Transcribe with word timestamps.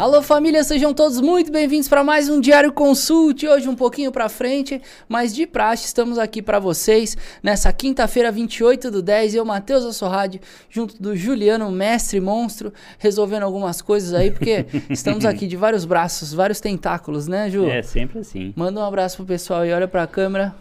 Alô 0.00 0.22
família, 0.22 0.64
sejam 0.64 0.94
todos 0.94 1.20
muito 1.20 1.52
bem-vindos 1.52 1.86
para 1.86 2.02
mais 2.02 2.30
um 2.30 2.40
Diário 2.40 2.72
Consulte. 2.72 3.46
Hoje 3.46 3.68
um 3.68 3.76
pouquinho 3.76 4.10
para 4.10 4.30
frente, 4.30 4.80
mas 5.06 5.34
de 5.34 5.46
praxe 5.46 5.84
estamos 5.84 6.18
aqui 6.18 6.40
para 6.40 6.58
vocês 6.58 7.18
nessa 7.42 7.70
quinta-feira, 7.70 8.32
28 8.32 8.90
do 8.90 9.02
10. 9.02 9.34
Eu, 9.34 9.44
Matheus 9.44 9.84
Assorrade, 9.84 10.40
junto 10.70 10.96
do 11.02 11.14
Juliano, 11.14 11.70
mestre 11.70 12.18
monstro, 12.18 12.72
resolvendo 12.98 13.42
algumas 13.42 13.82
coisas 13.82 14.14
aí, 14.14 14.30
porque 14.30 14.64
estamos 14.88 15.26
aqui 15.26 15.46
de 15.46 15.58
vários 15.58 15.84
braços, 15.84 16.32
vários 16.32 16.60
tentáculos, 16.60 17.28
né, 17.28 17.50
Ju? 17.50 17.68
É, 17.68 17.82
sempre 17.82 18.20
assim. 18.20 18.54
Manda 18.56 18.80
um 18.80 18.84
abraço 18.84 19.18
pro 19.18 19.26
pessoal 19.26 19.66
e 19.66 19.72
olha 19.74 19.86
para 19.86 20.04
a 20.04 20.06
câmera. 20.06 20.54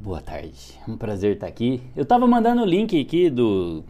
Boa 0.00 0.22
tarde, 0.22 0.80
um 0.88 0.96
prazer 0.96 1.34
estar 1.34 1.46
aqui. 1.46 1.82
Eu 1.94 2.06
tava 2.06 2.26
mandando 2.26 2.62
o 2.62 2.64
link 2.64 2.98
aqui 2.98 3.28
do 3.28 3.84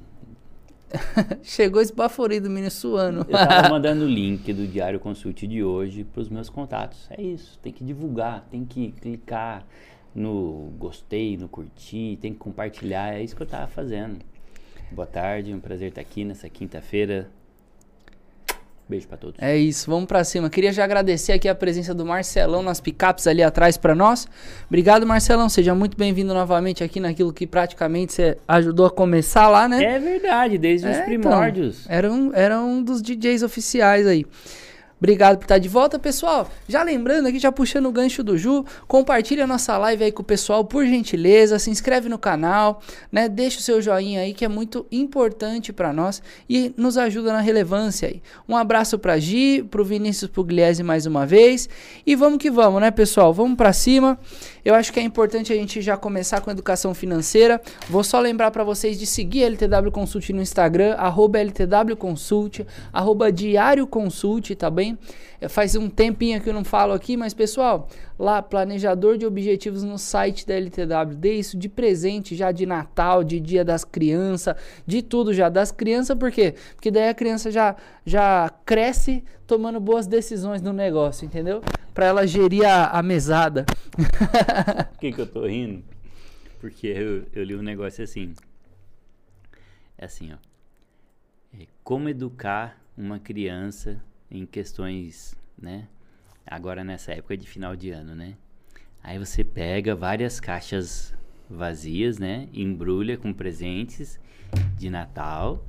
Chegou 1.43 1.81
esbaforido, 1.81 2.49
menino 2.49 2.71
suando. 2.71 3.21
Eu 3.29 3.37
tava 3.37 3.69
mandando 3.71 4.05
o 4.05 4.09
link 4.09 4.53
do 4.53 4.67
Diário 4.67 4.99
Consult 4.99 5.47
de 5.47 5.63
hoje 5.63 6.05
para 6.05 6.21
os 6.21 6.29
meus 6.29 6.49
contatos. 6.49 7.07
É 7.11 7.21
isso, 7.21 7.59
tem 7.61 7.73
que 7.73 7.85
divulgar, 7.85 8.47
tem 8.51 8.65
que 8.65 8.93
clicar 8.93 9.65
no 10.15 10.73
gostei, 10.79 11.37
no 11.37 11.49
curtir, 11.49 12.19
tem 12.21 12.33
que 12.33 12.39
compartilhar. 12.39 13.15
É 13.15 13.23
isso 13.23 13.37
que 13.37 13.43
eu 13.43 13.47
tava 13.47 13.67
fazendo. 13.67 14.19
Boa 14.91 15.07
tarde, 15.07 15.53
um 15.53 15.61
prazer 15.61 15.91
estar 15.91 16.01
aqui 16.01 16.25
nessa 16.25 16.49
quinta-feira. 16.49 17.31
Beijo 18.89 19.07
para 19.07 19.19
todos. 19.19 19.37
É 19.39 19.55
isso, 19.55 19.91
vamos 19.91 20.07
para 20.07 20.25
cima. 20.25 20.49
Queria 20.49 20.73
já 20.73 20.83
agradecer 20.83 21.33
aqui 21.33 21.47
a 21.47 21.55
presença 21.55 21.93
do 21.93 22.07
Marcelão 22.07 22.63
nas 22.63 22.81
picapes 22.81 23.27
ali 23.27 23.43
atrás 23.43 23.77
para 23.77 23.95
nós. 23.95 24.27
Obrigado, 24.67 25.07
Marcelão. 25.07 25.47
Seja 25.51 25.75
muito 25.75 25.95
bem-vindo 25.95 26.33
novamente 26.33 26.83
aqui 26.83 26.99
naquilo 26.99 27.31
que 27.31 27.47
praticamente 27.47 28.15
você 28.15 28.39
ajudou 28.49 28.87
a 28.87 28.91
começar 28.91 29.49
lá, 29.49 29.69
né? 29.69 29.85
É 29.85 29.99
verdade, 29.99 30.57
desde 30.57 30.87
é, 30.87 30.91
os 30.91 30.97
então, 30.97 31.07
primórdios. 31.07 31.81
Então, 31.85 31.97
era, 31.97 32.11
um, 32.11 32.33
era 32.33 32.61
um 32.61 32.83
dos 32.83 33.03
DJs 33.03 33.43
oficiais 33.43 34.07
aí. 34.07 34.25
Obrigado 34.99 35.39
por 35.39 35.45
estar 35.45 35.59
de 35.59 35.69
volta, 35.69 35.99
pessoal. 35.99 36.51
Já 36.69 36.83
lembrando 36.83 37.27
aqui, 37.27 37.39
já 37.39 37.53
puxando 37.53 37.87
o 37.87 37.93
gancho 37.93 38.23
do 38.23 38.37
Ju, 38.37 38.65
compartilha 38.87 39.45
a 39.45 39.47
nossa 39.47 39.79
live 39.79 40.05
aí 40.05 40.13
com 40.13 40.23
o 40.23 40.25
pessoal, 40.25 40.65
por 40.65 40.85
gentileza, 40.85 41.59
se 41.59 41.71
inscreve 41.71 42.09
no 42.09 42.19
canal, 42.19 42.83
né? 43.11 43.29
Deixa 43.29 43.61
o 43.61 43.63
seu 43.63 43.81
joinha 43.81 44.23
aí 44.23 44.35
que 44.35 44.45
é 44.45 44.49
muito 44.49 44.87
importante 44.91 45.73
para 45.73 45.93
nós 45.93 46.21
e 46.49 46.75
nos 46.77 46.99
ajuda 46.99 47.33
na 47.33 47.41
relevância 47.41 48.09
aí. 48.09 48.21
Um 48.49 48.57
abraço 48.57 48.99
para 48.99 49.19
Gi, 49.19 49.65
pro 49.71 49.85
Vinícius 49.85 50.31
Pugliese 50.31 50.83
mais 50.83 51.07
uma 51.07 51.25
vez 51.25 51.69
e 52.05 52.17
vamos 52.17 52.39
que 52.39 52.51
vamos, 52.51 52.81
né, 52.81 52.91
pessoal? 52.91 53.33
Vamos 53.33 53.57
para 53.57 53.73
cima. 53.73 54.19
Eu 54.65 54.75
acho 54.75 54.93
que 54.93 55.01
é 55.01 55.03
importante 55.03 55.53
a 55.53 55.57
gente 55.57 55.81
já 55.81 55.97
começar 55.97 56.41
com 56.41 56.51
educação 56.51 56.93
financeira. 56.93 57.61
Vou 57.89 58.05
só 58.05 58.21
lembrar 58.21 58.51
para 58.51 58.65
vocês 58.65 58.99
de 58.99 59.07
seguir 59.07 59.45
a 59.45 59.47
LTW 59.47 59.91
Consult 59.91 60.31
no 60.33 60.43
Instagram, 60.43 60.95
arroba 60.95 61.39
LTW 61.39 61.97
Consult, 61.97 62.67
arroba 62.93 63.33
Diário 63.33 63.87
Consult, 63.87 64.55
tá 64.57 64.69
bem? 64.69 64.88
É, 65.41 65.49
faz 65.49 65.75
um 65.75 65.89
tempinho 65.89 66.41
que 66.41 66.49
eu 66.49 66.55
não 66.55 66.65
falo 66.65 66.93
aqui, 66.93 67.17
mas 67.17 67.35
pessoal, 67.35 67.89
lá, 68.19 68.43
planejador 68.43 69.17
de 69.17 69.27
objetivos 69.27 69.83
no 69.83 69.99
site 69.99 70.47
da 70.47 70.55
LTW, 70.55 71.15
dê 71.17 71.35
isso 71.35 71.57
de 71.57 71.69
presente 71.69 72.37
já 72.37 72.53
de 72.53 72.67
Natal, 72.67 73.25
de 73.25 73.41
Dia 73.41 73.65
das 73.65 73.85
Crianças, 73.85 74.57
de 74.87 75.03
tudo 75.03 75.33
já. 75.33 75.49
Das 75.49 75.71
crianças, 75.71 76.17
por 76.17 76.31
quê? 76.31 76.55
Porque 76.75 76.91
daí 76.91 77.09
a 77.09 77.15
criança 77.15 77.51
já, 77.51 77.77
já 78.05 78.51
cresce 78.65 79.25
tomando 79.47 79.81
boas 79.81 80.07
decisões 80.07 80.61
no 80.61 80.73
negócio, 80.73 81.25
entendeu? 81.25 81.63
Para 81.95 82.07
ela 82.07 82.27
gerir 82.27 82.65
a, 82.65 82.91
a 82.91 83.03
mesada. 83.03 83.65
Por 84.93 84.99
que, 85.01 85.11
que 85.11 85.21
eu 85.21 85.27
tô 85.27 85.47
rindo? 85.47 85.83
Porque 86.61 86.87
eu, 86.87 87.25
eu 87.33 87.45
li 87.45 87.57
um 87.57 87.63
negócio 87.63 88.05
assim. 88.05 88.35
É 89.97 90.05
assim, 90.05 90.33
ó. 90.33 90.37
É 91.59 91.67
como 91.83 92.09
educar 92.09 92.79
uma 92.97 93.19
criança 93.19 94.01
em 94.31 94.47
questões, 94.47 95.35
né? 95.61 95.89
Agora 96.47 96.83
nessa 96.83 97.13
época 97.13 97.37
de 97.37 97.47
final 97.47 97.77
de 97.77 97.91
ano, 97.91 98.15
né? 98.15 98.35
Aí 99.03 99.19
você 99.19 99.45
pega 99.45 99.95
várias 99.95 100.41
caixas 100.41 101.15
vazias, 101.49 102.19
né? 102.19 102.49
Embrulha 102.53 103.17
com 103.17 103.33
presentes 103.33 104.21
de 104.77 104.91
Natal 104.91 105.65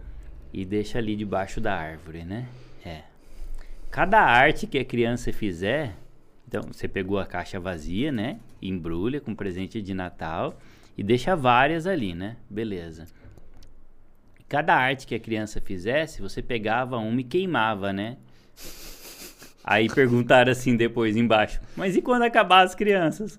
e 0.54 0.66
deixa 0.66 0.98
ali 0.98 1.16
debaixo 1.16 1.62
da 1.62 1.76
árvore, 1.76 2.24
né? 2.24 2.48
É. 2.86 3.04
Cada 3.92 4.22
arte 4.22 4.68
que 4.68 4.78
a 4.78 4.86
criança 4.86 5.32
fizer, 5.32 5.96
então 6.48 6.64
você 6.64 6.88
pegou 6.88 7.20
a 7.20 7.26
caixa 7.26 7.60
vazia, 7.60 8.12
né? 8.12 8.40
Embrulha 8.62 9.22
com 9.22 9.36
presente 9.36 9.82
de 9.82 9.94
Natal 9.94 10.60
e 10.98 11.04
deixa 11.04 11.36
várias 11.36 11.88
ali, 11.88 12.14
né? 12.14 12.36
Beleza. 12.50 13.06
Cada 14.48 14.76
arte 14.76 15.06
que 15.06 15.16
a 15.16 15.20
criança 15.20 15.62
fizesse, 15.62 16.22
você 16.22 16.42
pegava 16.42 16.98
uma 16.98 17.22
e 17.22 17.24
queimava, 17.24 17.94
né? 17.94 18.18
Aí 19.64 19.88
perguntaram 19.88 20.52
assim 20.52 20.76
depois 20.76 21.16
embaixo: 21.16 21.62
Mas 21.76 21.96
e 21.96 22.02
quando 22.02 22.24
acabar 22.24 22.66
as 22.66 22.74
crianças? 22.74 23.38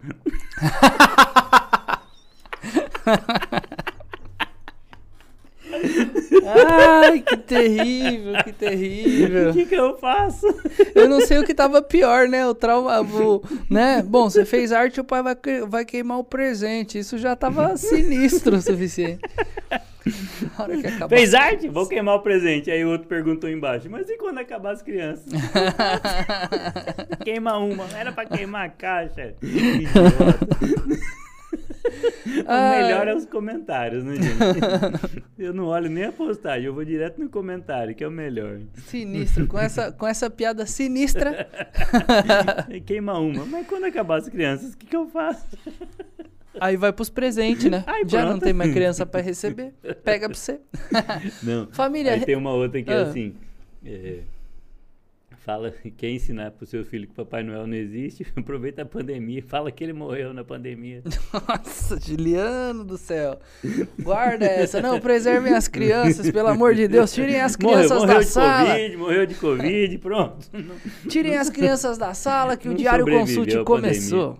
Ai, 6.46 7.20
que 7.20 7.36
terrível, 7.36 8.44
que 8.44 8.52
terrível. 8.52 9.50
O 9.50 9.52
que, 9.52 9.66
que 9.66 9.74
eu 9.74 9.96
faço? 9.98 10.46
Eu 10.94 11.08
não 11.08 11.20
sei 11.20 11.38
o 11.38 11.44
que 11.44 11.54
tava 11.54 11.82
pior, 11.82 12.28
né? 12.28 12.46
O 12.46 12.54
trauma, 12.54 13.00
o, 13.00 13.42
né? 13.68 14.02
Bom, 14.02 14.28
você 14.28 14.44
fez 14.44 14.72
arte, 14.72 15.00
o 15.00 15.04
pai 15.04 15.22
vai, 15.22 15.36
vai 15.66 15.84
queimar 15.84 16.18
o 16.18 16.24
presente. 16.24 16.98
Isso 16.98 17.18
já 17.18 17.34
tava 17.36 17.76
sinistro 17.76 18.56
o 18.56 18.62
suficiente. 18.62 19.20
Fez 21.08 21.34
arte? 21.34 21.68
Vou 21.68 21.86
queimar 21.86 22.16
o 22.16 22.20
presente. 22.20 22.70
Aí 22.70 22.84
o 22.84 22.90
outro 22.90 23.08
perguntou 23.08 23.50
embaixo, 23.50 23.88
mas 23.90 24.08
e 24.08 24.16
quando 24.16 24.38
acabar 24.38 24.72
as 24.72 24.82
crianças? 24.82 25.26
Queima 27.24 27.56
uma. 27.58 27.86
Era 27.96 28.12
pra 28.12 28.24
queimar 28.24 28.66
a 28.66 28.68
caixa. 28.68 29.34
o 32.46 32.70
melhor 32.70 33.08
é 33.08 33.14
os 33.14 33.26
comentários, 33.26 34.04
né, 34.04 34.14
gente? 34.16 35.24
Eu 35.38 35.52
não 35.52 35.66
olho 35.66 35.90
nem 35.90 36.04
a 36.04 36.12
postagem, 36.12 36.66
eu 36.66 36.74
vou 36.74 36.84
direto 36.84 37.20
no 37.20 37.28
comentário, 37.28 37.94
que 37.94 38.04
é 38.04 38.08
o 38.08 38.10
melhor. 38.10 38.60
Sinistro, 38.74 39.46
com 39.46 39.58
essa, 39.58 39.92
com 39.92 40.06
essa 40.06 40.30
piada 40.30 40.66
sinistra. 40.66 41.48
Queima 42.86 43.18
uma. 43.18 43.44
Mas 43.44 43.66
quando 43.66 43.84
acabar 43.84 44.18
as 44.18 44.28
crianças, 44.28 44.74
o 44.74 44.78
que, 44.78 44.86
que 44.86 44.96
eu 44.96 45.08
faço? 45.08 45.46
Aí 46.60 46.76
vai 46.76 46.92
pros 46.92 47.08
presentes, 47.08 47.70
né? 47.70 47.82
Ai, 47.86 48.02
Já 48.06 48.24
não 48.24 48.38
tem 48.38 48.52
mais 48.52 48.72
criança 48.72 49.06
para 49.06 49.20
receber. 49.20 49.72
Pega 50.04 50.28
pra 50.28 50.36
você. 50.36 50.60
Não. 51.42 51.68
Família. 51.72 52.12
Aí 52.12 52.20
tem 52.20 52.36
uma 52.36 52.52
outra 52.52 52.82
que 52.82 52.90
é 52.90 52.96
ah. 52.96 53.02
assim. 53.02 53.34
É, 53.84 54.18
fala, 55.50 55.74
quer 55.96 56.10
ensinar 56.10 56.52
pro 56.52 56.64
seu 56.64 56.84
filho 56.84 57.08
que 57.08 57.14
Papai 57.14 57.42
Noel 57.42 57.66
não 57.66 57.74
existe, 57.74 58.24
aproveita 58.36 58.82
a 58.82 58.86
pandemia, 58.86 59.42
fala 59.42 59.70
que 59.72 59.82
ele 59.82 59.92
morreu 59.92 60.32
na 60.32 60.44
pandemia. 60.44 61.02
Nossa, 61.48 61.98
Juliano 62.00 62.84
do 62.84 62.96
céu. 62.96 63.38
Guarda 64.00 64.46
essa. 64.46 64.80
Não, 64.80 65.00
preservem 65.00 65.52
as 65.52 65.66
crianças, 65.66 66.30
pelo 66.30 66.48
amor 66.48 66.74
de 66.74 66.86
Deus. 66.86 67.12
Tirem 67.12 67.40
as 67.40 67.56
crianças 67.56 67.90
morreu, 67.90 68.06
morreu 68.06 68.18
da 68.18 68.22
sala. 68.22 68.74
COVID, 68.74 68.96
morreu 68.96 69.26
de 69.26 69.34
Covid, 69.34 69.98
pronto. 69.98 70.50
Tirem 71.08 71.36
as 71.36 71.50
crianças 71.50 71.98
da 71.98 72.14
sala 72.14 72.56
que 72.56 72.68
o 72.68 72.74
Diário 72.74 73.04
Consulte 73.04 73.62
começou. 73.64 74.38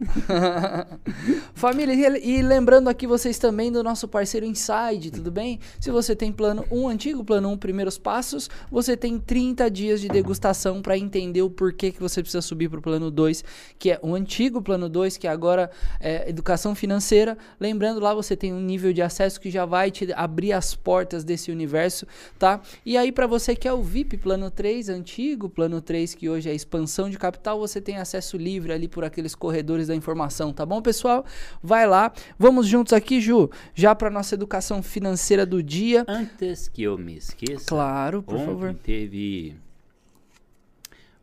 Família, 1.55 2.19
e 2.19 2.43
lembrando 2.43 2.89
aqui 2.89 3.07
vocês 3.07 3.39
também 3.39 3.73
do 3.73 3.83
nosso 3.83 4.07
parceiro 4.07 4.47
Inside, 4.47 5.11
tudo 5.11 5.31
bem? 5.31 5.59
Se 5.79 5.91
você 5.91 6.15
tem 6.15 6.33
plano 6.33 6.65
1 6.71 6.81
um, 6.81 6.89
antigo, 6.89 7.25
plano 7.25 7.49
1 7.49 7.53
um, 7.53 7.57
primeiros 7.57 7.99
passos, 7.99 8.49
você 8.71 8.97
tem 8.97 9.19
30 9.19 9.71
dias 9.71 10.01
de 10.01 10.09
degustação 10.09 10.81
para 10.81 11.00
entender 11.01 11.43
o 11.43 11.51
porquê 11.51 11.91
que 11.91 12.01
você 12.01 12.23
precisa 12.23 12.43
subir 12.43 12.69
para 12.69 12.79
o 12.79 12.83
plano 12.83 13.11
2, 13.11 13.45
que 13.79 13.91
é 13.91 14.01
o 14.03 14.15
antigo 14.15 14.63
plano 14.63 14.89
2, 14.89 15.17
que 15.17 15.27
agora 15.27 15.71
é 15.99 16.29
educação 16.29 16.75
financeira. 16.75 17.37
Lembrando, 17.59 18.01
lá 18.01 18.15
você 18.15 18.37
tem 18.37 18.53
um 18.53 18.61
nível 18.61 18.93
de 18.93 19.03
acesso 19.03 19.41
que 19.41 19.51
já 19.51 19.65
vai 19.65 19.91
te 19.91 20.13
abrir 20.13 20.53
as 20.53 20.75
portas 20.75 21.25
desse 21.25 21.51
universo, 21.51 22.07
tá? 22.39 22.61
E 22.85 22.97
aí, 22.97 23.13
para 23.13 23.27
você 23.27 23.55
que 23.57 23.67
é 23.67 23.73
o 23.73 23.83
VIP 23.83 24.17
plano 24.17 24.51
3, 24.51 24.89
antigo 24.89 25.49
plano 25.49 25.81
3, 25.81 26.15
que 26.15 26.29
hoje 26.29 26.49
é 26.49 26.55
expansão 26.55 27.09
de 27.09 27.19
capital, 27.19 27.59
você 27.59 27.81
tem 27.81 27.97
acesso 27.97 28.37
livre 28.37 28.73
ali 28.73 28.89
por 28.89 29.05
aqueles 29.05 29.35
corredores 29.35 29.89
da 29.89 29.95
informação, 29.95 30.53
tá 30.53 30.65
bom, 30.65 30.81
pessoal? 30.83 31.25
Vai 31.63 31.87
lá. 31.87 32.13
Vamos 32.39 32.67
juntos 32.67 32.93
aqui, 32.93 33.21
Ju, 33.21 33.51
já 33.75 33.95
para 33.95 34.11
nossa 34.11 34.35
educação 34.35 34.83
financeira 34.83 35.45
do 35.47 35.63
dia. 35.63 36.05
Antes 36.09 36.69
que 36.69 36.83
eu 36.83 36.97
me 36.99 37.17
esqueça. 37.17 37.65
Claro, 37.67 38.23
por 38.23 38.39
favor. 38.39 38.75
Teve 38.75 39.57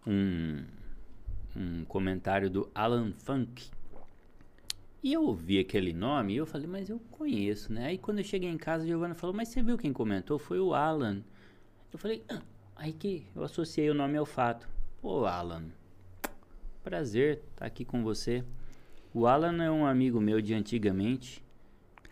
um, 0.08 0.64
um 1.56 1.86
comentário 1.86 2.50
do 2.50 2.72
Alan 2.74 3.12
Funk. 3.12 3.70
E 5.04 5.14
eu 5.14 5.24
ouvi 5.24 5.60
aquele 5.60 5.94
nome 5.94 6.34
e 6.34 6.38
eu 6.38 6.46
falei, 6.46 6.66
mas 6.66 6.90
eu 6.90 7.00
conheço, 7.12 7.72
né? 7.72 7.88
Aí 7.88 7.98
quando 7.98 8.20
eu 8.20 8.24
cheguei 8.24 8.50
em 8.50 8.58
casa, 8.58 8.84
a 8.84 8.88
Giovana 8.88 9.14
falou, 9.14 9.36
mas 9.36 9.50
você 9.50 9.62
viu 9.62 9.78
quem 9.78 9.94
comentou? 9.94 10.40
Foi 10.40 10.60
o 10.60 10.74
Alan. 10.74 11.22
Eu 11.92 12.00
falei, 12.00 12.24
ah, 12.30 12.42
aí 12.76 12.94
que 12.94 13.26
eu 13.36 13.44
associei 13.44 13.90
o 13.90 13.94
nome 13.94 14.18
ao 14.18 14.26
fato. 14.26 14.68
Pô, 15.02 15.26
Alan, 15.26 15.66
prazer 16.84 17.42
estar 17.52 17.66
aqui 17.66 17.86
com 17.86 18.04
você. 18.04 18.44
O 19.14 19.28
Alan 19.28 19.64
é 19.64 19.70
um 19.70 19.86
amigo 19.86 20.20
meu 20.20 20.42
de 20.42 20.54
antigamente. 20.54 21.44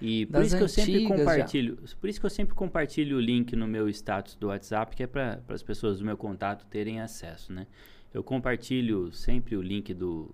E 0.02 0.26
por 0.26 0.42
isso 0.42 0.58
que 0.58 0.64
eu 0.64 0.68
sempre 0.68 0.96
antigas 0.96 1.18
já. 1.18 1.26
compartilho, 1.26 1.78
por 2.00 2.10
isso 2.10 2.20
que 2.20 2.26
eu 2.26 2.30
sempre 2.30 2.54
compartilho 2.54 3.18
o 3.18 3.20
link 3.20 3.56
no 3.56 3.68
meu 3.68 3.88
status 3.90 4.36
do 4.36 4.48
WhatsApp, 4.48 4.96
que 4.96 5.04
é 5.04 5.08
para 5.08 5.42
as 5.48 5.64
pessoas 5.64 6.00
do 6.00 6.06
meu 6.06 6.18
contato 6.18 6.66
terem 6.68 7.00
acesso, 7.00 7.54
né? 7.54 7.66
Eu 8.14 8.24
compartilho 8.24 9.12
sempre 9.12 9.56
o 9.56 9.62
link 9.62 9.94
do, 9.94 10.34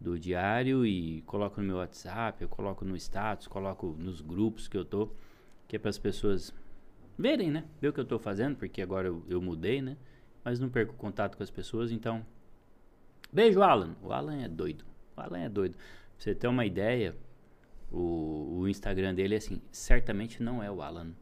do 0.00 0.18
diário 0.18 0.86
e 0.86 1.22
coloco 1.22 1.60
no 1.60 1.66
meu 1.66 1.76
WhatsApp, 1.76 2.42
eu 2.42 2.48
coloco 2.48 2.84
no 2.84 2.96
status, 2.96 3.46
coloco 3.48 3.96
nos 3.98 4.20
grupos 4.20 4.68
que 4.68 4.76
eu 4.76 4.84
tô, 4.84 5.08
que 5.66 5.76
é 5.76 5.78
para 5.78 5.90
as 5.90 5.98
pessoas 5.98 6.54
verem, 7.18 7.50
né? 7.50 7.64
Ver 7.80 7.88
o 7.88 7.92
que 7.92 8.00
eu 8.00 8.04
tô 8.04 8.18
fazendo, 8.18 8.56
porque 8.56 8.80
agora 8.80 9.08
eu, 9.08 9.22
eu 9.28 9.42
mudei, 9.42 9.82
né? 9.82 9.96
Mas 10.44 10.58
não 10.60 10.68
perco 10.68 10.94
contato 10.94 11.36
com 11.36 11.42
as 11.42 11.50
pessoas, 11.50 11.90
então 11.92 12.24
Beijo, 13.32 13.62
Alan. 13.62 13.96
O 14.02 14.12
Alan 14.12 14.42
é 14.42 14.48
doido. 14.48 14.84
O 15.16 15.20
Alan 15.20 15.38
é 15.38 15.48
doido. 15.48 15.74
Pra 15.74 15.84
você 16.18 16.34
ter 16.34 16.48
uma 16.48 16.66
ideia, 16.66 17.16
o, 17.92 18.60
o 18.60 18.68
Instagram 18.68 19.14
dele 19.14 19.34
é 19.34 19.38
assim, 19.38 19.60
certamente 19.70 20.42
não 20.42 20.62
é 20.62 20.70
o 20.70 20.82
Alan. 20.82 21.12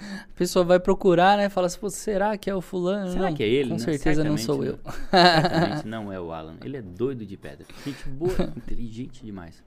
A 0.00 0.34
pessoa 0.34 0.64
vai 0.64 0.80
procurar, 0.80 1.36
né? 1.36 1.48
Fala 1.48 1.68
assim, 1.68 1.78
Pô, 1.78 1.88
será 1.88 2.36
que 2.36 2.50
é 2.50 2.54
o 2.54 2.60
fulano? 2.60 3.12
Será 3.12 3.28
não, 3.28 3.34
que 3.34 3.42
é 3.42 3.48
ele? 3.48 3.70
Com 3.70 3.76
né? 3.76 3.80
certeza 3.80 4.24
não 4.24 4.36
sou 4.36 4.64
eu. 4.64 4.78
Certamente 5.10 5.86
não 5.86 6.12
é 6.12 6.20
o 6.20 6.32
Alan. 6.32 6.56
Ele 6.64 6.76
é 6.76 6.82
doido 6.82 7.24
de 7.24 7.36
pedra. 7.36 7.66
Gente 7.84 8.08
boa, 8.08 8.34
inteligente 8.56 9.24
demais. 9.24 9.62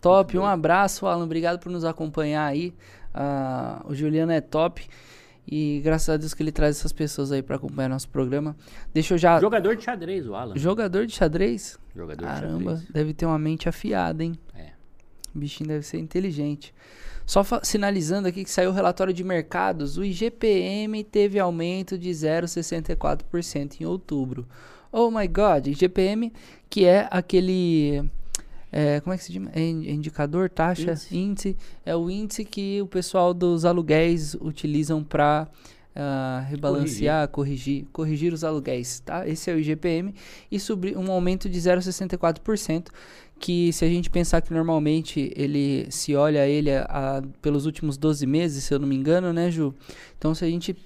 Top, 0.00 0.36
um 0.36 0.44
abraço, 0.44 1.06
Alan. 1.06 1.24
Obrigado 1.24 1.58
por 1.58 1.72
nos 1.72 1.84
acompanhar 1.84 2.44
aí. 2.44 2.74
Ah, 3.14 3.82
o 3.86 3.94
Juliano 3.94 4.32
é 4.32 4.40
top. 4.40 4.86
E 5.46 5.80
graças 5.82 6.08
a 6.08 6.16
Deus 6.16 6.34
que 6.34 6.42
ele 6.42 6.52
traz 6.52 6.78
essas 6.78 6.92
pessoas 6.92 7.32
aí 7.32 7.42
pra 7.42 7.56
acompanhar 7.56 7.88
nosso 7.88 8.08
programa. 8.08 8.54
Deixa 8.92 9.14
eu 9.14 9.18
já. 9.18 9.40
Jogador 9.40 9.74
de 9.74 9.84
xadrez, 9.84 10.28
o 10.28 10.34
Alan. 10.34 10.56
Jogador 10.56 11.06
de 11.06 11.14
xadrez? 11.14 11.78
Jogador 11.94 12.24
Caramba, 12.24 12.76
de 12.76 12.92
deve 12.92 13.12
ter 13.12 13.26
uma 13.26 13.38
mente 13.38 13.68
afiada, 13.68 14.24
hein? 14.24 14.32
É. 14.54 14.70
O 15.34 15.38
bichinho 15.38 15.68
deve 15.68 15.84
ser 15.84 15.98
inteligente. 15.98 16.74
Só 17.24 17.42
sinalizando 17.62 18.26
aqui 18.28 18.42
que 18.44 18.50
saiu 18.50 18.70
o 18.70 18.72
relatório 18.72 19.12
de 19.14 19.22
mercados, 19.22 19.96
o 19.96 20.04
IGPM 20.04 21.04
teve 21.04 21.38
aumento 21.38 21.96
de 21.96 22.10
0,64% 22.10 23.80
em 23.80 23.84
outubro. 23.84 24.46
Oh 24.90 25.10
my 25.10 25.26
god, 25.26 25.66
IGPM, 25.68 26.32
que 26.68 26.84
é 26.84 27.08
aquele. 27.10 28.02
é, 28.70 29.00
como 29.00 29.14
é 29.14 29.16
que 29.18 29.24
se 29.24 29.32
chama? 29.32 29.50
É 29.54 29.60
in- 29.60 29.88
indicador, 29.90 30.50
taxa, 30.50 30.82
Índice. 30.92 31.16
índice. 31.16 31.56
É 31.84 31.94
o 31.96 32.10
índice 32.10 32.44
que 32.44 32.82
o 32.82 32.86
pessoal 32.86 33.32
dos 33.32 33.64
aluguéis 33.64 34.34
utilizam 34.34 35.02
para 35.02 35.48
rebalancear, 36.48 37.28
corrigir. 37.28 37.86
corrigir, 37.92 38.32
os 38.32 38.44
aluguéis, 38.44 39.00
tá? 39.00 39.26
Esse 39.28 39.50
é 39.50 39.54
o 39.54 39.58
IGPM 39.58 40.14
e 40.50 40.58
sobre 40.58 40.96
um 40.96 41.10
aumento 41.10 41.48
de 41.48 41.58
0,64%, 41.60 42.88
que 43.38 43.72
se 43.72 43.84
a 43.84 43.88
gente 43.88 44.08
pensar 44.08 44.40
que 44.40 44.52
normalmente 44.54 45.32
ele 45.36 45.86
se 45.90 46.14
olha 46.14 46.46
ele 46.46 46.70
a- 46.70 46.86
a- 46.88 47.22
pelos 47.40 47.66
últimos 47.66 47.96
12 47.96 48.26
meses, 48.26 48.64
se 48.64 48.72
eu 48.72 48.78
não 48.78 48.86
me 48.86 48.96
engano, 48.96 49.32
né, 49.32 49.50
Ju? 49.50 49.74
Então 50.16 50.34
se 50.34 50.44
a 50.44 50.48
gente 50.48 50.76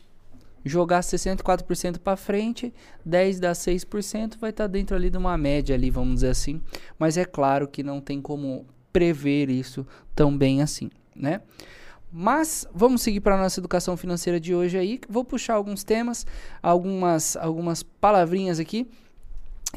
jogar 0.65 1.03
64% 1.03 2.01
para 2.01 2.17
frente, 2.17 2.75
10 3.05 3.39
dá 3.39 3.55
6%, 3.55 4.37
vai 4.41 4.51
estar 4.51 4.67
dentro 4.67 4.97
ali 4.97 5.11
de 5.11 5.17
uma 5.19 5.37
média 5.39 5.75
ali, 5.77 5.91
vamos 5.91 6.15
dizer 6.17 6.31
assim. 6.31 6.61
Mas 6.99 7.17
é 7.17 7.25
claro 7.25 7.69
que 7.69 7.83
não 7.85 8.01
tem 8.01 8.21
como 8.21 8.67
prever 8.93 9.49
isso 9.51 9.87
tão 10.15 10.37
bem 10.37 10.63
assim, 10.63 10.91
né? 11.15 11.41
Mas 12.13 12.67
vamos 12.73 13.03
seguir 13.03 13.21
para 13.21 13.35
a 13.35 13.43
nossa 13.43 13.61
educação 13.61 13.97
financeira 13.97 14.41
de 14.41 14.55
hoje 14.55 14.79
aí. 14.79 15.01
Vou 15.09 15.25
puxar 15.25 15.55
alguns 15.55 15.85
temas, 15.85 16.27
algumas, 16.63 17.37
algumas 17.37 17.83
palavrinhas 17.83 18.59
aqui 18.59 18.89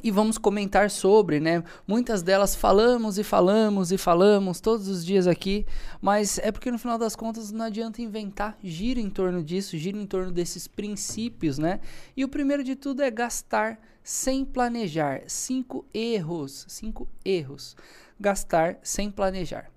e 0.03 0.11
vamos 0.11 0.37
comentar 0.37 0.89
sobre, 0.89 1.39
né? 1.39 1.63
Muitas 1.87 2.21
delas 2.21 2.55
falamos 2.55 3.17
e 3.17 3.23
falamos 3.23 3.91
e 3.91 3.97
falamos 3.97 4.61
todos 4.61 4.87
os 4.87 5.05
dias 5.05 5.27
aqui, 5.27 5.65
mas 6.01 6.37
é 6.39 6.51
porque 6.51 6.71
no 6.71 6.79
final 6.79 6.97
das 6.97 7.15
contas 7.15 7.51
não 7.51 7.65
adianta 7.65 8.01
inventar, 8.01 8.57
gira 8.63 8.99
em 8.99 9.09
torno 9.09 9.43
disso, 9.43 9.77
gira 9.77 9.97
em 9.97 10.05
torno 10.05 10.31
desses 10.31 10.67
princípios, 10.67 11.57
né? 11.57 11.79
E 12.15 12.23
o 12.23 12.29
primeiro 12.29 12.63
de 12.63 12.75
tudo 12.75 13.01
é 13.01 13.11
gastar 13.11 13.79
sem 14.03 14.45
planejar. 14.45 15.23
Cinco 15.27 15.85
erros, 15.93 16.65
cinco 16.69 17.07
erros. 17.23 17.75
Gastar 18.19 18.77
sem 18.81 19.11
planejar. 19.11 19.69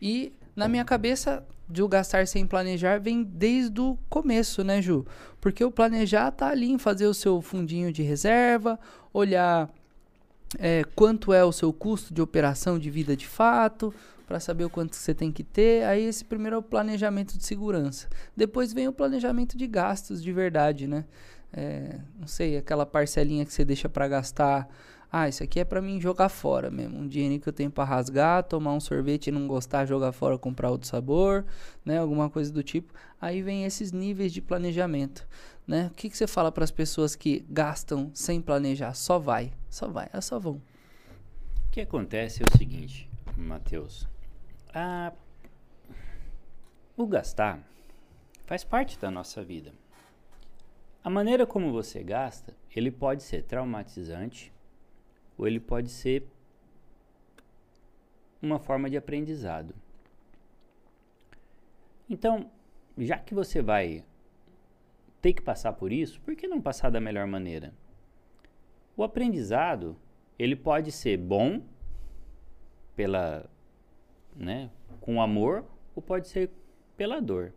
E 0.00 0.32
na 0.54 0.68
minha 0.68 0.84
cabeça, 0.84 1.44
de 1.68 1.82
o 1.82 1.88
gastar 1.88 2.26
sem 2.26 2.46
planejar 2.46 3.00
vem 3.00 3.22
desde 3.22 3.80
o 3.80 3.98
começo, 4.08 4.62
né, 4.62 4.82
Ju? 4.82 5.06
Porque 5.40 5.64
o 5.64 5.70
planejar 5.70 6.30
tá 6.30 6.48
ali 6.48 6.70
em 6.70 6.78
fazer 6.78 7.06
o 7.06 7.14
seu 7.14 7.40
fundinho 7.40 7.92
de 7.92 8.02
reserva, 8.02 8.78
olhar 9.12 9.70
é, 10.58 10.84
quanto 10.94 11.32
é 11.32 11.44
o 11.44 11.52
seu 11.52 11.72
custo 11.72 12.12
de 12.12 12.20
operação 12.20 12.78
de 12.78 12.90
vida 12.90 13.16
de 13.16 13.26
fato, 13.26 13.94
para 14.26 14.38
saber 14.40 14.64
o 14.64 14.70
quanto 14.70 14.96
você 14.96 15.14
tem 15.14 15.32
que 15.32 15.42
ter. 15.42 15.84
Aí 15.84 16.04
esse 16.04 16.24
primeiro 16.24 16.56
é 16.56 16.58
o 16.58 16.62
planejamento 16.62 17.36
de 17.36 17.44
segurança. 17.44 18.08
Depois 18.36 18.72
vem 18.72 18.88
o 18.88 18.92
planejamento 18.92 19.56
de 19.56 19.66
gastos 19.66 20.22
de 20.22 20.32
verdade, 20.32 20.86
né? 20.86 21.04
É, 21.52 21.98
não 22.18 22.26
sei, 22.26 22.56
aquela 22.56 22.86
parcelinha 22.86 23.44
que 23.44 23.52
você 23.52 23.64
deixa 23.64 23.88
para 23.88 24.08
gastar. 24.08 24.68
Ah, 25.14 25.28
isso 25.28 25.42
aqui 25.42 25.60
é 25.60 25.64
para 25.64 25.82
mim 25.82 26.00
jogar 26.00 26.30
fora 26.30 26.70
mesmo. 26.70 26.98
Um 26.98 27.06
dinheiro 27.06 27.38
que 27.38 27.46
eu 27.46 27.52
tenho 27.52 27.70
para 27.70 27.84
rasgar, 27.84 28.42
tomar 28.44 28.72
um 28.72 28.80
sorvete 28.80 29.26
e 29.26 29.30
não 29.30 29.46
gostar, 29.46 29.84
jogar 29.84 30.10
fora, 30.10 30.38
comprar 30.38 30.70
outro 30.70 30.88
sabor, 30.88 31.44
né? 31.84 31.98
Alguma 31.98 32.30
coisa 32.30 32.50
do 32.50 32.62
tipo. 32.62 32.94
Aí 33.20 33.42
vem 33.42 33.66
esses 33.66 33.92
níveis 33.92 34.32
de 34.32 34.40
planejamento, 34.40 35.28
né? 35.66 35.88
O 35.92 35.94
que, 35.94 36.08
que 36.08 36.16
você 36.16 36.26
fala 36.26 36.50
para 36.50 36.64
as 36.64 36.70
pessoas 36.70 37.14
que 37.14 37.44
gastam 37.50 38.10
sem 38.14 38.40
planejar? 38.40 38.94
Só 38.94 39.18
vai, 39.18 39.52
só 39.68 39.86
vai, 39.86 40.08
elas 40.14 40.24
só 40.24 40.38
vão. 40.38 40.54
O 40.54 41.70
que 41.70 41.82
acontece 41.82 42.42
é 42.42 42.46
o 42.46 42.56
seguinte, 42.56 43.06
Matheus. 43.36 44.08
A... 44.72 45.12
O 46.96 47.06
gastar 47.06 47.62
faz 48.46 48.64
parte 48.64 48.98
da 48.98 49.10
nossa 49.10 49.44
vida. 49.44 49.74
A 51.04 51.10
maneira 51.10 51.46
como 51.46 51.70
você 51.70 52.02
gasta, 52.02 52.56
ele 52.74 52.90
pode 52.90 53.22
ser 53.22 53.42
traumatizante 53.42 54.50
ou 55.42 55.48
ele 55.48 55.58
pode 55.58 55.90
ser 55.90 56.24
uma 58.40 58.60
forma 58.60 58.88
de 58.88 58.96
aprendizado. 58.96 59.74
Então, 62.08 62.48
já 62.96 63.18
que 63.18 63.34
você 63.34 63.60
vai 63.60 64.04
ter 65.20 65.32
que 65.32 65.42
passar 65.42 65.72
por 65.72 65.90
isso, 65.92 66.20
por 66.20 66.36
que 66.36 66.46
não 66.46 66.62
passar 66.62 66.90
da 66.90 67.00
melhor 67.00 67.26
maneira? 67.26 67.74
O 68.96 69.02
aprendizado, 69.02 69.96
ele 70.38 70.54
pode 70.54 70.92
ser 70.92 71.16
bom 71.16 71.60
pela, 72.94 73.50
né, 74.36 74.70
com 75.00 75.20
amor 75.20 75.64
ou 75.92 76.00
pode 76.00 76.28
ser 76.28 76.52
pela 76.96 77.20
dor. 77.20 77.52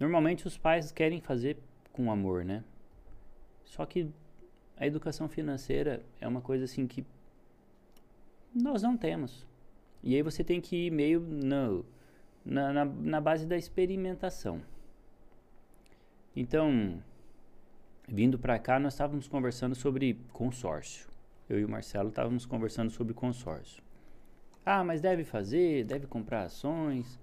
Normalmente 0.00 0.48
os 0.48 0.58
pais 0.58 0.90
querem 0.90 1.20
fazer 1.20 1.58
com 1.92 2.10
amor, 2.10 2.44
né? 2.44 2.64
Só 3.62 3.86
que 3.86 4.10
a 4.80 4.86
educação 4.86 5.28
financeira 5.28 6.02
é 6.18 6.26
uma 6.26 6.40
coisa 6.40 6.64
assim 6.64 6.86
que 6.86 7.04
nós 8.54 8.82
não 8.82 8.96
temos. 8.96 9.46
E 10.02 10.16
aí 10.16 10.22
você 10.22 10.42
tem 10.42 10.58
que 10.58 10.86
ir 10.86 10.90
meio 10.90 11.20
no, 11.20 11.84
na, 12.42 12.72
na, 12.72 12.84
na 12.86 13.20
base 13.20 13.46
da 13.46 13.58
experimentação. 13.58 14.62
Então, 16.34 16.98
vindo 18.08 18.38
para 18.38 18.58
cá, 18.58 18.80
nós 18.80 18.94
estávamos 18.94 19.28
conversando 19.28 19.74
sobre 19.74 20.18
consórcio. 20.32 21.06
Eu 21.46 21.60
e 21.60 21.64
o 21.64 21.68
Marcelo 21.68 22.08
estávamos 22.08 22.46
conversando 22.46 22.90
sobre 22.90 23.12
consórcio. 23.12 23.82
Ah, 24.64 24.82
mas 24.82 25.02
deve 25.02 25.24
fazer, 25.24 25.84
deve 25.84 26.06
comprar 26.06 26.44
ações. 26.44 27.20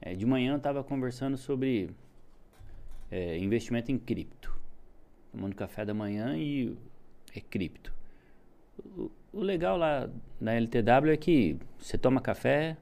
É, 0.00 0.14
de 0.14 0.24
manhã 0.24 0.52
eu 0.52 0.58
estava 0.58 0.84
conversando 0.84 1.36
sobre 1.36 1.90
é, 3.10 3.36
investimento 3.38 3.90
em 3.90 3.98
cripto. 3.98 4.53
Tomando 5.34 5.56
café 5.56 5.84
da 5.84 5.92
manhã 5.92 6.36
e 6.36 6.76
é 7.34 7.40
cripto. 7.40 7.92
O, 8.78 9.10
o 9.32 9.40
legal 9.40 9.76
lá 9.76 10.08
na 10.40 10.54
LTW 10.54 11.10
é 11.12 11.16
que 11.16 11.56
você 11.76 11.98
toma 11.98 12.20
café 12.20 12.76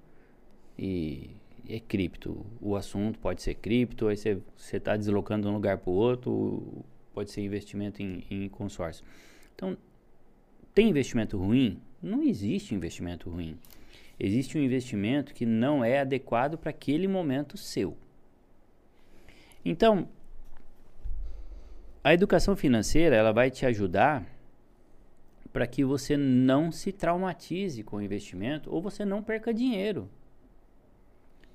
e 0.79 1.31
é 1.67 1.81
cripto. 1.81 2.45
O 2.61 2.77
assunto 2.77 3.19
pode 3.19 3.41
ser 3.41 3.55
cripto, 3.55 4.07
aí 4.09 4.17
você 4.19 4.77
está 4.77 4.99
deslocando 4.99 5.45
de 5.45 5.49
um 5.49 5.55
lugar 5.55 5.79
para 5.79 5.91
o 5.91 5.95
outro, 5.95 6.85
pode 7.15 7.31
ser 7.31 7.41
investimento 7.41 8.03
em, 8.03 8.23
em 8.31 8.49
consórcio. 8.51 9.03
Então, 9.55 9.75
tem 10.75 10.91
investimento 10.91 11.39
ruim? 11.39 11.81
Não 12.03 12.23
existe 12.23 12.75
investimento 12.75 13.31
ruim. 13.31 13.57
Existe 14.21 14.59
um 14.59 14.61
investimento 14.61 15.33
que 15.33 15.47
não 15.47 15.83
é 15.83 16.01
adequado 16.01 16.59
para 16.59 16.69
aquele 16.69 17.09
momento 17.09 17.57
seu. 17.57 17.97
Então, 19.65 20.07
a 22.05 22.13
educação 22.13 22.57
financeira 22.57 23.15
ela 23.15 23.33
vai 23.33 23.51
te 23.51 23.65
ajudar 23.65 24.27
para 25.53 25.67
que 25.67 25.85
você 25.85 26.17
não 26.17 26.73
se 26.73 26.91
traumatize 26.91 27.83
com 27.83 27.97
o 27.97 28.03
investimento 28.03 28.73
ou 28.73 28.81
você 28.81 29.05
não 29.05 29.23
perca 29.23 29.53
dinheiro. 29.53 30.09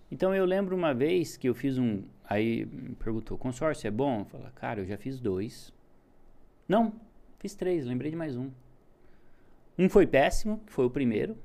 Então 0.10 0.34
eu 0.34 0.46
lembro 0.46 0.76
uma 0.76 0.94
vez 0.94 1.36
que 1.36 1.50
eu 1.50 1.54
fiz 1.54 1.78
um. 1.78 2.04
Aí 2.24 2.66
me 2.66 2.96
perguntou: 2.96 3.38
consórcio 3.38 3.88
é 3.88 3.92
bom? 3.92 4.20
Eu 4.20 4.26
falei: 4.26 4.48
cara, 4.56 4.82
eu 4.82 4.86
já 4.86 4.98
fiz 4.98 5.20
dois. 5.20 5.74
Não, 6.68 6.94
fiz 7.40 7.56
três, 7.56 7.86
lembrei 7.86 8.12
de 8.12 8.18
mais 8.18 8.38
um. 8.38 8.50
Um 9.78 9.90
foi 9.90 10.08
péssimo, 10.08 10.62
foi 10.68 10.86
o 10.86 10.90
primeiro. 10.90 11.38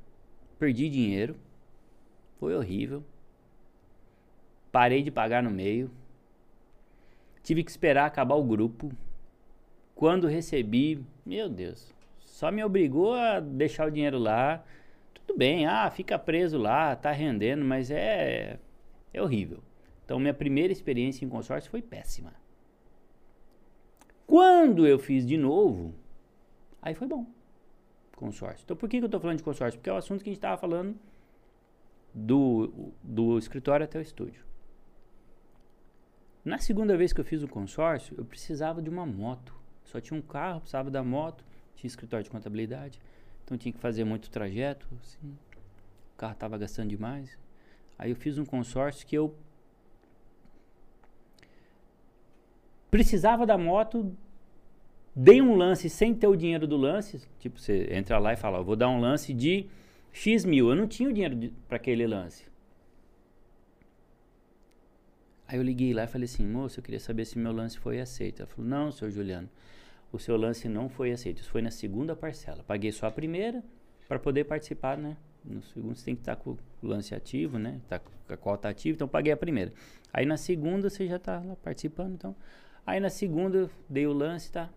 Perdi 0.58 0.88
dinheiro. 0.88 1.36
Foi 2.38 2.54
horrível. 2.54 3.04
Parei 4.70 5.02
de 5.02 5.10
pagar 5.10 5.42
no 5.42 5.50
meio. 5.50 5.90
Tive 7.42 7.64
que 7.64 7.70
esperar 7.70 8.06
acabar 8.06 8.36
o 8.36 8.44
grupo. 8.44 8.92
Quando 9.94 10.26
recebi, 10.26 11.04
meu 11.24 11.48
Deus, 11.48 11.92
só 12.20 12.50
me 12.50 12.64
obrigou 12.64 13.14
a 13.14 13.40
deixar 13.40 13.88
o 13.88 13.90
dinheiro 13.90 14.18
lá. 14.18 14.64
Tudo 15.12 15.36
bem, 15.36 15.66
ah, 15.66 15.90
fica 15.90 16.18
preso 16.18 16.58
lá, 16.58 16.96
tá 16.96 17.10
rendendo, 17.10 17.64
mas 17.64 17.90
é, 17.90 18.58
é 19.12 19.22
horrível. 19.22 19.62
Então, 20.04 20.18
minha 20.18 20.34
primeira 20.34 20.72
experiência 20.72 21.24
em 21.24 21.28
consórcio 21.28 21.70
foi 21.70 21.80
péssima. 21.80 22.32
Quando 24.26 24.86
eu 24.86 24.98
fiz 24.98 25.26
de 25.26 25.36
novo, 25.36 25.94
aí 26.80 26.94
foi 26.94 27.06
bom. 27.06 27.26
Consórcio. 28.16 28.64
Então, 28.64 28.76
por 28.76 28.88
que, 28.88 28.98
que 28.98 29.04
eu 29.04 29.06
estou 29.06 29.20
falando 29.20 29.38
de 29.38 29.42
consórcio? 29.42 29.78
Porque 29.78 29.90
é 29.90 29.92
o 29.92 29.96
assunto 29.96 30.22
que 30.22 30.30
a 30.30 30.32
gente 30.32 30.38
estava 30.38 30.56
falando 30.56 30.96
do, 32.14 32.92
do 33.02 33.38
escritório 33.38 33.84
até 33.84 33.98
o 33.98 34.02
estúdio. 34.02 34.44
Na 36.44 36.58
segunda 36.58 36.96
vez 36.96 37.12
que 37.12 37.20
eu 37.20 37.24
fiz 37.24 37.42
o 37.42 37.48
consórcio, 37.48 38.14
eu 38.18 38.24
precisava 38.24 38.82
de 38.82 38.90
uma 38.90 39.06
moto. 39.06 39.54
Só 39.84 40.00
tinha 40.00 40.18
um 40.18 40.22
carro, 40.22 40.60
precisava 40.60 40.90
da 40.90 41.02
moto, 41.02 41.44
tinha 41.76 41.86
escritório 41.88 42.24
de 42.24 42.30
contabilidade, 42.30 42.98
então 43.44 43.56
tinha 43.56 43.72
que 43.72 43.78
fazer 43.78 44.04
muito 44.04 44.28
trajeto. 44.28 44.88
Assim, 45.00 45.36
o 46.14 46.16
carro 46.16 46.32
estava 46.32 46.58
gastando 46.58 46.88
demais. 46.88 47.38
Aí 47.98 48.10
eu 48.10 48.16
fiz 48.16 48.38
um 48.38 48.44
consórcio 48.44 49.06
que 49.06 49.16
eu 49.16 49.34
precisava 52.90 53.46
da 53.46 53.56
moto, 53.56 54.12
dei 55.14 55.40
um 55.40 55.54
lance 55.54 55.88
sem 55.88 56.12
ter 56.12 56.26
o 56.26 56.34
dinheiro 56.34 56.66
do 56.66 56.76
lance. 56.76 57.22
Tipo, 57.38 57.60
você 57.60 57.88
entra 57.92 58.18
lá 58.18 58.32
e 58.32 58.36
fala: 58.36 58.62
vou 58.62 58.74
dar 58.74 58.88
um 58.88 58.98
lance 58.98 59.32
de 59.32 59.66
X 60.12 60.44
mil. 60.44 60.70
Eu 60.70 60.74
não 60.74 60.88
tinha 60.88 61.08
o 61.08 61.12
dinheiro 61.12 61.52
para 61.68 61.76
aquele 61.76 62.06
lance. 62.06 62.51
Aí 65.52 65.58
eu 65.58 65.62
liguei 65.62 65.92
lá 65.92 66.04
e 66.04 66.06
falei 66.06 66.24
assim, 66.24 66.46
moço, 66.46 66.80
eu 66.80 66.82
queria 66.82 66.98
saber 66.98 67.26
se 67.26 67.38
meu 67.38 67.52
lance 67.52 67.78
foi 67.78 68.00
aceito. 68.00 68.40
Ela 68.40 68.48
falou, 68.48 68.70
não, 68.70 68.90
senhor 68.90 69.10
Juliano, 69.10 69.50
o 70.10 70.18
seu 70.18 70.34
lance 70.34 70.66
não 70.66 70.88
foi 70.88 71.12
aceito. 71.12 71.42
Isso 71.42 71.50
foi 71.50 71.60
na 71.60 71.70
segunda 71.70 72.16
parcela. 72.16 72.64
Paguei 72.66 72.90
só 72.90 73.06
a 73.06 73.10
primeira 73.10 73.62
para 74.08 74.18
poder 74.18 74.44
participar, 74.44 74.96
né? 74.96 75.14
No 75.44 75.62
segundo 75.62 75.94
você 75.94 76.06
tem 76.06 76.14
que 76.14 76.22
estar 76.22 76.36
tá 76.36 76.42
com 76.42 76.52
o 76.52 76.86
lance 76.86 77.14
ativo, 77.14 77.58
né? 77.58 77.82
Tá 77.86 77.98
com 77.98 78.32
a 78.32 78.36
cota 78.38 78.70
ativa, 78.70 78.94
então 78.94 79.06
paguei 79.06 79.30
a 79.30 79.36
primeira. 79.36 79.74
Aí 80.10 80.24
na 80.24 80.38
segunda 80.38 80.88
você 80.88 81.06
já 81.06 81.16
está 81.16 81.38
lá 81.38 81.54
participando, 81.56 82.14
então. 82.14 82.34
Aí 82.86 82.98
na 82.98 83.10
segunda 83.10 83.58
eu 83.58 83.70
dei 83.90 84.06
o 84.06 84.12
lance, 84.14 84.50
tá? 84.50 84.70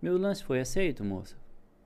Meu 0.00 0.18
lance 0.18 0.42
foi 0.42 0.58
aceito, 0.58 1.04
moça? 1.04 1.36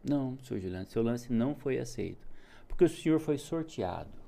Não, 0.02 0.38
senhor 0.42 0.60
Juliano, 0.60 0.86
seu 0.86 1.02
lance 1.02 1.30
não 1.30 1.54
foi 1.54 1.78
aceito. 1.78 2.26
Porque 2.66 2.84
o 2.84 2.88
senhor 2.88 3.20
foi 3.20 3.36
sorteado. 3.36 4.25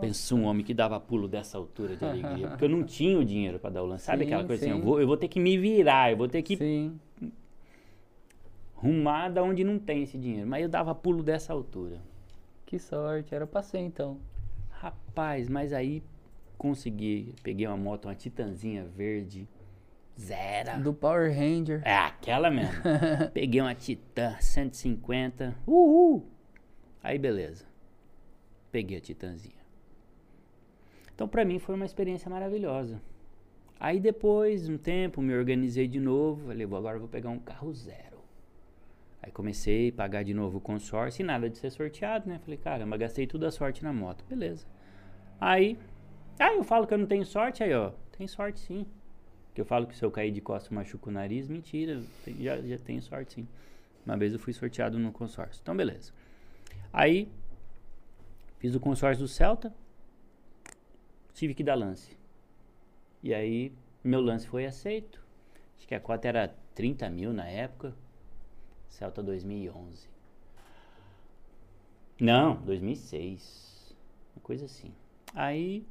Pensou 0.00 0.38
um 0.38 0.44
homem 0.44 0.64
que 0.64 0.74
dava 0.74 1.00
pulo 1.00 1.26
dessa 1.26 1.56
altura 1.56 1.96
de 1.96 2.04
alegria. 2.04 2.48
Porque 2.48 2.64
eu 2.64 2.68
não 2.68 2.84
tinha 2.84 3.18
o 3.18 3.24
dinheiro 3.24 3.58
para 3.58 3.70
dar 3.70 3.82
o 3.82 3.86
lance. 3.86 4.04
Sabe 4.04 4.24
sim, 4.24 4.30
aquela 4.30 4.44
coisa 4.44 4.64
sim. 4.64 4.70
assim? 4.70 4.78
Eu 4.78 4.84
vou, 4.84 5.00
eu 5.00 5.06
vou 5.06 5.16
ter 5.16 5.28
que 5.28 5.40
me 5.40 5.56
virar, 5.56 6.10
eu 6.10 6.16
vou 6.16 6.28
ter 6.28 6.42
que 6.42 6.56
sim. 6.56 6.98
rumar 8.74 9.32
da 9.32 9.42
onde 9.42 9.64
não 9.64 9.78
tem 9.78 10.02
esse 10.02 10.18
dinheiro. 10.18 10.46
Mas 10.46 10.62
eu 10.62 10.68
dava 10.68 10.94
pulo 10.94 11.22
dessa 11.22 11.52
altura. 11.52 11.98
Que 12.66 12.78
sorte, 12.78 13.34
era 13.34 13.46
pra 13.46 13.62
ser 13.62 13.78
então. 13.78 14.18
Rapaz, 14.70 15.48
mas 15.48 15.72
aí 15.72 16.02
consegui. 16.58 17.34
Peguei 17.42 17.66
uma 17.66 17.76
moto, 17.76 18.06
uma 18.06 18.14
Titanzinha 18.14 18.84
verde. 18.84 19.48
Zero. 20.20 20.82
Do 20.82 20.92
Power 20.92 21.34
Ranger. 21.34 21.82
É, 21.84 21.96
aquela 21.96 22.50
mesmo. 22.50 22.74
Peguei 23.32 23.60
uma 23.60 23.74
Titan 23.74 24.36
150. 24.38 25.56
Uhul! 25.66 26.26
Aí 27.02 27.18
beleza 27.18 27.73
peguei 28.74 28.98
a 28.98 29.00
Titanzinha. 29.00 29.62
Então, 31.14 31.28
para 31.28 31.44
mim, 31.44 31.60
foi 31.60 31.76
uma 31.76 31.84
experiência 31.84 32.28
maravilhosa. 32.28 33.00
Aí, 33.78 34.00
depois, 34.00 34.68
um 34.68 34.76
tempo, 34.76 35.22
me 35.22 35.32
organizei 35.32 35.86
de 35.86 36.00
novo. 36.00 36.48
Falei, 36.48 36.66
agora 36.66 36.98
vou 36.98 37.06
pegar 37.06 37.30
um 37.30 37.38
carro 37.38 37.72
zero. 37.72 38.18
Aí 39.22 39.30
comecei 39.30 39.90
a 39.90 39.92
pagar 39.92 40.24
de 40.24 40.34
novo 40.34 40.58
o 40.58 40.60
consórcio 40.60 41.22
e 41.22 41.24
nada 41.24 41.48
de 41.48 41.56
ser 41.56 41.70
sorteado, 41.70 42.28
né? 42.28 42.40
Falei, 42.40 42.58
caramba, 42.58 42.96
gastei 42.96 43.28
toda 43.28 43.46
a 43.46 43.52
sorte 43.52 43.84
na 43.84 43.92
moto. 43.92 44.24
Beleza. 44.28 44.66
Aí, 45.40 45.78
ah, 46.40 46.52
eu 46.52 46.64
falo 46.64 46.84
que 46.84 46.94
eu 46.94 46.98
não 46.98 47.06
tenho 47.06 47.24
sorte, 47.24 47.62
aí, 47.62 47.72
ó. 47.72 47.92
Tem 48.18 48.26
sorte 48.26 48.58
sim. 48.58 48.84
Que 49.54 49.60
eu 49.60 49.64
falo 49.64 49.86
que 49.86 49.96
se 49.96 50.04
eu 50.04 50.10
cair 50.10 50.32
de 50.32 50.40
costas 50.40 50.72
machuco 50.72 51.10
o 51.10 51.12
nariz, 51.12 51.46
mentira. 51.46 52.02
Já, 52.40 52.60
já 52.60 52.78
tenho 52.78 53.00
sorte 53.00 53.34
sim. 53.34 53.48
Uma 54.04 54.16
vez 54.16 54.32
eu 54.32 54.38
fui 54.40 54.52
sorteado 54.52 54.98
no 54.98 55.12
consórcio. 55.12 55.60
Então, 55.62 55.76
beleza. 55.76 56.12
Aí, 56.92 57.28
Fiz 58.64 58.74
o 58.74 58.80
consórcio 58.80 59.22
do 59.22 59.28
Celta, 59.28 59.70
tive 61.34 61.52
que 61.52 61.62
dar 61.62 61.74
lance. 61.74 62.16
E 63.22 63.34
aí, 63.34 63.74
meu 64.02 64.22
lance 64.22 64.48
foi 64.48 64.64
aceito. 64.64 65.22
Acho 65.76 65.86
que 65.86 65.94
a 65.94 66.00
cota 66.00 66.28
era 66.28 66.48
30 66.74 67.10
mil 67.10 67.30
na 67.30 67.46
época. 67.46 67.94
Celta 68.88 69.22
2011. 69.22 70.08
Não, 72.18 72.56
2006. 72.62 73.94
Uma 74.34 74.42
coisa 74.42 74.64
assim. 74.64 74.94
Aí, 75.34 75.86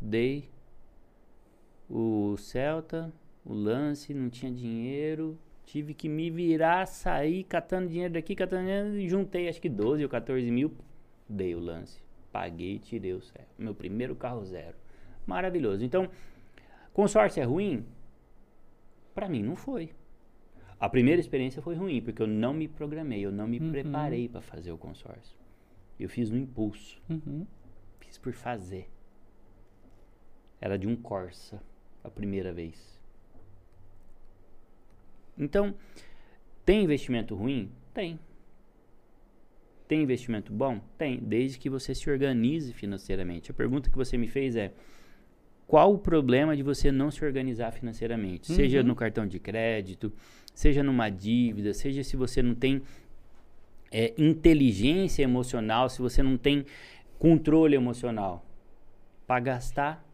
dei 0.00 0.48
o 1.90 2.38
Celta, 2.38 3.12
o 3.44 3.52
lance, 3.52 4.14
não 4.14 4.30
tinha 4.30 4.50
dinheiro. 4.50 5.38
Tive 5.66 5.92
que 5.92 6.08
me 6.08 6.30
virar, 6.30 6.86
sair 6.86 7.44
catando 7.44 7.90
dinheiro 7.90 8.14
daqui, 8.14 8.34
catando 8.34 8.62
dinheiro. 8.62 9.10
Juntei 9.10 9.46
acho 9.46 9.60
que 9.60 9.68
12 9.68 10.02
ou 10.02 10.08
14 10.08 10.50
mil. 10.50 10.74
Dei 11.28 11.54
o 11.54 11.60
lance 11.60 12.03
paguei 12.34 12.74
e 12.74 12.78
tirei 12.80 13.12
o 13.12 13.20
zero. 13.20 13.46
Meu 13.56 13.72
primeiro 13.72 14.16
carro 14.16 14.44
zero. 14.44 14.76
Maravilhoso. 15.24 15.84
Então, 15.84 16.10
consórcio 16.92 17.40
é 17.40 17.44
ruim? 17.44 17.86
Para 19.14 19.28
mim 19.28 19.40
não 19.40 19.54
foi. 19.54 19.94
A 20.80 20.88
primeira 20.88 21.20
experiência 21.20 21.62
foi 21.62 21.76
ruim, 21.76 22.02
porque 22.02 22.20
eu 22.20 22.26
não 22.26 22.52
me 22.52 22.66
programei, 22.66 23.24
eu 23.24 23.30
não 23.30 23.46
me 23.46 23.60
uhum. 23.60 23.70
preparei 23.70 24.28
para 24.28 24.40
fazer 24.40 24.72
o 24.72 24.76
consórcio. 24.76 25.38
Eu 25.98 26.08
fiz 26.08 26.28
no 26.28 26.36
impulso. 26.36 27.00
Uhum. 27.08 27.46
Fiz 28.00 28.18
por 28.18 28.32
fazer. 28.32 28.90
Era 30.60 30.76
de 30.76 30.88
um 30.88 30.96
Corsa 30.96 31.62
a 32.02 32.10
primeira 32.10 32.52
vez. 32.52 33.00
Então, 35.38 35.72
tem 36.64 36.82
investimento 36.82 37.36
ruim? 37.36 37.70
Tem. 37.92 38.18
Tem 39.86 40.02
investimento 40.02 40.52
bom? 40.52 40.80
Tem, 40.96 41.18
desde 41.18 41.58
que 41.58 41.68
você 41.68 41.94
se 41.94 42.08
organize 42.10 42.72
financeiramente. 42.72 43.50
A 43.50 43.54
pergunta 43.54 43.90
que 43.90 43.96
você 43.96 44.16
me 44.16 44.26
fez 44.26 44.56
é: 44.56 44.72
qual 45.66 45.92
o 45.92 45.98
problema 45.98 46.56
de 46.56 46.62
você 46.62 46.90
não 46.90 47.10
se 47.10 47.24
organizar 47.24 47.70
financeiramente? 47.72 48.50
Uhum. 48.50 48.56
Seja 48.56 48.82
no 48.82 48.94
cartão 48.94 49.26
de 49.26 49.38
crédito, 49.38 50.12
seja 50.54 50.82
numa 50.82 51.10
dívida, 51.10 51.74
seja 51.74 52.02
se 52.02 52.16
você 52.16 52.42
não 52.42 52.54
tem 52.54 52.82
é, 53.90 54.14
inteligência 54.16 55.22
emocional, 55.22 55.88
se 55.88 56.00
você 56.00 56.22
não 56.22 56.36
tem 56.36 56.64
controle 57.18 57.76
emocional 57.76 58.44
para 59.26 59.40
gastar. 59.40 60.04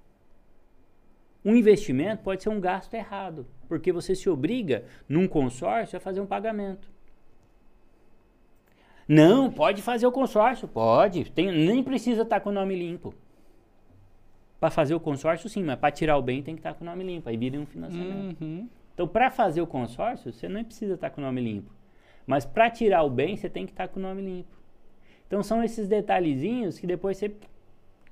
Um 1.44 1.56
investimento 1.56 2.22
pode 2.22 2.42
ser 2.42 2.50
um 2.50 2.60
gasto 2.60 2.92
errado, 2.94 3.46
porque 3.66 3.90
você 3.90 4.14
se 4.14 4.28
obriga, 4.28 4.84
num 5.08 5.26
consórcio, 5.26 5.96
a 5.96 6.00
fazer 6.00 6.20
um 6.20 6.26
pagamento. 6.26 6.90
Não, 9.12 9.50
pode 9.50 9.82
fazer 9.82 10.06
o 10.06 10.12
consórcio, 10.12 10.68
pode. 10.68 11.28
Tem, 11.32 11.50
nem 11.50 11.82
precisa 11.82 12.22
estar 12.22 12.36
tá 12.36 12.40
com 12.40 12.50
o 12.50 12.52
nome 12.52 12.76
limpo. 12.76 13.12
Para 14.60 14.70
fazer 14.70 14.94
o 14.94 15.00
consórcio, 15.00 15.48
sim, 15.48 15.64
mas 15.64 15.76
para 15.76 15.90
tirar 15.90 16.16
o 16.16 16.22
bem 16.22 16.44
tem 16.44 16.54
que 16.54 16.60
estar 16.60 16.74
tá 16.74 16.78
com 16.78 16.84
o 16.84 16.86
nome 16.86 17.02
limpo. 17.02 17.28
Aí 17.28 17.36
vira 17.36 17.58
um 17.58 17.66
financiamento. 17.66 18.40
Uhum. 18.40 18.68
Então, 18.94 19.08
para 19.08 19.28
fazer 19.28 19.60
o 19.60 19.66
consórcio, 19.66 20.32
você 20.32 20.48
não 20.48 20.62
precisa 20.62 20.94
estar 20.94 21.10
tá 21.10 21.14
com 21.14 21.20
o 21.20 21.24
nome 21.24 21.40
limpo. 21.40 21.72
Mas 22.24 22.46
para 22.46 22.70
tirar 22.70 23.02
o 23.02 23.10
bem, 23.10 23.36
você 23.36 23.48
tem 23.48 23.66
que 23.66 23.72
estar 23.72 23.88
com 23.88 23.98
o 23.98 24.02
nome 24.02 24.22
limpo. 24.22 24.56
Então, 25.26 25.42
são 25.42 25.60
esses 25.64 25.88
detalhezinhos 25.88 26.78
que 26.78 26.86
depois 26.86 27.16
você 27.16 27.34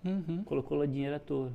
uhum. 0.04 0.42
colocou 0.44 0.78
lá 0.78 0.86
dinheiro 0.86 1.14
à 1.14 1.20
toa. 1.20 1.52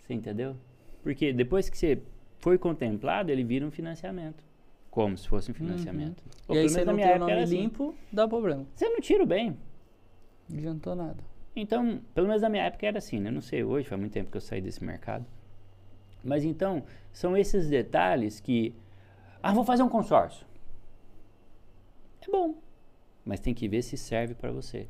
Você 0.00 0.14
entendeu? 0.14 0.54
Porque 1.02 1.32
depois 1.32 1.68
que 1.68 1.76
você 1.76 2.00
foi 2.38 2.56
contemplado, 2.56 3.32
ele 3.32 3.42
vira 3.42 3.66
um 3.66 3.70
financiamento. 3.72 4.47
Como 4.90 5.16
se 5.16 5.28
fosse 5.28 5.50
um 5.50 5.54
financiamento. 5.54 6.22
Uhum. 6.48 6.54
E 6.54 6.58
aí 6.58 6.68
você 6.68 6.84
não 6.84 6.96
tem 6.96 7.16
o 7.16 7.18
nome 7.18 7.32
assim. 7.32 7.56
limpo, 7.56 7.94
dá 8.12 8.26
problema. 8.26 8.66
Você 8.74 8.88
não 8.88 9.00
tira 9.00 9.22
o 9.22 9.26
bem. 9.26 9.56
Não 10.48 10.58
adiantou 10.58 10.94
nada. 10.94 11.22
Então, 11.54 12.00
pelo 12.14 12.26
menos 12.26 12.42
na 12.42 12.48
minha 12.48 12.64
época 12.64 12.86
era 12.86 12.98
assim, 12.98 13.20
né? 13.20 13.30
Não 13.30 13.40
sei 13.40 13.64
hoje, 13.64 13.88
faz 13.88 14.00
muito 14.00 14.12
tempo 14.12 14.30
que 14.30 14.36
eu 14.36 14.40
saí 14.40 14.60
desse 14.60 14.82
mercado. 14.82 15.26
Mas 16.22 16.44
então, 16.44 16.84
são 17.12 17.36
esses 17.36 17.68
detalhes 17.68 18.40
que... 18.40 18.74
Ah, 19.42 19.52
vou 19.52 19.64
fazer 19.64 19.82
um 19.82 19.88
consórcio. 19.88 20.46
É 22.20 22.30
bom, 22.30 22.54
mas 23.24 23.40
tem 23.40 23.54
que 23.54 23.68
ver 23.68 23.82
se 23.82 23.96
serve 23.96 24.34
para 24.34 24.50
você. 24.50 24.88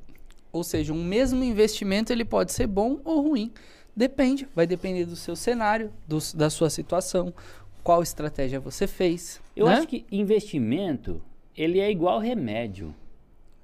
Ou 0.52 0.64
seja, 0.64 0.92
um 0.92 1.04
mesmo 1.04 1.42
investimento 1.42 2.12
ele 2.12 2.24
pode 2.24 2.52
ser 2.52 2.66
bom 2.66 3.00
ou 3.04 3.20
ruim. 3.20 3.52
Depende, 3.94 4.48
vai 4.54 4.66
depender 4.66 5.04
do 5.04 5.16
seu 5.16 5.34
cenário, 5.34 5.92
do, 6.06 6.18
da 6.36 6.48
sua 6.48 6.70
situação 6.70 7.34
qual 7.88 8.02
estratégia 8.02 8.60
você 8.60 8.86
fez. 8.86 9.40
Eu 9.56 9.64
né? 9.64 9.76
acho 9.76 9.88
que 9.88 10.04
investimento, 10.12 11.22
ele 11.56 11.80
é 11.80 11.90
igual 11.90 12.18
remédio. 12.18 12.94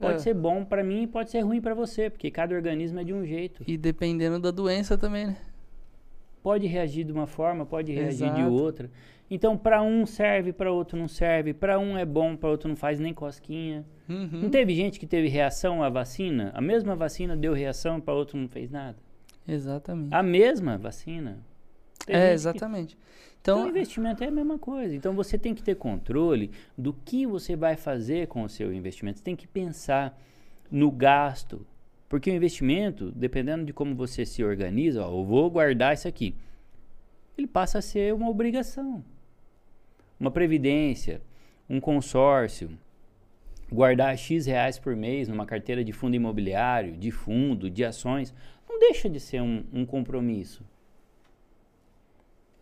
Pode 0.00 0.14
É. 0.14 0.18
ser 0.18 0.32
bom 0.32 0.64
para 0.64 0.82
mim 0.82 1.02
e 1.02 1.06
pode 1.06 1.30
ser 1.30 1.40
ruim 1.40 1.60
para 1.60 1.74
você, 1.74 2.08
porque 2.08 2.30
cada 2.30 2.54
organismo 2.54 2.98
é 3.00 3.04
de 3.04 3.12
um 3.12 3.22
jeito. 3.26 3.62
E 3.66 3.76
dependendo 3.76 4.40
da 4.40 4.50
doença 4.50 4.96
também, 4.96 5.26
né? 5.26 5.36
Pode 6.42 6.66
reagir 6.66 7.04
de 7.04 7.12
uma 7.12 7.26
forma, 7.26 7.66
pode 7.66 7.92
reagir 7.92 8.32
de 8.32 8.40
Exato. 8.40 8.50
outra. 8.54 8.90
Então, 9.30 9.58
para 9.58 9.82
um 9.82 10.06
serve, 10.06 10.54
para 10.54 10.72
outro 10.72 10.96
não 10.96 11.06
serve. 11.06 11.52
Para 11.52 11.78
um 11.78 11.98
é 11.98 12.06
bom, 12.06 12.34
para 12.34 12.48
outro 12.48 12.66
não 12.66 12.76
faz 12.76 12.98
nem 12.98 13.12
cosquinha. 13.12 13.84
Uhum. 14.08 14.40
Não 14.44 14.48
teve 14.48 14.74
gente 14.74 14.98
que 14.98 15.06
teve 15.06 15.28
reação 15.28 15.82
à 15.82 15.90
vacina? 15.90 16.50
A 16.54 16.62
mesma 16.62 16.96
vacina 16.96 17.36
deu 17.36 17.52
reação, 17.52 18.00
para 18.00 18.14
outro 18.14 18.38
não 18.38 18.48
fez 18.48 18.70
nada. 18.70 18.96
Exatamente. 19.46 20.14
A 20.14 20.22
mesma 20.22 20.78
vacina. 20.78 21.40
É, 22.08 22.32
exatamente. 22.32 22.96
Então, 23.40 23.58
Então, 23.58 23.66
o 23.66 23.70
investimento 23.70 24.24
é 24.24 24.28
a 24.28 24.30
mesma 24.30 24.58
coisa. 24.58 24.94
Então, 24.94 25.14
você 25.14 25.38
tem 25.38 25.54
que 25.54 25.62
ter 25.62 25.74
controle 25.76 26.50
do 26.76 26.92
que 26.92 27.26
você 27.26 27.54
vai 27.54 27.76
fazer 27.76 28.26
com 28.26 28.42
o 28.42 28.48
seu 28.48 28.72
investimento. 28.72 29.18
Você 29.18 29.24
tem 29.24 29.36
que 29.36 29.46
pensar 29.46 30.18
no 30.70 30.90
gasto. 30.90 31.66
Porque 32.08 32.30
o 32.30 32.34
investimento, 32.34 33.10
dependendo 33.10 33.64
de 33.64 33.72
como 33.72 33.94
você 33.94 34.24
se 34.24 34.42
organiza, 34.42 35.04
ó, 35.04 35.10
eu 35.10 35.24
vou 35.24 35.50
guardar 35.50 35.94
isso 35.94 36.08
aqui. 36.08 36.34
Ele 37.36 37.46
passa 37.46 37.78
a 37.78 37.82
ser 37.82 38.14
uma 38.14 38.28
obrigação. 38.28 39.04
Uma 40.18 40.30
previdência, 40.30 41.20
um 41.68 41.80
consórcio, 41.80 42.70
guardar 43.70 44.16
X 44.16 44.46
reais 44.46 44.78
por 44.78 44.94
mês 44.94 45.28
numa 45.28 45.44
carteira 45.44 45.84
de 45.84 45.92
fundo 45.92 46.14
imobiliário, 46.14 46.96
de 46.96 47.10
fundo, 47.10 47.68
de 47.68 47.84
ações, 47.84 48.32
não 48.68 48.78
deixa 48.78 49.08
de 49.08 49.18
ser 49.18 49.42
um, 49.42 49.64
um 49.72 49.84
compromisso. 49.84 50.64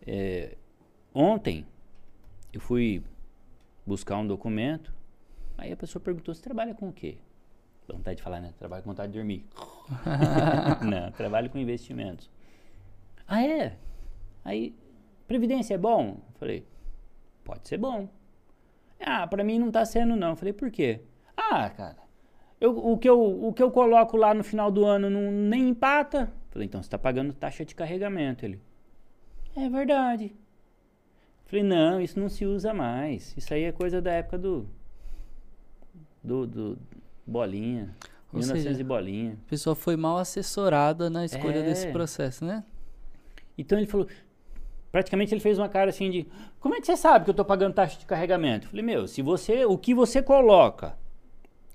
É, 0.05 0.57
ontem 1.13 1.65
eu 2.51 2.59
fui 2.59 3.03
buscar 3.85 4.17
um 4.17 4.27
documento, 4.27 4.93
aí 5.57 5.71
a 5.71 5.77
pessoa 5.77 6.01
perguntou: 6.01 6.33
você 6.33 6.41
trabalha 6.41 6.73
com 6.73 6.89
o 6.89 6.93
quê? 6.93 7.17
Vontade 7.87 8.17
de 8.17 8.23
falar, 8.23 8.39
né? 8.39 8.53
Trabalho 8.57 8.83
com 8.83 8.89
vontade 8.89 9.11
de 9.11 9.17
dormir. 9.17 9.45
não, 10.83 11.11
trabalho 11.11 11.49
com 11.49 11.57
investimentos. 11.57 12.29
Ah, 13.27 13.45
é? 13.45 13.77
Aí, 14.43 14.75
previdência 15.27 15.75
é 15.75 15.77
bom? 15.77 16.17
Eu 16.33 16.39
falei, 16.39 16.67
pode 17.43 17.67
ser 17.67 17.77
bom. 17.77 18.07
Ah, 18.99 19.27
pra 19.27 19.43
mim 19.43 19.59
não 19.59 19.71
tá 19.71 19.85
sendo 19.85 20.15
não. 20.15 20.29
Eu 20.29 20.35
falei, 20.35 20.53
por 20.53 20.71
quê? 20.71 21.01
Ah, 21.35 21.69
cara, 21.69 21.97
eu, 22.59 22.77
o, 22.77 22.97
que 22.97 23.09
eu, 23.09 23.21
o 23.21 23.51
que 23.51 23.61
eu 23.61 23.69
coloco 23.69 24.15
lá 24.15 24.33
no 24.33 24.43
final 24.43 24.71
do 24.71 24.85
ano 24.85 25.09
não, 25.09 25.29
nem 25.29 25.67
empata. 25.67 26.31
Eu 26.31 26.51
falei, 26.51 26.65
então 26.65 26.81
você 26.81 26.89
tá 26.89 26.97
pagando 26.97 27.33
taxa 27.33 27.65
de 27.65 27.75
carregamento. 27.75 28.45
Ele, 28.45 28.61
é 29.55 29.69
verdade. 29.69 30.33
Falei, 31.45 31.63
não, 31.63 32.01
isso 32.01 32.19
não 32.19 32.29
se 32.29 32.45
usa 32.45 32.73
mais. 32.73 33.33
Isso 33.37 33.53
aí 33.53 33.63
é 33.63 33.71
coisa 33.71 34.01
da 34.01 34.11
época 34.11 34.37
do. 34.37 34.67
Do. 36.23 36.47
do 36.47 36.77
bolinha. 37.25 37.95
Ou 38.31 38.39
1900 38.39 38.63
seja, 38.63 38.81
e 38.81 38.83
bolinha. 38.83 39.37
a 39.45 39.49
pessoa 39.49 39.75
foi 39.75 39.95
mal 39.95 40.17
assessorada 40.17 41.09
na 41.09 41.23
escolha 41.23 41.59
É. 41.59 41.63
desse 41.63 41.87
processo, 41.91 42.43
né? 42.43 42.63
Então 43.57 43.77
ele 43.77 43.87
falou. 43.87 44.07
Praticamente 44.91 45.33
ele 45.33 45.41
fez 45.41 45.57
uma 45.57 45.69
cara 45.69 45.89
assim 45.89 46.09
de. 46.09 46.27
Como 46.59 46.75
é 46.75 46.79
que 46.79 46.85
você 46.85 46.95
sabe 46.97 47.25
que 47.25 47.31
eu 47.31 47.35
tô 47.35 47.45
pagando 47.45 47.73
taxa 47.73 47.99
de 47.99 48.05
carregamento? 48.05 48.65
Eu 48.65 48.69
falei, 48.71 48.85
meu, 48.85 49.07
se 49.07 49.21
você. 49.21 49.65
O 49.65 49.77
que 49.77 49.93
você 49.93 50.21
coloca 50.21 50.95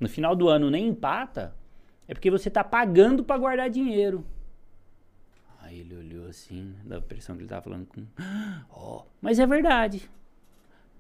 no 0.00 0.08
final 0.08 0.35
do 0.37 0.49
ano 0.49 0.70
nem 0.70 0.87
empata, 0.88 1.54
é 2.06 2.14
porque 2.14 2.30
você 2.30 2.49
tá 2.50 2.62
pagando 2.64 3.23
para 3.25 3.38
guardar 3.38 3.68
dinheiro. 3.70 4.25
Aí 5.78 5.80
ele 5.80 5.97
olhou 5.97 6.26
assim, 6.26 6.75
da 6.85 7.00
pressão 7.00 7.37
que 7.37 7.42
ele 7.42 7.49
tava 7.49 7.62
falando 7.62 7.87
com. 7.87 8.02
Ó, 8.70 9.04
mas 9.20 9.38
é 9.38 9.47
verdade. 9.47 10.11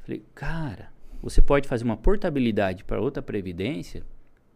Falei, 0.00 0.22
cara, 0.34 0.92
você 1.20 1.42
pode 1.42 1.66
fazer 1.66 1.84
uma 1.84 1.96
portabilidade 1.96 2.84
para 2.84 3.00
outra 3.00 3.20
previdência 3.20 4.04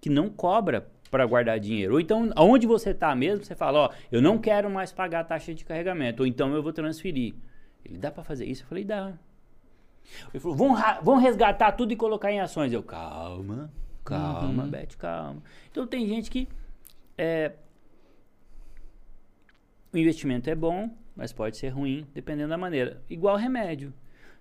que 0.01 0.09
não 0.09 0.31
cobra 0.31 0.89
para 1.11 1.27
guardar 1.27 1.59
dinheiro. 1.59 1.95
Ou 1.95 2.01
então, 2.01 2.31
aonde 2.37 2.67
você 2.67 2.91
está 2.91 3.15
mesmo, 3.15 3.45
você 3.45 3.55
fala, 3.55 3.81
ó, 3.81 3.91
eu 4.11 4.23
não 4.23 4.39
quero 4.39 4.71
mais 4.71 4.93
pagar 4.93 5.21
a 5.21 5.25
taxa 5.25 5.53
de 5.53 5.65
carregamento, 5.65 6.23
ou 6.23 6.27
então 6.27 6.55
eu 6.55 6.63
vou 6.63 6.73
transferir. 6.73 7.35
Ele, 7.85 7.99
dá 7.99 8.11
para 8.11 8.23
fazer 8.23 8.47
isso? 8.47 8.63
Eu 8.63 8.69
falei, 8.69 8.85
dá. 8.85 9.13
Ele 10.33 10.41
falou, 10.41 10.57
vão, 10.57 10.77
vão 11.03 11.17
resgatar 11.17 11.73
tudo 11.73 11.93
e 11.93 11.97
colocar 11.97 12.31
em 12.31 12.41
ações. 12.41 12.73
Eu, 12.73 12.83
calma, 12.83 13.71
calma, 14.05 14.63
Uhum. 14.63 14.71
Beth, 14.71 14.97
calma. 14.99 15.43
Então 15.71 15.87
tem 15.87 16.07
gente 16.07 16.31
que 16.31 16.49
é, 17.19 17.53
o 19.93 19.99
investimento 19.99 20.49
é 20.49 20.55
bom, 20.55 20.91
mas 21.15 21.33
pode 21.33 21.57
ser 21.57 21.69
ruim, 21.69 22.07
dependendo 22.15 22.51
da 22.51 22.59
maneira. 22.59 23.03
Igual 23.09 23.37
remédio. 23.37 23.93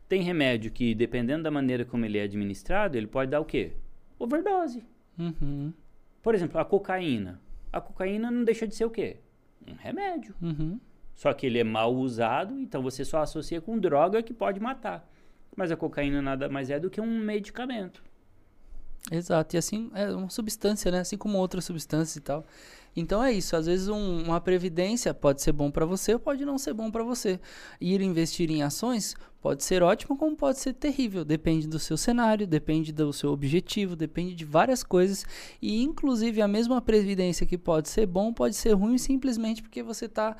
Tem 0.08 0.22
remédio 0.22 0.72
que, 0.72 0.94
dependendo 0.96 1.44
da 1.44 1.52
maneira 1.52 1.86
como 1.86 2.06
ele 2.06 2.18
é 2.18 2.24
administrado, 2.24 2.98
ele 2.98 3.08
pode 3.08 3.32
dar 3.32 3.40
o 3.40 3.46
quê? 3.46 3.74
Overdose. 4.20 4.84
Uhum. 5.18 5.74
Por 6.22 6.36
exemplo, 6.36 6.60
a 6.60 6.66
cocaína. 6.66 7.40
A 7.72 7.80
cocaína 7.80 8.30
não 8.30 8.44
deixa 8.44 8.68
de 8.68 8.76
ser 8.76 8.86
o 8.86 8.90
quê? 8.90 9.18
Um 9.68 9.74
remédio. 9.74 10.36
Uhum. 10.42 10.80
Só 11.16 11.34
que 11.34 11.46
ele 11.46 11.60
é 11.60 11.64
mal 11.64 11.94
usado, 11.96 12.58
então 12.58 12.82
você 12.82 13.06
só 13.06 13.22
associa 13.22 13.62
com 13.62 13.78
droga 13.78 14.24
que 14.24 14.34
pode 14.34 14.60
matar. 14.60 15.08
Mas 15.56 15.72
a 15.72 15.78
cocaína 15.78 16.22
nada 16.22 16.50
mais 16.50 16.70
é 16.70 16.80
do 16.80 16.90
que 16.90 17.02
um 17.02 17.20
medicamento. 17.20 18.04
Exato, 19.12 19.56
e 19.56 19.58
assim 19.58 19.90
é 19.94 20.10
uma 20.12 20.30
substância, 20.30 20.92
né? 20.92 21.00
Assim 21.00 21.18
como 21.18 21.38
outras 21.38 21.66
substâncias 21.66 22.16
e 22.16 22.22
tal. 22.22 22.46
Então 22.96 23.24
é 23.24 23.32
isso, 23.32 23.56
às 23.56 23.66
vezes 23.68 23.88
um- 23.88 24.24
uma 24.24 24.42
previdência 24.42 25.14
pode 25.14 25.42
ser 25.42 25.54
bom 25.54 25.72
para 25.72 25.86
você 25.86 26.14
ou 26.14 26.20
pode 26.20 26.44
não 26.44 26.58
ser 26.58 26.74
bom 26.74 26.92
para 26.92 27.04
você. 27.04 27.40
Ir 27.80 28.02
investir 28.02 28.52
em 28.52 28.64
ações 28.64 29.16
pode 29.42 29.64
ser 29.64 29.82
ótimo 29.82 30.18
como 30.18 30.36
pode 30.36 30.60
ser 30.60 30.74
terrível, 30.74 31.24
depende 31.26 31.68
do 31.68 31.80
seu 31.80 31.98
cenário, 31.98 32.46
depende 32.46 32.92
do 32.92 33.12
seu 33.14 33.32
objetivo, 33.32 33.96
depende 33.96 34.36
de 34.36 34.46
várias 34.46 34.84
coisas 34.84 35.26
e 35.62 35.82
inclusive 35.82 36.42
a 36.42 36.48
mesma 36.48 36.82
previdência 36.82 37.46
que 37.46 37.58
pode 37.58 37.90
ser 37.90 38.06
bom 38.06 38.34
pode 38.34 38.56
ser 38.56 38.74
ruim 38.74 38.98
simplesmente 38.98 39.62
porque 39.62 39.82
você 39.82 40.06
está 40.06 40.36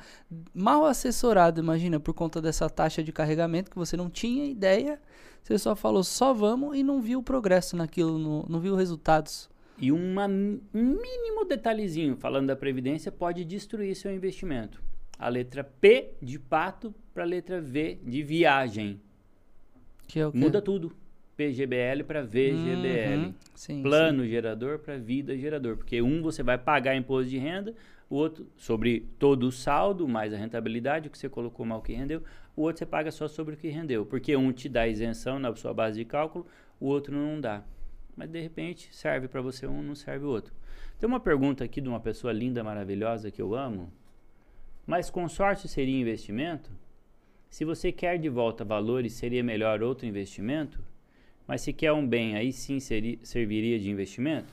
mal 0.54 0.84
assessorado, 0.84 1.60
imagina, 1.60 1.98
por 1.98 2.14
conta 2.14 2.40
dessa 2.40 2.68
taxa 2.68 3.02
de 3.02 3.12
carregamento 3.12 3.70
que 3.70 3.78
você 3.78 3.96
não 3.96 4.08
tinha 4.10 4.44
ideia, 4.44 5.00
você 5.42 5.58
só 5.58 5.74
falou 5.74 6.04
só 6.04 6.32
vamos 6.32 6.76
e 6.76 6.82
não 6.82 7.00
viu 7.00 7.18
o 7.20 7.22
progresso 7.22 7.76
naquilo, 7.76 8.18
não, 8.18 8.44
não 8.48 8.60
viu 8.60 8.76
resultados. 8.76 9.50
E 9.78 9.90
uma, 9.90 10.26
um 10.26 10.62
mínimo 10.72 11.44
detalhezinho 11.44 12.16
falando 12.16 12.48
da 12.48 12.56
previdência 12.56 13.10
pode 13.10 13.44
destruir 13.44 13.94
seu 13.94 14.14
investimento. 14.14 14.82
A 15.18 15.28
letra 15.28 15.64
P 15.64 16.14
de 16.20 16.38
pato 16.38 16.94
para 17.12 17.22
a 17.22 17.26
letra 17.26 17.60
V 17.60 17.98
de 18.04 18.22
viagem. 18.22 19.00
Que 20.06 20.20
é 20.20 20.26
o 20.26 20.32
quê? 20.32 20.38
Muda 20.38 20.60
tudo. 20.60 20.92
PGBL 21.36 22.04
para 22.06 22.22
VGBL. 22.22 23.26
Uhum, 23.26 23.34
sim, 23.54 23.82
Plano 23.82 24.26
gerador 24.26 24.78
para 24.78 24.98
vida 24.98 25.36
gerador. 25.36 25.76
Porque 25.76 26.02
um 26.02 26.22
você 26.22 26.42
vai 26.42 26.58
pagar 26.58 26.94
imposto 26.94 27.30
de 27.30 27.38
renda, 27.38 27.74
o 28.08 28.16
outro 28.16 28.46
sobre 28.56 29.08
todo 29.18 29.44
o 29.44 29.52
saldo, 29.52 30.06
mais 30.06 30.32
a 30.32 30.36
rentabilidade, 30.36 31.08
o 31.08 31.10
que 31.10 31.18
você 31.18 31.28
colocou 31.28 31.64
mal 31.64 31.80
que 31.80 31.92
rendeu, 31.92 32.22
o 32.54 32.62
outro 32.62 32.80
você 32.80 32.86
paga 32.86 33.10
só 33.10 33.26
sobre 33.26 33.54
o 33.54 33.56
que 33.56 33.68
rendeu. 33.68 34.04
Porque 34.04 34.36
um 34.36 34.52
te 34.52 34.68
dá 34.68 34.86
isenção 34.86 35.38
na 35.38 35.54
sua 35.56 35.72
base 35.72 35.98
de 35.98 36.04
cálculo, 36.04 36.46
o 36.78 36.86
outro 36.86 37.14
não 37.14 37.40
dá. 37.40 37.64
Mas 38.16 38.28
de 38.28 38.40
repente 38.40 38.88
serve 38.94 39.28
para 39.28 39.40
você 39.40 39.66
um, 39.66 39.82
não 39.82 39.94
serve 39.94 40.24
o 40.24 40.28
outro. 40.28 40.54
Tem 40.98 41.08
uma 41.08 41.20
pergunta 41.20 41.64
aqui 41.64 41.80
de 41.80 41.88
uma 41.88 42.00
pessoa 42.00 42.32
linda, 42.32 42.62
maravilhosa 42.62 43.30
que 43.30 43.40
eu 43.40 43.54
amo. 43.54 43.92
Mas 44.86 45.10
consórcio 45.10 45.68
seria 45.68 46.00
investimento? 46.00 46.70
Se 47.48 47.64
você 47.64 47.92
quer 47.92 48.18
de 48.18 48.28
volta 48.28 48.64
valores, 48.64 49.12
seria 49.12 49.42
melhor 49.42 49.82
outro 49.82 50.06
investimento? 50.06 50.82
Mas 51.46 51.60
se 51.60 51.72
quer 51.72 51.92
um 51.92 52.06
bem, 52.06 52.36
aí 52.36 52.52
sim 52.52 52.80
seria, 52.80 53.18
serviria 53.22 53.78
de 53.78 53.90
investimento? 53.90 54.52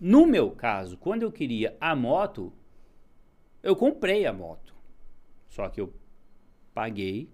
No 0.00 0.26
meu 0.26 0.50
caso, 0.50 0.96
quando 0.96 1.22
eu 1.22 1.30
queria 1.30 1.76
a 1.80 1.94
moto, 1.94 2.52
eu 3.62 3.76
comprei 3.76 4.26
a 4.26 4.32
moto. 4.32 4.74
Só 5.48 5.68
que 5.68 5.80
eu 5.80 5.92
paguei 6.74 7.28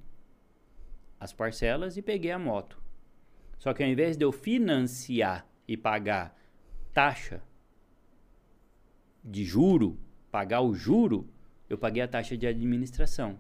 as 1.21 1.33
parcelas 1.33 1.97
e 1.97 2.03
peguei 2.03 2.31
a 2.31 2.39
moto. 2.39 2.81
Só 3.59 3.75
que 3.75 3.83
ao 3.83 3.89
invés 3.89 4.17
de 4.17 4.25
eu 4.25 4.33
financiar 4.33 5.47
e 5.67 5.77
pagar 5.77 6.37
taxa 6.93 7.43
de 9.23 9.45
juro, 9.45 9.99
pagar 10.31 10.61
o 10.61 10.75
juro, 10.75 11.29
eu 11.69 11.77
paguei 11.77 12.03
a 12.03 12.09
taxa 12.09 12.37
de 12.37 12.47
administração. 12.47 13.39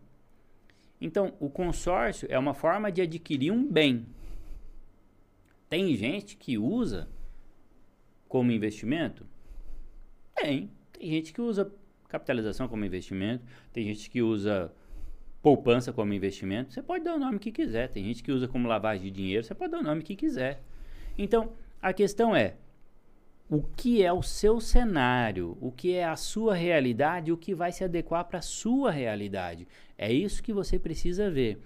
Então, 1.00 1.34
o 1.38 1.48
consórcio 1.48 2.26
é 2.30 2.38
uma 2.38 2.52
forma 2.52 2.90
de 2.90 3.00
adquirir 3.00 3.52
um 3.52 3.66
bem. 3.66 4.06
Tem 5.68 5.94
gente 5.94 6.36
que 6.36 6.58
usa 6.58 7.08
como 8.28 8.50
investimento? 8.50 9.26
Tem. 10.34 10.70
Tem 10.92 11.08
gente 11.08 11.32
que 11.32 11.40
usa 11.40 11.72
capitalização 12.08 12.66
como 12.66 12.84
investimento, 12.84 13.44
tem 13.72 13.84
gente 13.84 14.08
que 14.10 14.22
usa 14.22 14.72
poupança 15.48 15.94
como 15.94 16.12
investimento. 16.12 16.74
Você 16.74 16.82
pode 16.82 17.04
dar 17.04 17.14
o 17.14 17.18
nome 17.18 17.38
que 17.38 17.50
quiser. 17.50 17.88
Tem 17.88 18.04
gente 18.04 18.22
que 18.22 18.30
usa 18.30 18.46
como 18.46 18.68
lavagem 18.68 19.04
de 19.04 19.10
dinheiro, 19.10 19.42
você 19.42 19.54
pode 19.54 19.72
dar 19.72 19.78
o 19.78 19.82
nome 19.82 20.02
que 20.02 20.14
quiser. 20.14 20.60
Então, 21.16 21.52
a 21.80 21.90
questão 21.90 22.36
é: 22.36 22.54
o 23.48 23.62
que 23.62 24.02
é 24.02 24.12
o 24.12 24.22
seu 24.22 24.60
cenário, 24.60 25.56
o 25.58 25.72
que 25.72 25.94
é 25.94 26.04
a 26.04 26.16
sua 26.16 26.54
realidade, 26.54 27.32
o 27.32 27.36
que 27.36 27.54
vai 27.54 27.72
se 27.72 27.82
adequar 27.82 28.26
para 28.26 28.40
a 28.40 28.42
sua 28.42 28.90
realidade. 28.90 29.66
É 29.96 30.12
isso 30.12 30.42
que 30.42 30.52
você 30.52 30.78
precisa 30.78 31.30
ver. 31.30 31.58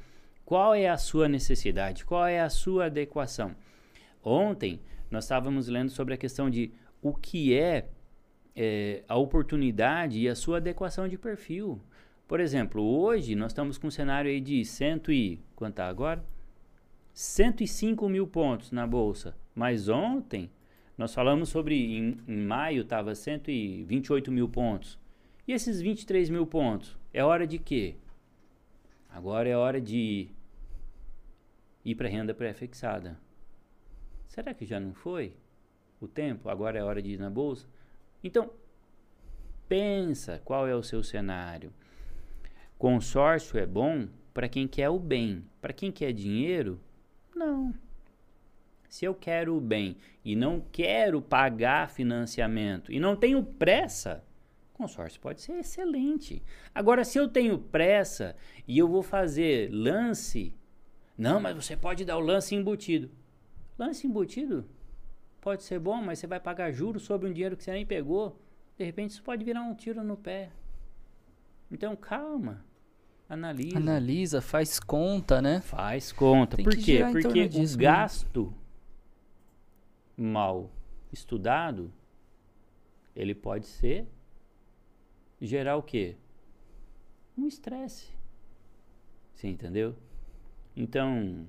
Qual 0.44 0.74
é 0.74 0.88
a 0.88 0.96
sua 0.96 1.28
necessidade? 1.28 2.04
Qual 2.04 2.24
é 2.24 2.40
a 2.40 2.50
sua 2.50 2.86
adequação? 2.86 3.56
Ontem 4.22 4.80
nós 5.10 5.24
estávamos 5.24 5.66
lendo 5.66 5.90
sobre 5.90 6.14
a 6.14 6.16
questão 6.16 6.48
de 6.48 6.72
o 7.00 7.12
que 7.12 7.58
é, 7.58 7.88
é 8.54 9.02
a 9.08 9.16
oportunidade 9.16 10.20
e 10.20 10.28
a 10.28 10.36
sua 10.36 10.58
adequação 10.58 11.08
de 11.08 11.18
perfil. 11.18 11.80
Por 12.32 12.40
exemplo, 12.40 12.82
hoje 12.82 13.34
nós 13.34 13.52
estamos 13.52 13.76
com 13.76 13.88
um 13.88 13.90
cenário 13.90 14.30
aí 14.30 14.40
de 14.40 14.64
cento 14.64 15.12
e... 15.12 15.38
Quanto 15.54 15.74
tá 15.74 15.86
agora? 15.86 16.24
105 17.12 18.08
mil 18.08 18.26
pontos 18.26 18.72
na 18.72 18.86
Bolsa. 18.86 19.36
Mas 19.54 19.90
ontem, 19.90 20.50
nós 20.96 21.12
falamos 21.12 21.50
sobre... 21.50 21.74
Em, 21.94 22.18
em 22.26 22.38
maio 22.38 22.84
estava 22.84 23.14
128 23.14 24.32
mil 24.32 24.48
pontos. 24.48 24.98
E 25.46 25.52
esses 25.52 25.82
23 25.82 26.30
mil 26.30 26.46
pontos? 26.46 26.98
É 27.12 27.22
hora 27.22 27.46
de 27.46 27.58
quê? 27.58 27.96
Agora 29.10 29.46
é 29.46 29.54
hora 29.54 29.78
de 29.78 30.30
ir 31.84 31.94
para 31.96 32.08
renda 32.08 32.32
pré-fixada. 32.32 33.20
Será 34.26 34.54
que 34.54 34.64
já 34.64 34.80
não 34.80 34.94
foi 34.94 35.36
o 36.00 36.08
tempo? 36.08 36.48
Agora 36.48 36.78
é 36.78 36.82
hora 36.82 37.02
de 37.02 37.10
ir 37.10 37.18
na 37.18 37.28
bolsa? 37.28 37.68
Então, 38.24 38.50
pensa 39.68 40.40
qual 40.42 40.66
é 40.66 40.74
o 40.74 40.82
seu 40.82 41.02
cenário. 41.02 41.70
Consórcio 42.82 43.60
é 43.60 43.64
bom 43.64 44.08
para 44.34 44.48
quem 44.48 44.66
quer 44.66 44.88
o 44.88 44.98
bem. 44.98 45.44
Para 45.60 45.72
quem 45.72 45.92
quer 45.92 46.12
dinheiro, 46.12 46.80
não. 47.32 47.72
Se 48.88 49.04
eu 49.04 49.14
quero 49.14 49.56
o 49.56 49.60
bem 49.60 49.96
e 50.24 50.34
não 50.34 50.60
quero 50.72 51.22
pagar 51.22 51.88
financiamento 51.88 52.90
e 52.90 52.98
não 52.98 53.14
tenho 53.14 53.40
pressa, 53.44 54.24
consórcio 54.74 55.20
pode 55.20 55.40
ser 55.42 55.60
excelente. 55.60 56.42
Agora, 56.74 57.04
se 57.04 57.16
eu 57.16 57.28
tenho 57.28 57.56
pressa 57.56 58.34
e 58.66 58.76
eu 58.76 58.88
vou 58.88 59.04
fazer 59.04 59.70
lance, 59.72 60.52
não, 61.16 61.38
mas 61.38 61.54
você 61.54 61.76
pode 61.76 62.04
dar 62.04 62.16
o 62.16 62.20
lance 62.20 62.52
embutido. 62.52 63.08
Lance 63.78 64.08
embutido 64.08 64.68
pode 65.40 65.62
ser 65.62 65.78
bom, 65.78 66.02
mas 66.02 66.18
você 66.18 66.26
vai 66.26 66.40
pagar 66.40 66.72
juros 66.72 67.04
sobre 67.04 67.28
um 67.28 67.32
dinheiro 67.32 67.56
que 67.56 67.62
você 67.62 67.70
nem 67.70 67.86
pegou. 67.86 68.40
De 68.76 68.84
repente, 68.84 69.10
isso 69.10 69.22
pode 69.22 69.44
virar 69.44 69.62
um 69.62 69.72
tiro 69.72 70.02
no 70.02 70.16
pé. 70.16 70.50
Então, 71.70 71.94
calma. 71.94 72.71
Analisa. 73.32 73.78
Analisa, 73.78 74.42
faz 74.42 74.78
conta, 74.78 75.40
né? 75.40 75.62
Faz 75.62 76.12
conta. 76.12 76.54
Tem 76.54 76.64
Por 76.66 76.76
quê? 76.76 77.00
Porque 77.10 77.44
o 77.44 77.78
gasto 77.78 78.52
mal 80.14 80.70
estudado, 81.10 81.90
ele 83.16 83.34
pode 83.34 83.66
ser 83.66 84.06
gerar 85.40 85.76
o 85.76 85.82
quê? 85.82 86.14
Um 87.34 87.46
estresse. 87.46 88.12
Você 89.34 89.48
entendeu? 89.48 89.96
Então, 90.76 91.46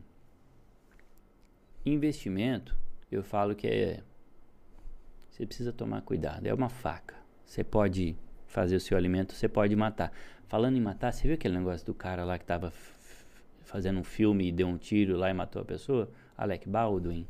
investimento, 1.86 2.78
eu 3.12 3.22
falo 3.22 3.54
que 3.54 3.68
é. 3.68 4.04
Você 5.30 5.46
precisa 5.46 5.74
tomar 5.74 6.02
cuidado. 6.04 6.48
É 6.48 6.54
uma 6.54 6.70
faca. 6.70 7.18
Você 7.44 7.62
pode 7.62 8.16
fazer 8.48 8.78
o 8.78 8.80
seu 8.80 8.96
alimento, 8.96 9.34
você 9.34 9.50
pode 9.50 9.76
matar. 9.76 10.14
Falando 10.54 10.78
em 10.78 10.82
matar, 10.82 11.12
você 11.12 11.24
viu 11.24 11.34
aquele 11.34 11.58
negócio 11.58 11.84
do 11.84 11.96
cara 11.96 12.24
lá 12.24 12.38
que 12.38 12.44
estava 12.44 12.72
fazendo 13.64 14.00
um 14.00 14.04
filme 14.04 14.50
e 14.50 14.52
deu 14.52 14.68
um 14.68 14.78
tiro 14.78 15.18
lá 15.18 15.32
e 15.32 15.34
matou 15.34 15.60
a 15.60 15.66
pessoa? 15.66 16.12
Alec 16.38 16.70
Baldwin. 16.70 17.26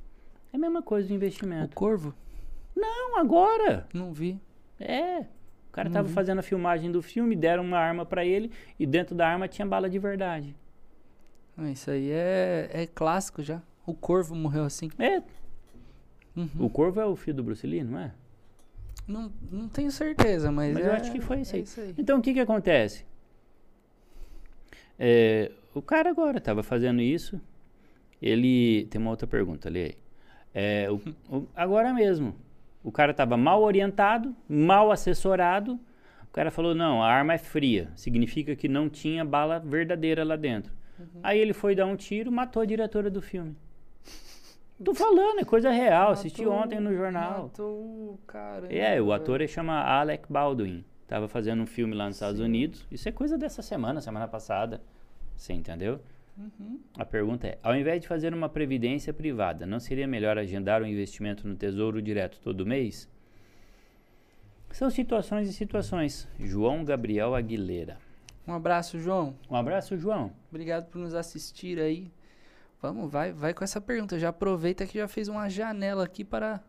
É 0.51 0.57
a 0.57 0.59
mesma 0.59 0.81
coisa 0.81 1.07
do 1.07 1.13
investimento. 1.13 1.71
O 1.71 1.73
corvo? 1.73 2.13
Não, 2.75 3.17
agora. 3.17 3.88
Não 3.93 4.12
vi. 4.12 4.41
É. 4.77 5.19
O 5.21 5.71
cara 5.71 5.88
estava 5.88 6.05
uhum. 6.05 6.13
fazendo 6.13 6.39
a 6.39 6.41
filmagem 6.41 6.91
do 6.91 7.01
filme, 7.01 7.33
deram 7.33 7.63
uma 7.63 7.77
arma 7.77 8.05
para 8.05 8.25
ele 8.25 8.51
e 8.77 8.86
dentro 8.86 9.15
da 9.15 9.25
arma 9.25 9.47
tinha 9.47 9.65
bala 9.65 9.89
de 9.89 9.99
verdade. 9.99 10.53
Ah, 11.55 11.71
isso 11.71 11.91
aí 11.91 12.12
é, 12.12 12.71
é 12.73 12.88
clássico 12.88 13.41
já. 13.41 13.62
O 13.86 13.93
Corvo 13.93 14.36
morreu 14.36 14.65
assim. 14.65 14.91
É. 14.99 15.23
Uhum. 16.36 16.49
O 16.59 16.69
Corvo 16.69 16.99
é 16.99 17.05
o 17.05 17.15
filho 17.15 17.38
do 17.38 17.43
Bruce 17.43 17.65
Lee, 17.65 17.86
não 17.86 17.99
é? 17.99 18.12
Não, 19.07 19.31
não 19.49 19.69
tenho 19.69 19.91
certeza, 19.91 20.51
mas, 20.51 20.73
mas 20.73 20.86
é, 20.86 20.89
eu 20.89 20.93
acho 20.93 21.09
que 21.09 21.21
foi 21.21 21.39
isso 21.39 21.55
aí. 21.55 21.62
É 21.62 21.63
isso 21.63 21.79
aí. 21.79 21.95
Então 21.97 22.19
o 22.19 22.21
que 22.21 22.33
que 22.33 22.41
acontece? 22.41 23.12
É, 24.97 25.51
o 25.73 25.82
cara 25.82 26.10
agora 26.10 26.38
estava 26.38 26.63
fazendo 26.63 27.01
isso. 27.01 27.39
Ele 28.21 28.86
tem 28.89 29.01
uma 29.01 29.12
outra 29.12 29.27
pergunta, 29.27 29.69
lê 29.69 29.84
aí. 29.84 29.97
É, 30.53 30.88
o, 30.89 31.01
o, 31.36 31.47
agora 31.56 31.93
mesmo, 31.93 32.36
o 32.84 32.91
cara 32.91 33.12
estava 33.12 33.36
mal 33.36 33.62
orientado, 33.63 34.36
mal 34.47 34.91
assessorado. 34.91 35.79
O 36.23 36.32
cara 36.32 36.51
falou: 36.51 36.73
não, 36.75 37.01
a 37.01 37.08
arma 37.12 37.34
é 37.34 37.38
fria, 37.38 37.91
significa 37.95 38.56
que 38.56 38.67
não 38.67 38.89
tinha 38.89 39.25
bala 39.25 39.60
verdadeira 39.60 40.23
lá 40.23 40.36
dentro. 40.36 40.71
Uhum. 40.99 41.19
Aí 41.23 41.39
ele 41.39 41.53
foi 41.53 41.75
dar 41.75 41.86
um 41.86 41.95
tiro, 41.95 42.32
matou 42.32 42.62
a 42.62 42.65
diretora 42.65 43.10
do 43.10 43.21
filme. 43.21 43.56
Tô 44.84 44.93
falando, 44.93 45.39
é 45.39 45.45
coisa 45.45 45.71
real. 45.71 46.10
Matou, 46.10 46.13
assisti 46.13 46.45
ontem 46.45 46.79
no 46.79 46.93
jornal. 46.93 47.43
Matou, 47.43 48.19
cara. 48.27 48.73
É, 48.73 49.01
o 49.01 49.12
ator 49.12 49.41
ele 49.41 49.47
chama 49.47 49.82
Alec 49.82 50.32
Baldwin. 50.32 50.84
Tava 51.13 51.28
fazendo 51.28 51.62
um 51.62 51.67
filme 51.67 51.93
lá 51.93 52.08
nos 52.08 52.15
Sim. 52.15 52.26
Estados 52.26 52.39
Unidos. 52.39 52.88
Isso 52.91 53.08
é 53.08 53.12
coisa 53.12 53.38
dessa 53.38 53.62
semana, 53.62 54.02
semana 54.02 54.28
passada. 54.28 54.82
Você 55.38 55.54
entendeu? 55.54 56.02
Uhum. 56.36 56.80
A 56.97 57.06
pergunta 57.06 57.45
é: 57.45 57.60
ao 57.62 57.76
invés 57.76 58.02
de 58.02 58.08
fazer 58.08 58.34
uma 58.34 58.49
previdência 58.49 59.13
privada, 59.13 59.63
não 59.63 59.80
seria 59.80 60.08
melhor 60.08 60.39
agendar 60.39 60.82
o 60.82 60.86
um 60.86 60.88
investimento 60.88 61.47
no 61.47 61.56
Tesouro 61.56 62.02
Direto 62.02 62.39
todo 62.39 62.65
mês? 62.65 63.08
São 64.71 64.89
situações 64.89 65.47
e 65.47 65.54
situações. 65.54 66.28
João 66.39 66.84
Gabriel 66.84 67.36
Aguilera. 67.36 67.99
Um 68.47 68.54
abraço, 68.54 68.97
João. 68.97 69.36
Um 69.47 69.56
abraço, 69.56 69.95
João. 69.95 70.32
Obrigado 70.49 70.88
por 70.88 70.97
nos 70.97 71.13
assistir 71.13 71.80
aí. 71.80 72.12
Vamos, 72.82 73.12
vai, 73.12 73.32
vai 73.32 73.54
com 73.54 73.63
essa 73.63 73.80
pergunta. 73.80 74.17
Já 74.17 74.30
aproveita 74.30 74.88
que 74.88 74.97
já 74.97 75.08
fez 75.08 75.28
uma 75.28 75.47
janela 75.47 76.06
aqui 76.06 76.26
para 76.26 76.60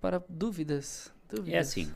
para 0.00 0.20
dúvidas. 0.28 1.14
dúvidas. 1.28 1.54
É 1.54 1.58
assim. 1.58 1.94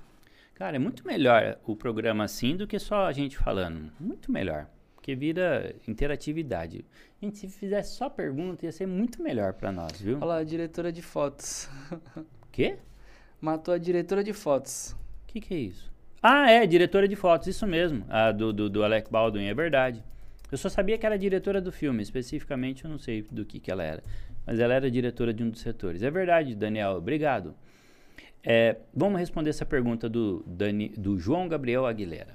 Cara, 0.61 0.77
é 0.77 0.79
muito 0.79 1.07
melhor 1.07 1.59
o 1.65 1.75
programa 1.75 2.25
assim 2.25 2.55
do 2.55 2.67
que 2.67 2.79
só 2.79 3.07
a 3.07 3.13
gente 3.13 3.39
falando. 3.39 3.91
Muito 3.99 4.31
melhor. 4.31 4.67
Porque 4.95 5.15
vira 5.15 5.75
interatividade. 5.89 6.85
Gente, 7.19 7.39
se 7.39 7.49
fizesse 7.49 7.97
só 7.97 8.11
pergunta, 8.11 8.67
ia 8.67 8.71
ser 8.71 8.85
muito 8.85 9.23
melhor 9.23 9.55
para 9.55 9.73
nós, 9.73 9.99
viu? 9.99 10.19
Olha 10.19 10.27
lá, 10.27 10.37
a 10.37 10.45
diretora 10.45 10.93
de 10.93 11.01
fotos. 11.01 11.67
Quê? 12.53 12.77
Matou 13.41 13.73
a 13.73 13.79
diretora 13.79 14.23
de 14.23 14.35
fotos. 14.35 14.95
O 15.23 15.29
que, 15.29 15.41
que 15.41 15.55
é 15.55 15.57
isso? 15.57 15.91
Ah, 16.23 16.51
é, 16.51 16.67
diretora 16.67 17.09
de 17.09 17.17
fotos, 17.17 17.47
isso 17.47 17.67
mesmo. 17.67 18.05
A 18.07 18.31
do, 18.31 18.53
do, 18.53 18.69
do 18.69 18.85
Alec 18.85 19.11
Baldwin, 19.11 19.47
é 19.47 19.55
verdade. 19.55 20.05
Eu 20.53 20.59
só 20.59 20.69
sabia 20.69 20.99
que 20.99 21.07
era 21.07 21.19
diretora 21.19 21.63
do 21.63 21.73
filme, 21.73 22.03
especificamente 22.03 22.85
eu 22.85 22.91
não 22.91 22.99
sei 22.99 23.23
do 23.31 23.47
que, 23.47 23.61
que 23.61 23.71
ela 23.71 23.83
era. 23.83 24.05
Mas 24.47 24.61
ela 24.61 24.75
era 24.75 24.91
diretora 24.91 25.33
de 25.33 25.43
um 25.43 25.49
dos 25.49 25.63
setores. 25.63 26.03
É 26.03 26.11
verdade, 26.11 26.55
Daniel, 26.55 26.97
obrigado. 26.97 27.55
É, 28.43 28.77
vamos 28.95 29.21
responder 29.21 29.51
essa 29.51 29.67
pergunta 29.67 30.09
do, 30.09 30.43
Dani, 30.47 30.89
do 30.91 31.19
João 31.19 31.49
Gabriel 31.49 31.87
Aguilera. 31.87 32.35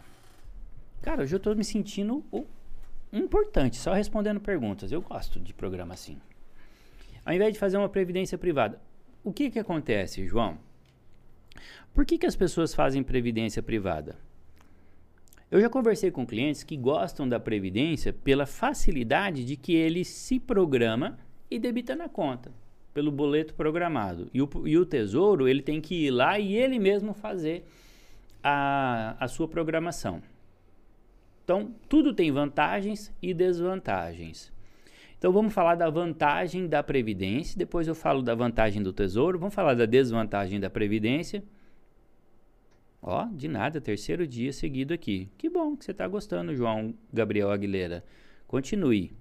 Cara, 1.01 1.23
hoje 1.23 1.33
eu 1.33 1.37
estou 1.37 1.55
me 1.55 1.63
sentindo 1.63 2.23
importante, 3.11 3.77
só 3.77 3.93
respondendo 3.93 4.39
perguntas. 4.39 4.91
Eu 4.91 5.01
gosto 5.01 5.39
de 5.39 5.53
programa 5.53 5.93
assim. 5.93 6.17
Ao 7.25 7.33
invés 7.33 7.53
de 7.53 7.59
fazer 7.59 7.77
uma 7.77 7.89
previdência 7.89 8.37
privada, 8.37 8.79
o 9.23 9.33
que 9.33 9.49
que 9.49 9.59
acontece, 9.59 10.27
João? 10.27 10.57
Por 11.93 12.05
que, 12.05 12.17
que 12.17 12.25
as 12.25 12.35
pessoas 12.35 12.75
fazem 12.75 13.01
previdência 13.01 13.63
privada? 13.63 14.17
Eu 15.49 15.61
já 15.61 15.69
conversei 15.69 16.11
com 16.11 16.25
clientes 16.25 16.63
que 16.63 16.75
gostam 16.75 17.27
da 17.27 17.39
previdência 17.39 18.11
pela 18.11 18.45
facilidade 18.45 19.45
de 19.45 19.55
que 19.55 19.73
ele 19.73 20.03
se 20.03 20.39
programa 20.39 21.17
e 21.49 21.57
debita 21.57 21.95
na 21.95 22.09
conta, 22.09 22.51
pelo 22.95 23.11
boleto 23.11 23.53
programado. 23.53 24.29
E 24.33 24.41
o, 24.41 24.49
e 24.65 24.77
o 24.77 24.85
tesouro, 24.85 25.49
ele 25.49 25.61
tem 25.61 25.81
que 25.81 26.05
ir 26.05 26.11
lá 26.11 26.39
e 26.39 26.55
ele 26.55 26.79
mesmo 26.79 27.13
fazer 27.13 27.65
a, 28.41 29.17
a 29.19 29.27
sua 29.27 29.49
programação. 29.49 30.23
Então, 31.43 31.75
tudo 31.89 32.13
tem 32.13 32.31
vantagens 32.31 33.13
e 33.21 33.33
desvantagens. 33.33 34.49
Então, 35.17 35.33
vamos 35.33 35.53
falar 35.53 35.75
da 35.75 35.89
vantagem 35.89 36.67
da 36.67 36.81
previdência, 36.81 37.57
depois 37.57 37.85
eu 37.85 37.93
falo 37.93 38.21
da 38.21 38.33
vantagem 38.33 38.81
do 38.81 38.93
tesouro, 38.93 39.37
vamos 39.37 39.53
falar 39.53 39.73
da 39.73 39.85
desvantagem 39.85 40.57
da 40.57 40.69
previdência. 40.69 41.43
Ó, 43.01 43.25
de 43.25 43.49
nada, 43.49 43.81
terceiro 43.81 44.25
dia 44.25 44.53
seguido 44.53 44.93
aqui. 44.93 45.29
Que 45.37 45.49
bom 45.49 45.75
que 45.75 45.83
você 45.83 45.91
está 45.91 46.07
gostando, 46.07 46.55
João 46.55 46.95
Gabriel 47.11 47.51
Aguilera. 47.51 48.05
Continue. 48.47 49.11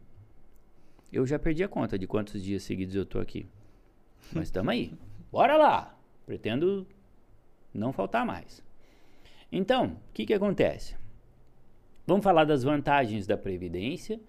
Eu 1.13 1.27
já 1.27 1.41
perdi 1.41 1.65
a 1.65 1.69
conta 1.69 1.99
de 1.99 2.07
quantos 2.07 2.41
dias 2.41 2.63
seguidos 2.63 2.95
eu 2.95 3.03
estou 3.03 3.21
aqui. 3.21 3.47
Mas 4.33 4.45
estamos 4.45 4.73
aí. 4.73 4.93
Bora 5.31 5.57
lá! 5.57 5.97
Pretendo 6.27 6.87
não 7.73 7.93
faltar 7.93 8.25
mais. 8.25 8.63
Então, 9.51 9.87
o 9.87 10.13
que, 10.13 10.27
que 10.27 10.35
acontece? 10.35 10.97
Vamos 12.07 12.25
falar 12.25 12.45
das 12.45 12.63
vantagens 12.63 13.27
da 13.27 13.37
Previdência. 13.37 14.21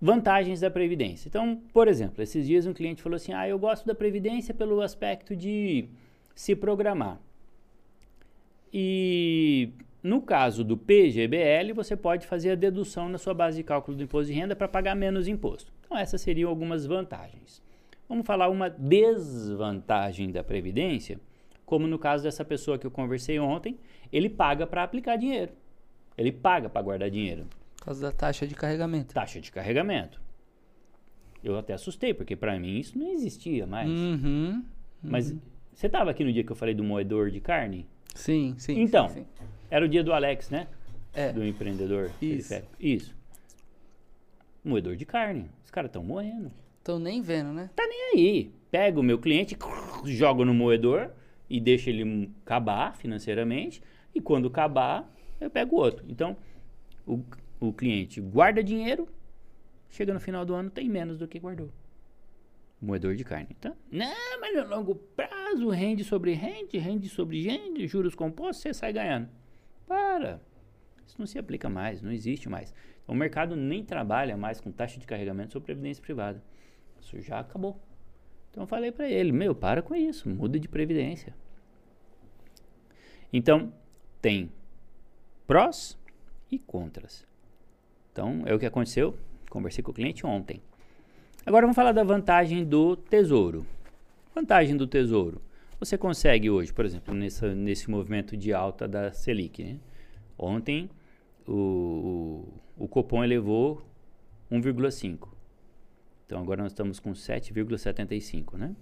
Vantagens 0.00 0.60
da 0.60 0.70
Previdência. 0.70 1.28
Então, 1.28 1.60
por 1.72 1.88
exemplo, 1.88 2.22
esses 2.22 2.46
dias 2.46 2.66
um 2.66 2.72
cliente 2.72 3.02
falou 3.02 3.16
assim: 3.16 3.32
Ah, 3.32 3.48
eu 3.48 3.58
gosto 3.58 3.86
da 3.86 3.94
Previdência 3.94 4.54
pelo 4.54 4.80
aspecto 4.80 5.34
de 5.34 5.88
se 6.34 6.54
programar. 6.54 7.18
E 8.72 9.70
no 10.02 10.22
caso 10.22 10.62
do 10.62 10.76
PGBL, 10.76 11.72
você 11.74 11.96
pode 11.96 12.26
fazer 12.26 12.52
a 12.52 12.54
dedução 12.54 13.08
na 13.08 13.18
sua 13.18 13.34
base 13.34 13.56
de 13.56 13.64
cálculo 13.64 13.96
do 13.96 14.02
imposto 14.02 14.32
de 14.32 14.38
renda 14.38 14.54
para 14.54 14.68
pagar 14.68 14.94
menos 14.94 15.26
imposto. 15.26 15.72
Então, 15.84 15.98
essas 15.98 16.20
seriam 16.20 16.48
algumas 16.48 16.86
vantagens. 16.86 17.60
Vamos 18.08 18.26
falar 18.26 18.48
uma 18.48 18.70
desvantagem 18.70 20.32
da 20.32 20.42
Previdência, 20.42 21.20
como 21.66 21.86
no 21.86 21.98
caso 21.98 22.24
dessa 22.24 22.44
pessoa 22.44 22.78
que 22.78 22.86
eu 22.86 22.90
conversei 22.90 23.38
ontem, 23.38 23.78
ele 24.10 24.30
paga 24.30 24.66
para 24.66 24.82
aplicar 24.82 25.16
dinheiro. 25.16 25.52
Ele 26.16 26.32
paga 26.32 26.68
para 26.68 26.80
guardar 26.80 27.10
dinheiro. 27.10 27.46
Por 27.76 27.84
causa 27.84 28.00
da 28.00 28.10
taxa 28.10 28.46
de 28.46 28.54
carregamento. 28.54 29.14
Taxa 29.14 29.40
de 29.40 29.52
carregamento. 29.52 30.20
Eu 31.44 31.56
até 31.58 31.74
assustei, 31.74 32.14
porque 32.14 32.34
para 32.34 32.58
mim 32.58 32.78
isso 32.78 32.98
não 32.98 33.08
existia 33.08 33.66
mais. 33.66 33.88
Uhum. 33.88 34.64
Mas 35.02 35.34
você 35.72 35.86
estava 35.86 36.10
aqui 36.10 36.24
no 36.24 36.32
dia 36.32 36.42
que 36.42 36.50
eu 36.50 36.56
falei 36.56 36.74
do 36.74 36.82
moedor 36.82 37.30
de 37.30 37.40
carne? 37.40 37.86
Sim, 38.14 38.54
sim. 38.58 38.80
Então, 38.80 39.08
sim, 39.08 39.20
sim. 39.20 39.46
era 39.70 39.84
o 39.84 39.88
dia 39.88 40.02
do 40.02 40.12
Alex, 40.12 40.50
né? 40.50 40.66
É. 41.14 41.32
Do 41.32 41.44
empreendedor. 41.44 42.06
Isso. 42.20 42.48
periférico. 42.48 42.72
Isso. 42.80 43.16
Moedor 44.64 44.96
de 44.96 45.04
carne. 45.04 45.48
Os 45.64 45.70
caras 45.70 45.88
estão 45.88 46.02
morrendo. 46.02 46.50
Tô 46.82 46.98
nem 46.98 47.20
vendo, 47.20 47.52
né? 47.52 47.70
Tá 47.74 47.86
nem 47.86 48.12
aí. 48.12 48.52
Pega 48.70 48.98
o 48.98 49.02
meu 49.02 49.18
cliente, 49.18 49.56
joga 50.04 50.44
no 50.44 50.54
moedor 50.54 51.10
e 51.48 51.60
deixa 51.60 51.90
ele 51.90 52.30
acabar 52.44 52.96
financeiramente. 52.96 53.82
E 54.14 54.20
quando 54.20 54.48
acabar, 54.48 55.10
eu 55.40 55.50
pego 55.50 55.76
outro. 55.76 56.04
Então, 56.08 56.36
o, 57.06 57.22
o 57.60 57.72
cliente 57.72 58.20
guarda 58.20 58.62
dinheiro, 58.62 59.08
chega 59.88 60.12
no 60.12 60.20
final 60.20 60.44
do 60.44 60.54
ano, 60.54 60.70
tem 60.70 60.88
menos 60.88 61.18
do 61.18 61.28
que 61.28 61.38
guardou. 61.38 61.70
Moedor 62.80 63.16
de 63.16 63.24
carne. 63.24 63.48
Então, 63.50 63.74
não, 63.90 64.40
mas 64.40 64.54
no 64.54 64.68
longo 64.68 64.94
prazo, 64.94 65.68
rende 65.68 66.04
sobre 66.04 66.32
rende, 66.32 66.78
rende 66.78 67.08
sobre 67.08 67.42
rende, 67.42 67.86
juros 67.88 68.14
compostos, 68.14 68.62
você 68.62 68.72
sai 68.72 68.92
ganhando. 68.92 69.28
Para. 69.86 70.40
Isso 71.06 71.16
não 71.18 71.26
se 71.26 71.38
aplica 71.38 71.68
mais, 71.68 72.02
não 72.02 72.12
existe 72.12 72.48
mais. 72.48 72.72
O 73.06 73.14
mercado 73.14 73.56
nem 73.56 73.82
trabalha 73.82 74.36
mais 74.36 74.60
com 74.60 74.70
taxa 74.70 75.00
de 75.00 75.06
carregamento 75.06 75.54
sobre 75.54 75.66
previdência 75.66 76.02
privada. 76.02 76.42
Isso 77.08 77.20
já 77.22 77.40
acabou. 77.40 77.80
Então 78.50 78.62
eu 78.62 78.66
falei 78.66 78.92
para 78.92 79.08
ele, 79.08 79.32
meu, 79.32 79.54
para 79.54 79.80
com 79.80 79.94
isso, 79.94 80.28
muda 80.28 80.58
de 80.58 80.68
previdência. 80.68 81.34
Então, 83.32 83.72
tem 84.20 84.50
prós 85.46 85.98
e 86.50 86.58
contras. 86.58 87.26
Então, 88.12 88.42
é 88.46 88.54
o 88.54 88.58
que 88.58 88.66
aconteceu. 88.66 89.16
Conversei 89.48 89.82
com 89.82 89.90
o 89.90 89.94
cliente 89.94 90.26
ontem. 90.26 90.60
Agora 91.46 91.66
vamos 91.66 91.76
falar 91.76 91.92
da 91.92 92.04
vantagem 92.04 92.64
do 92.64 92.96
tesouro. 92.96 93.66
Vantagem 94.34 94.76
do 94.76 94.86
tesouro. 94.86 95.40
Você 95.80 95.96
consegue 95.96 96.50
hoje, 96.50 96.72
por 96.72 96.84
exemplo, 96.84 97.14
nessa, 97.14 97.54
nesse 97.54 97.90
movimento 97.90 98.36
de 98.36 98.52
alta 98.52 98.88
da 98.88 99.12
Selic. 99.12 99.62
Né? 99.62 99.78
Ontem 100.36 100.90
o, 101.46 102.44
o, 102.76 102.84
o 102.84 102.88
Copom 102.88 103.22
elevou 103.22 103.82
1,5. 104.50 105.37
Então 106.28 106.42
agora 106.42 106.62
nós 106.62 106.72
estamos 106.72 107.00
com 107.00 107.12
7,75, 107.12 108.58
né? 108.58 108.76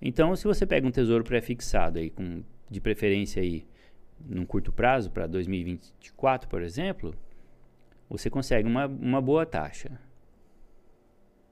Então, 0.00 0.34
se 0.34 0.44
você 0.44 0.64
pega 0.64 0.86
um 0.86 0.90
tesouro 0.90 1.22
pré-fixado 1.22 1.98
aí, 1.98 2.08
com, 2.08 2.42
de 2.70 2.80
preferência 2.80 3.42
aí, 3.42 3.66
num 4.18 4.46
curto 4.46 4.72
prazo, 4.72 5.10
para 5.10 5.26
2024, 5.26 6.48
por 6.48 6.62
exemplo, 6.62 7.14
você 8.08 8.30
consegue 8.30 8.66
uma, 8.66 8.86
uma 8.86 9.20
boa 9.20 9.44
taxa. 9.44 10.00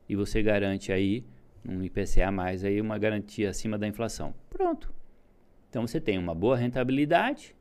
E 0.09 0.17
você 0.17 0.43
garante 0.43 0.91
aí, 0.91 1.23
um 1.69 1.83
IPCA 1.83 2.31
mais 2.31 2.65
aí, 2.65 2.81
uma 2.81 2.97
garantia 2.97 3.51
acima 3.51 3.77
da 3.77 3.87
inflação. 3.87 4.35
Pronto. 4.49 4.91
Então 5.69 5.87
você 5.87 6.01
tem 6.01 6.17
uma 6.17 6.35
boa 6.35 6.57
rentabilidade, 6.57 7.55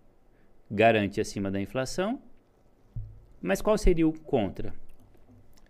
garante 0.72 1.20
acima 1.20 1.52
da 1.52 1.60
inflação. 1.60 2.22
Mas 3.42 3.62
qual 3.62 3.78
seria 3.78 4.08
o 4.08 4.18
contra? 4.18 4.74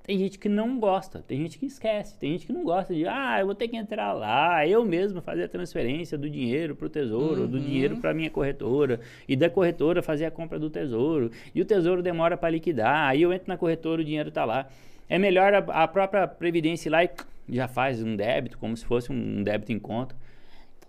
Tem 0.03 0.17
gente 0.19 0.37
que 0.37 0.49
não 0.49 0.79
gosta, 0.81 1.23
tem 1.25 1.39
gente 1.39 1.57
que 1.57 1.65
esquece, 1.65 2.19
tem 2.19 2.33
gente 2.33 2.45
que 2.45 2.51
não 2.51 2.65
gosta 2.65 2.93
de, 2.93 3.07
ah, 3.07 3.37
eu 3.39 3.45
vou 3.45 3.55
ter 3.55 3.69
que 3.69 3.77
entrar 3.77 4.11
lá, 4.11 4.67
eu 4.67 4.83
mesmo 4.83 5.21
fazer 5.21 5.45
a 5.45 5.47
transferência 5.47 6.17
do 6.17 6.29
dinheiro 6.29 6.75
para 6.75 6.87
o 6.87 6.89
tesouro, 6.89 7.43
Uhum. 7.43 7.47
do 7.47 7.57
dinheiro 7.57 7.95
para 7.97 8.13
minha 8.13 8.29
corretora, 8.29 8.99
e 9.29 9.33
da 9.37 9.49
corretora 9.49 10.01
fazer 10.01 10.25
a 10.25 10.31
compra 10.31 10.59
do 10.59 10.69
tesouro, 10.69 11.31
e 11.55 11.61
o 11.61 11.65
tesouro 11.65 12.03
demora 12.03 12.35
para 12.35 12.49
liquidar, 12.49 13.07
aí 13.07 13.21
eu 13.21 13.31
entro 13.31 13.47
na 13.47 13.57
corretora, 13.57 14.01
o 14.01 14.05
dinheiro 14.05 14.27
está 14.27 14.43
lá. 14.43 14.67
É 15.07 15.17
melhor 15.17 15.53
a, 15.53 15.83
a 15.83 15.87
própria 15.87 16.27
Previdência 16.27 16.89
ir 16.89 16.91
lá 16.91 17.03
e 17.05 17.09
já 17.49 17.69
faz 17.69 18.03
um 18.03 18.13
débito, 18.15 18.57
como 18.57 18.75
se 18.75 18.85
fosse 18.85 19.09
um 19.09 19.41
débito 19.41 19.71
em 19.71 19.79
conta. 19.79 20.13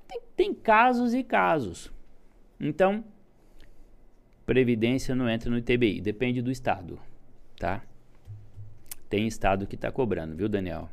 Tem, 0.09 0.20
tem 0.35 0.55
casos 0.55 1.14
e 1.14 1.22
casos. 1.22 1.92
Então, 2.59 3.05
Previdência 4.44 5.14
não 5.14 5.29
entra 5.29 5.48
no 5.48 5.59
ITBI, 5.59 6.00
depende 6.00 6.42
do 6.42 6.50
estado, 6.50 6.98
tá? 7.59 7.81
Tem 9.09 9.27
estado 9.27 9.67
que 9.67 9.75
está 9.75 9.93
cobrando, 9.93 10.35
viu, 10.35 10.49
Daniel? 10.49 10.88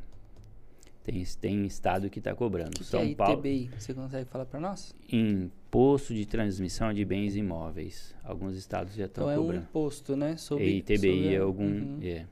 Tem, 1.02 1.24
tem 1.40 1.66
estado 1.66 2.08
que 2.08 2.20
está 2.20 2.34
cobrando. 2.34 2.78
Que, 2.78 2.84
São 2.84 3.04
que 3.04 3.12
é 3.12 3.14
Paulo, 3.14 3.34
ITBI? 3.34 3.70
Você 3.76 3.92
consegue 3.92 4.24
falar 4.30 4.46
para 4.46 4.60
nós? 4.60 4.94
imposto 5.08 6.14
de 6.14 6.26
transmissão 6.26 6.92
de 6.92 7.04
bens 7.04 7.34
imóveis. 7.34 8.14
Alguns 8.22 8.54
estados 8.54 8.94
já 8.94 9.06
estão 9.06 9.24
Então 9.24 9.30
é 9.32 9.38
um 9.38 9.42
cobrando. 9.42 9.64
imposto, 9.64 10.16
né? 10.16 10.36
Sobre, 10.36 10.76
ITBI 10.76 10.96
sobre 10.96 11.34
é 11.34 11.38
algum. 11.38 11.64
Uhum. 11.64 11.98
É. 12.02 12.26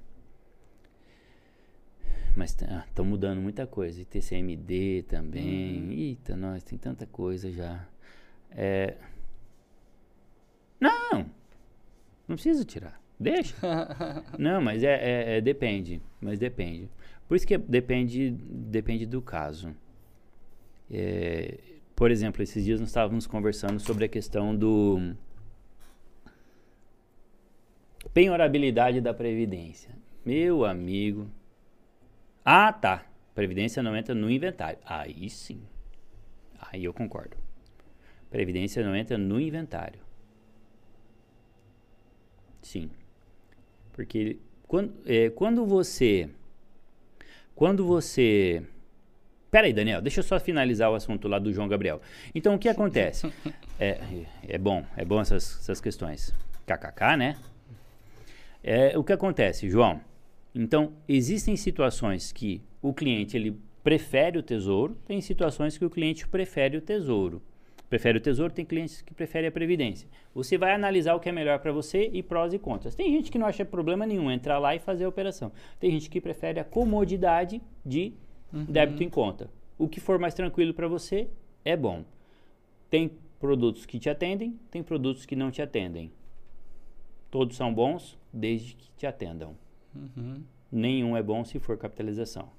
Mas 2.37 2.57
estão 2.87 3.05
mudando 3.05 3.41
muita 3.41 3.67
coisa. 3.67 4.01
ITCMD 4.03 5.05
também. 5.09 5.83
Uhum. 5.83 5.91
Eita, 5.91 6.37
nós, 6.37 6.63
tem 6.63 6.79
tanta 6.79 7.07
coisa 7.07 7.51
já. 7.51 7.89
É... 8.51 8.97
Não! 10.79 11.27
Não 12.29 12.37
precisa 12.37 12.65
tirar. 12.65 13.00
Deixa. 13.21 13.55
Não, 14.39 14.63
mas 14.63 14.83
é, 14.83 14.95
é- 14.95 15.37
é- 15.37 15.41
depende. 15.43 16.01
Mas 16.21 16.39
depende. 16.39 16.89
Por 17.29 17.37
isso 17.37 17.47
que 17.47 17.59
depende, 17.59 18.31
depende 18.31 19.05
do 19.05 19.21
caso. 19.21 19.77
É, 20.91 21.59
por 21.95 22.11
exemplo, 22.11 22.43
esses 22.43 22.65
dias 22.65 22.81
nós 22.81 22.89
estávamos 22.89 23.27
conversando 23.27 23.79
sobre 23.79 24.07
a 24.07 24.09
questão 24.09 24.57
do 24.57 25.15
penhorabilidade 28.15 29.01
da 29.01 29.13
previdência. 29.13 29.91
Meu 30.25 30.65
amigo. 30.65 31.31
Ah, 32.45 32.73
tá. 32.73 33.05
Previdência 33.35 33.83
não 33.83 33.95
entra 33.97 34.15
no 34.15 34.31
inventário. 34.31 34.79
Aí 34.85 35.29
sim. 35.29 35.63
Aí 36.59 36.85
eu 36.85 36.93
concordo. 36.93 37.37
Previdência 38.31 38.85
não 38.85 38.97
entra 38.97 39.17
no 39.19 39.39
inventário. 39.41 40.01
Sim. 42.63 42.91
Porque 44.01 44.39
quando, 44.67 44.95
é, 45.05 45.29
quando 45.29 45.67
você. 45.67 46.31
Quando 47.55 47.85
você. 47.85 48.63
Pera 49.51 49.67
aí, 49.67 49.75
Daniel, 49.75 50.01
deixa 50.01 50.21
eu 50.21 50.25
só 50.25 50.41
finalizar 50.41 50.91
o 50.91 50.95
assunto 50.95 51.29
lá 51.29 51.39
do 51.39 51.53
João 51.53 51.69
Gabriel. 51.69 52.01
Então, 52.35 52.55
o 52.55 52.59
que 52.59 52.67
acontece? 52.67 53.31
é, 53.79 54.01
é 54.49 54.57
bom, 54.57 54.87
é 54.97 55.05
bom 55.05 55.21
essas, 55.21 55.59
essas 55.59 55.83
questões. 55.83 56.33
KKK, 56.67 57.17
né? 57.19 57.37
É, 58.65 58.97
o 58.97 59.05
que 59.05 59.13
acontece, 59.13 59.69
João? 59.69 60.01
Então, 60.55 60.95
existem 61.07 61.55
situações 61.55 62.33
que 62.33 62.63
o 62.81 62.95
cliente 62.95 63.37
ele 63.37 63.61
prefere 63.85 64.39
o 64.39 64.43
tesouro, 64.43 64.97
tem 65.07 65.21
situações 65.21 65.77
que 65.77 65.85
o 65.85 65.91
cliente 65.91 66.27
prefere 66.27 66.79
o 66.79 66.81
tesouro. 66.81 67.43
Prefere 67.91 68.19
o 68.19 68.21
tesouro, 68.21 68.53
tem 68.53 68.65
clientes 68.65 69.03
que 69.03 69.13
preferem 69.13 69.49
a 69.49 69.53
previdência. 69.53 70.09
Você 70.33 70.57
vai 70.57 70.73
analisar 70.73 71.17
o 71.17 71.21
que 71.21 71.29
é 71.29 71.33
melhor 71.33 71.59
para 71.59 71.73
você 71.73 72.09
e 72.13 72.23
prós 72.23 72.55
e 72.55 72.59
contras. 72.59 72.95
Tem 72.95 73.11
gente 73.11 73.33
que 73.33 73.39
não 73.39 73.49
acha 73.49 73.65
problema 73.65 74.07
nenhum 74.07 74.31
entrar 74.31 74.61
lá 74.61 74.77
e 74.77 74.79
fazer 74.79 75.05
a 75.05 75.09
operação. 75.09 75.51
Tem 75.81 75.91
gente 75.91 76.09
que 76.09 76.21
prefere 76.21 76.61
a 76.61 76.65
comodidade 76.65 77.61
de 77.85 78.15
débito 78.53 79.03
em 79.03 79.11
conta. 79.11 79.51
O 79.77 79.89
que 79.89 79.99
for 79.99 80.21
mais 80.21 80.35
tranquilo 80.35 80.73
para 80.73 80.87
você 80.87 81.29
é 81.65 81.77
bom. 81.77 82.05
Tem 82.89 83.11
produtos 83.41 83.85
que 83.85 83.99
te 83.99 84.09
atendem, 84.09 84.57
tem 84.71 84.85
produtos 84.85 85.27
que 85.27 85.35
não 85.35 85.51
te 85.51 85.61
atendem. 85.61 86.13
Todos 87.29 87.57
são 87.57 87.75
bons 87.75 88.17
desde 88.33 88.77
que 88.77 88.89
te 88.97 89.05
atendam. 89.05 89.57
Uhum. 89.93 90.45
Nenhum 90.71 91.17
é 91.17 91.23
bom 91.25 91.45
se 91.45 91.59
for 91.59 91.77
capitalização. 91.77 92.51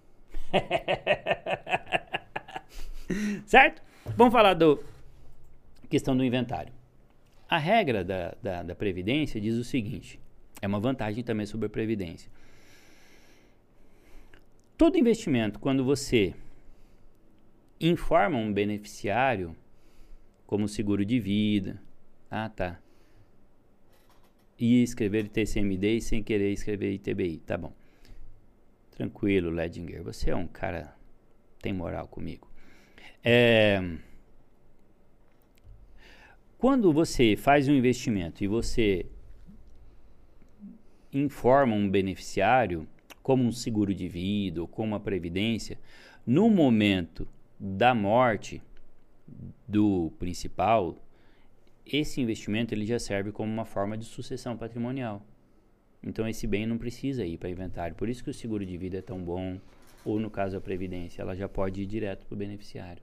certo? 3.45 3.81
Vamos 4.17 4.33
falar 4.33 4.55
do 4.55 4.91
questão 5.91 6.15
do 6.15 6.23
inventário. 6.23 6.73
A 7.47 7.57
regra 7.57 8.03
da, 8.03 8.35
da, 8.41 8.63
da 8.63 8.75
Previdência 8.75 9.39
diz 9.39 9.55
o 9.55 9.63
seguinte: 9.63 10.19
é 10.61 10.67
uma 10.67 10.79
vantagem 10.79 11.23
também 11.23 11.45
sobre 11.45 11.67
a 11.67 11.69
Previdência. 11.69 12.31
Todo 14.77 14.97
investimento, 14.97 15.59
quando 15.59 15.83
você 15.83 16.33
informa 17.79 18.37
um 18.37 18.51
beneficiário, 18.51 19.55
como 20.47 20.67
seguro 20.67 21.05
de 21.05 21.19
vida, 21.19 21.79
ah 22.29 22.49
tá, 22.49 22.79
ia 24.57 24.83
escrever 24.83 25.27
TCMD 25.27 25.97
e 25.97 26.01
sem 26.01 26.23
querer 26.23 26.51
escrever 26.51 26.93
ITBI, 26.93 27.37
tá 27.39 27.57
bom. 27.57 27.73
Tranquilo, 28.91 29.49
Ledinger, 29.49 30.03
você 30.03 30.31
é 30.31 30.35
um 30.35 30.47
cara 30.47 30.95
tem 31.61 31.73
moral 31.73 32.07
comigo. 32.07 32.47
É, 33.23 33.79
quando 36.61 36.93
você 36.93 37.35
faz 37.35 37.67
um 37.67 37.73
investimento 37.73 38.43
e 38.43 38.47
você 38.47 39.07
informa 41.11 41.73
um 41.73 41.89
beneficiário, 41.89 42.87
como 43.23 43.43
um 43.43 43.51
seguro 43.51 43.95
de 43.95 44.07
vida 44.07 44.61
ou 44.61 44.67
como 44.67 44.89
uma 44.89 44.99
previdência, 44.99 45.79
No 46.23 46.51
momento 46.51 47.27
da 47.59 47.95
morte 47.95 48.61
do 49.67 50.13
principal, 50.19 51.03
esse 51.83 52.21
investimento 52.21 52.75
ele 52.75 52.85
já 52.85 52.99
serve 52.99 53.31
como 53.31 53.51
uma 53.51 53.65
forma 53.65 53.97
de 53.97 54.05
sucessão 54.05 54.55
patrimonial. 54.55 55.25
Então 56.03 56.27
esse 56.27 56.45
bem 56.45 56.67
não 56.67 56.77
precisa 56.77 57.25
ir 57.25 57.39
para 57.39 57.49
inventário. 57.49 57.95
Por 57.95 58.07
isso 58.07 58.23
que 58.23 58.29
o 58.29 58.33
seguro 58.35 58.63
de 58.63 58.77
vida 58.77 58.99
é 58.99 59.01
tão 59.01 59.19
bom, 59.19 59.59
ou 60.05 60.19
no 60.19 60.29
caso 60.29 60.57
a 60.57 60.61
previdência, 60.61 61.23
ela 61.23 61.35
já 61.35 61.49
pode 61.49 61.81
ir 61.81 61.87
direto 61.87 62.27
para 62.27 62.35
o 62.35 62.37
beneficiário. 62.37 63.01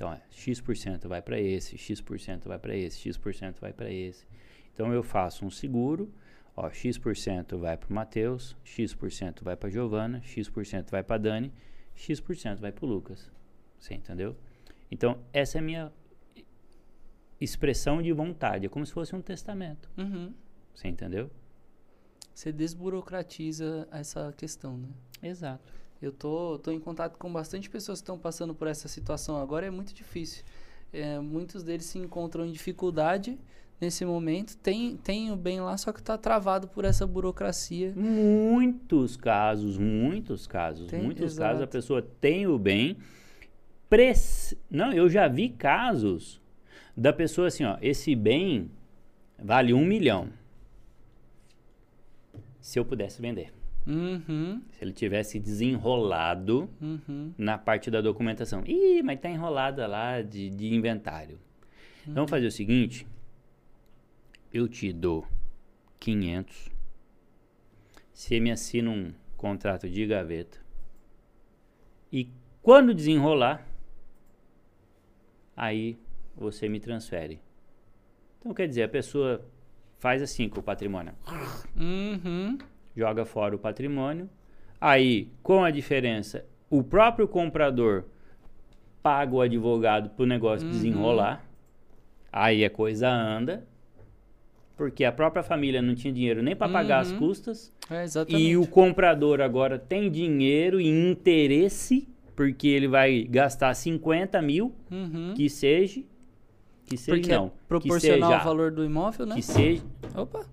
Então, 0.00 0.14
é, 0.14 0.22
X% 0.30 1.06
vai 1.06 1.20
para 1.20 1.38
esse, 1.38 1.76
X% 1.76 2.48
vai 2.48 2.58
para 2.58 2.74
esse, 2.74 2.98
X% 3.00 3.60
vai 3.60 3.70
para 3.70 3.90
esse. 3.92 4.26
Então 4.72 4.94
eu 4.94 5.02
faço 5.02 5.44
um 5.44 5.50
seguro, 5.50 6.10
ó, 6.56 6.70
X% 6.70 7.58
vai 7.58 7.76
para 7.76 7.90
o 7.90 7.92
Matheus, 7.92 8.56
X% 8.64 9.44
vai 9.44 9.56
para 9.56 9.68
a 9.68 9.70
Giovana, 9.70 10.22
X% 10.22 10.90
vai 10.90 11.02
para 11.02 11.16
a 11.16 11.18
Dani, 11.18 11.52
X% 11.94 12.62
vai 12.62 12.72
para 12.72 12.86
o 12.86 12.88
Lucas. 12.88 13.30
Você 13.78 13.92
entendeu? 13.92 14.34
Então, 14.90 15.22
essa 15.34 15.58
é 15.58 15.60
a 15.60 15.62
minha 15.62 15.92
expressão 17.38 18.00
de 18.00 18.10
vontade. 18.10 18.64
É 18.64 18.68
como 18.70 18.86
se 18.86 18.94
fosse 18.94 19.14
um 19.14 19.20
testamento. 19.20 19.90
Uhum. 19.98 20.32
Você 20.74 20.88
entendeu? 20.88 21.30
Você 22.34 22.50
desburocratiza 22.50 23.86
essa 23.92 24.32
questão, 24.32 24.78
né? 24.78 24.88
Exato. 25.22 25.79
Eu 26.00 26.12
tô, 26.12 26.58
tô 26.58 26.70
em 26.70 26.80
contato 26.80 27.18
com 27.18 27.30
bastante 27.32 27.68
pessoas 27.68 27.98
que 28.00 28.04
estão 28.04 28.18
passando 28.18 28.54
por 28.54 28.66
essa 28.66 28.88
situação 28.88 29.36
agora, 29.36 29.66
é 29.66 29.70
muito 29.70 29.92
difícil. 29.92 30.42
É, 30.92 31.18
muitos 31.20 31.62
deles 31.62 31.84
se 31.86 31.98
encontram 31.98 32.44
em 32.46 32.50
dificuldade 32.52 33.38
nesse 33.80 34.04
momento, 34.04 34.56
tem, 34.58 34.96
tem 34.96 35.30
o 35.30 35.36
bem 35.36 35.60
lá, 35.60 35.76
só 35.76 35.92
que 35.92 36.00
está 36.00 36.16
travado 36.18 36.68
por 36.68 36.84
essa 36.84 37.06
burocracia. 37.06 37.92
Muitos 37.96 39.16
casos, 39.16 39.78
muitos 39.78 40.46
casos, 40.46 40.88
Tem- 40.90 41.02
muitos 41.02 41.32
exato. 41.32 41.48
casos 41.48 41.62
a 41.62 41.66
pessoa 41.66 42.02
tem 42.20 42.46
o 42.46 42.58
bem. 42.58 42.96
prec- 43.88 44.56
Não, 44.70 44.92
eu 44.92 45.08
já 45.08 45.28
vi 45.28 45.48
casos 45.48 46.40
da 46.96 47.12
pessoa 47.12 47.48
assim, 47.48 47.64
ó, 47.64 47.78
esse 47.80 48.14
bem 48.14 48.70
vale 49.38 49.72
um 49.72 49.84
milhão. 49.84 50.28
Se 52.60 52.78
eu 52.78 52.84
pudesse 52.84 53.20
vender. 53.22 53.52
Uhum, 53.90 54.62
Se 54.70 54.84
ele 54.84 54.92
tivesse 54.92 55.40
desenrolado 55.40 56.70
uhum, 56.80 57.34
na 57.36 57.58
parte 57.58 57.90
da 57.90 58.00
documentação. 58.00 58.62
Ih, 58.64 59.02
mas 59.02 59.20
tá 59.20 59.28
enrolada 59.28 59.86
lá 59.86 60.22
de, 60.22 60.48
de 60.48 60.72
inventário. 60.72 61.38
Então, 62.02 62.14
vamos 62.14 62.30
fazer 62.30 62.46
o 62.46 62.52
seguinte. 62.52 63.06
Eu 64.52 64.68
te 64.68 64.92
dou 64.92 65.26
500. 65.98 66.70
Você 68.12 68.38
me 68.38 68.50
assina 68.50 68.90
um 68.90 69.12
contrato 69.36 69.88
de 69.88 70.06
gaveta. 70.06 70.58
E 72.12 72.28
quando 72.62 72.94
desenrolar, 72.94 73.66
aí 75.56 75.98
você 76.36 76.68
me 76.68 76.78
transfere. 76.78 77.40
Então, 78.38 78.54
quer 78.54 78.68
dizer, 78.68 78.84
a 78.84 78.88
pessoa 78.88 79.44
faz 79.98 80.22
assim 80.22 80.48
com 80.48 80.60
o 80.60 80.62
patrimônio 80.62 81.12
uhum. 81.76 82.56
Joga 82.96 83.24
fora 83.24 83.54
o 83.54 83.58
patrimônio. 83.58 84.28
Aí, 84.80 85.28
com 85.42 85.62
a 85.62 85.70
diferença, 85.70 86.44
o 86.68 86.82
próprio 86.82 87.28
comprador 87.28 88.04
paga 89.02 89.34
o 89.34 89.40
advogado 89.40 90.10
para 90.10 90.22
o 90.22 90.26
negócio 90.26 90.66
Uhum. 90.66 90.72
desenrolar. 90.72 91.44
Aí 92.32 92.64
a 92.64 92.70
coisa 92.70 93.08
anda. 93.10 93.66
Porque 94.76 95.04
a 95.04 95.12
própria 95.12 95.42
família 95.42 95.82
não 95.82 95.94
tinha 95.94 96.12
dinheiro 96.12 96.42
nem 96.42 96.56
para 96.56 96.70
pagar 96.72 97.00
as 97.00 97.10
Uhum. 97.12 97.18
custas. 97.18 97.70
É, 97.90 98.02
exatamente. 98.02 98.42
E 98.42 98.56
o 98.56 98.66
comprador 98.66 99.40
agora 99.42 99.78
tem 99.78 100.10
dinheiro 100.10 100.80
e 100.80 100.88
interesse, 100.88 102.08
porque 102.34 102.66
ele 102.68 102.88
vai 102.88 103.24
gastar 103.24 103.74
50 103.74 104.40
mil, 104.40 104.74
Uhum. 104.90 105.34
que 105.34 105.50
seja. 105.50 106.02
Que 106.86 106.96
seja 106.96 107.16
Porque 107.18 107.30
não. 107.32 107.46
é 107.46 107.50
proporcional 107.68 108.00
que 108.00 108.24
seja, 108.26 108.38
ao 108.38 108.44
valor 108.44 108.70
do 108.72 108.82
imóvel, 108.84 109.26
né? 109.26 109.34
Que 109.34 109.42
seja, 109.42 109.82
Opa. 110.16 110.46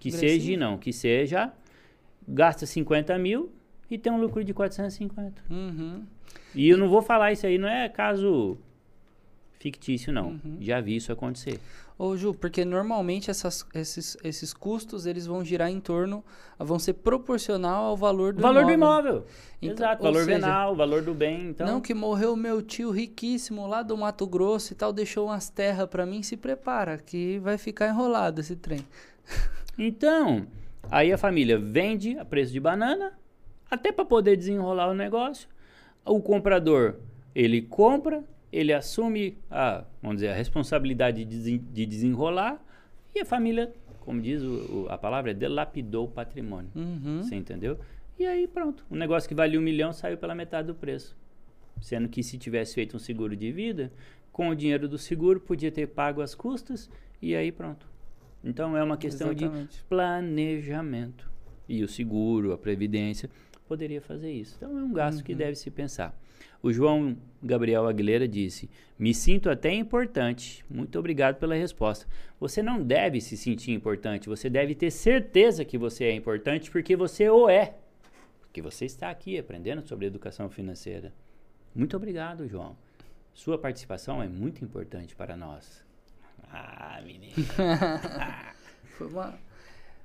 Que 0.00 0.08
Ingressinho. 0.08 0.40
seja, 0.40 0.56
não, 0.56 0.78
que 0.78 0.92
seja, 0.92 1.52
gasta 2.26 2.66
50 2.66 3.16
mil 3.18 3.52
e 3.88 3.96
tem 3.96 4.12
um 4.12 4.20
lucro 4.20 4.42
de 4.42 4.52
450. 4.52 5.42
Uhum. 5.48 6.02
E 6.54 6.68
eu 6.68 6.76
não 6.76 6.88
vou 6.88 7.02
falar 7.02 7.32
isso 7.32 7.46
aí, 7.46 7.58
não 7.58 7.68
é 7.68 7.88
caso 7.88 8.58
fictício, 9.60 10.12
não. 10.12 10.28
Uhum. 10.30 10.56
Já 10.58 10.80
vi 10.80 10.96
isso 10.96 11.12
acontecer. 11.12 11.60
Ô, 11.98 12.16
Ju, 12.16 12.32
porque 12.32 12.64
normalmente 12.64 13.30
essas, 13.30 13.66
esses, 13.74 14.16
esses 14.24 14.54
custos 14.54 15.04
eles 15.04 15.26
vão 15.26 15.44
girar 15.44 15.68
em 15.68 15.78
torno, 15.78 16.24
vão 16.58 16.78
ser 16.78 16.94
proporcional 16.94 17.84
ao 17.84 17.96
valor 17.96 18.32
do 18.32 18.40
valor 18.40 18.62
imóvel. 18.62 18.78
do 18.78 19.18
imóvel. 19.18 19.26
Então, 19.60 19.86
Exato, 19.86 20.02
valor 20.02 20.24
seja, 20.24 20.34
venal, 20.34 20.74
valor 20.74 21.02
do 21.02 21.12
bem. 21.12 21.48
Então, 21.50 21.66
Não, 21.66 21.80
que 21.80 21.92
morreu 21.92 22.34
meu 22.34 22.62
tio 22.62 22.90
riquíssimo 22.90 23.66
lá 23.66 23.82
do 23.82 23.94
Mato 23.98 24.26
Grosso 24.26 24.72
e 24.72 24.76
tal, 24.76 24.94
deixou 24.94 25.26
umas 25.26 25.50
terras 25.50 25.86
pra 25.90 26.06
mim, 26.06 26.22
se 26.22 26.38
prepara, 26.38 26.96
que 26.96 27.38
vai 27.40 27.58
ficar 27.58 27.88
enrolado 27.88 28.40
esse 28.40 28.56
trem. 28.56 28.80
então, 29.78 30.46
aí 30.90 31.12
a 31.12 31.18
família 31.18 31.58
vende 31.58 32.18
a 32.18 32.24
preço 32.24 32.52
de 32.52 32.60
banana, 32.60 33.12
até 33.70 33.92
para 33.92 34.04
poder 34.04 34.36
desenrolar 34.36 34.88
o 34.88 34.94
negócio. 34.94 35.48
O 36.04 36.20
comprador, 36.20 36.96
ele 37.34 37.62
compra, 37.62 38.24
ele 38.52 38.72
assume 38.72 39.36
a, 39.50 39.84
vamos 40.02 40.16
dizer, 40.16 40.28
a 40.28 40.34
responsabilidade 40.34 41.24
de, 41.24 41.36
desen- 41.36 41.64
de 41.72 41.86
desenrolar 41.86 42.62
e 43.14 43.20
a 43.20 43.24
família, 43.24 43.72
como 44.00 44.20
diz 44.20 44.42
o- 44.42 44.84
o- 44.84 44.86
a 44.88 44.98
palavra, 44.98 45.32
delapidou 45.32 46.06
o 46.06 46.10
patrimônio. 46.10 46.70
Uhum. 46.74 47.22
Você 47.22 47.36
entendeu? 47.36 47.78
E 48.18 48.26
aí 48.26 48.46
pronto. 48.48 48.84
Um 48.90 48.96
negócio 48.96 49.28
que 49.28 49.34
valia 49.34 49.58
um 49.58 49.62
milhão 49.62 49.92
saiu 49.92 50.18
pela 50.18 50.34
metade 50.34 50.66
do 50.66 50.74
preço. 50.74 51.16
Sendo 51.80 52.08
que 52.08 52.22
se 52.22 52.36
tivesse 52.36 52.74
feito 52.74 52.96
um 52.96 52.98
seguro 52.98 53.34
de 53.36 53.50
vida, 53.52 53.90
com 54.32 54.48
o 54.48 54.54
dinheiro 54.54 54.86
do 54.88 54.98
seguro 54.98 55.40
podia 55.40 55.70
ter 55.72 55.86
pago 55.86 56.20
as 56.20 56.34
custas 56.34 56.90
e 57.22 57.34
aí 57.34 57.50
pronto. 57.52 57.86
Então 58.42 58.76
é 58.76 58.82
uma 58.82 58.96
questão 58.96 59.34
de 59.34 59.44
Exatamente. 59.44 59.84
planejamento. 59.84 61.30
E 61.68 61.84
o 61.84 61.88
seguro, 61.88 62.52
a 62.52 62.58
previdência, 62.58 63.30
poderia 63.68 64.00
fazer 64.00 64.32
isso. 64.32 64.54
Então 64.56 64.78
é 64.78 64.82
um 64.82 64.92
gasto 64.92 65.22
que 65.22 65.34
deve 65.34 65.54
se 65.54 65.70
pensar. 65.70 66.18
O 66.62 66.72
João 66.72 67.16
Gabriel 67.42 67.86
Aguilera 67.86 68.26
disse: 68.26 68.68
Me 68.98 69.14
sinto 69.14 69.48
até 69.48 69.72
importante. 69.72 70.64
Muito 70.68 70.98
obrigado 70.98 71.36
pela 71.36 71.54
resposta. 71.54 72.06
Você 72.38 72.62
não 72.62 72.82
deve 72.82 73.20
se 73.20 73.36
sentir 73.36 73.72
importante, 73.72 74.28
você 74.28 74.50
deve 74.50 74.74
ter 74.74 74.90
certeza 74.90 75.64
que 75.64 75.78
você 75.78 76.04
é 76.04 76.12
importante 76.12 76.70
porque 76.70 76.96
você 76.96 77.28
o 77.28 77.48
é. 77.48 77.76
Porque 78.40 78.60
você 78.60 78.84
está 78.84 79.10
aqui 79.10 79.38
aprendendo 79.38 79.86
sobre 79.86 80.06
educação 80.06 80.50
financeira. 80.50 81.12
Muito 81.74 81.96
obrigado, 81.96 82.48
João. 82.48 82.76
Sua 83.32 83.56
participação 83.56 84.22
é 84.22 84.28
muito 84.28 84.64
importante 84.64 85.14
para 85.14 85.36
nós. 85.36 85.84
Ah, 86.52 87.00
menino. 87.04 87.32
Foi 88.96 89.06
uma... 89.06 89.38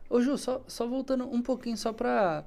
Ô 0.10 0.22
Ju, 0.22 0.38
só, 0.38 0.64
só 0.68 0.88
voltando 0.88 1.26
um 1.26 1.42
pouquinho 1.42 1.78
só 1.78 1.92
pra... 1.92 2.44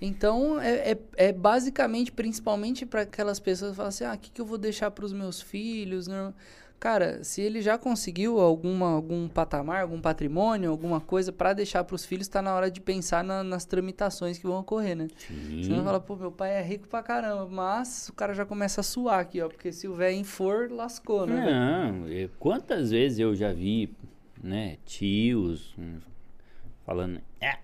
Então, 0.00 0.60
é, 0.60 0.92
é, 0.92 0.98
é 1.16 1.32
basicamente, 1.32 2.12
principalmente 2.12 2.86
para 2.86 3.02
aquelas 3.02 3.40
pessoas 3.40 3.72
que 3.72 3.76
falam 3.76 3.88
assim, 3.88 4.04
ah, 4.04 4.14
o 4.14 4.18
que, 4.18 4.30
que 4.30 4.40
eu 4.40 4.46
vou 4.46 4.58
deixar 4.58 4.90
para 4.90 5.04
os 5.04 5.12
meus 5.12 5.40
filhos? 5.40 6.06
né? 6.06 6.32
Cara, 6.80 7.24
se 7.24 7.40
ele 7.42 7.60
já 7.60 7.76
conseguiu 7.76 8.38
alguma, 8.38 8.88
algum 8.92 9.26
patamar, 9.26 9.82
algum 9.82 10.00
patrimônio, 10.00 10.70
alguma 10.70 11.00
coisa 11.00 11.32
para 11.32 11.52
deixar 11.52 11.82
para 11.82 11.96
os 11.96 12.04
filhos, 12.04 12.28
tá 12.28 12.40
na 12.40 12.54
hora 12.54 12.70
de 12.70 12.80
pensar 12.80 13.24
na- 13.24 13.42
nas 13.42 13.64
tramitações 13.64 14.38
que 14.38 14.46
vão 14.46 14.60
ocorrer, 14.60 14.94
né? 14.96 15.08
Sim. 15.16 15.64
Senão 15.64 15.82
fala, 15.82 15.98
pô, 15.98 16.14
meu 16.14 16.30
pai 16.30 16.52
é 16.52 16.62
rico 16.62 16.86
pra 16.86 17.02
caramba, 17.02 17.48
mas 17.50 18.08
o 18.08 18.12
cara 18.12 18.32
já 18.32 18.46
começa 18.46 18.80
a 18.80 18.84
suar 18.84 19.18
aqui, 19.18 19.40
ó, 19.40 19.48
porque 19.48 19.72
se 19.72 19.88
o 19.88 19.94
velho 19.96 20.24
for, 20.24 20.70
lascou, 20.70 21.26
né? 21.26 21.50
Não, 21.50 22.06
eu- 22.06 22.30
quantas 22.38 22.92
vezes 22.92 23.18
eu 23.18 23.34
já 23.34 23.52
vi, 23.52 23.92
né, 24.40 24.78
tios 24.86 25.74
falando, 26.86 27.20
é, 27.40 27.58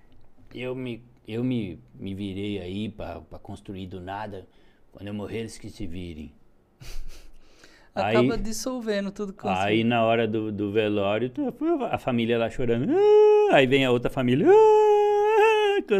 eu 0.53 0.74
me, 0.74 1.00
eu 1.27 1.44
me, 1.44 1.79
me 1.94 2.14
virei 2.16 2.59
aí 2.61 2.88
pra 2.88 3.20
construir 3.40 3.87
do 3.87 4.00
nada, 4.00 4.44
quando 4.92 5.07
eu 5.07 5.14
morrer 5.14 5.38
eles 5.38 5.57
que 5.57 5.70
se 5.70 5.87
virem. 5.87 6.33
Acaba 7.94 8.35
Aí- 8.35 8.40
dissolvendo 8.40 9.12
tudo 9.12 9.33
que 9.33 9.46
Aí 9.46 9.85
na 9.85 10.03
hora 10.05 10.26
do, 10.26 10.51
do 10.51 10.72
velório, 10.72 11.30
tu- 11.30 11.55
a 11.90 11.97
família 11.97 12.36
lá 12.36 12.51
chorando, 12.51 12.90
"Ah", 12.92 13.57
aí 13.57 13.66
vem 13.66 13.84
a 13.84 13.90
outra 13.92 14.11
família, 14.11 14.47
"Ah", 14.49 15.82
com 15.88 15.95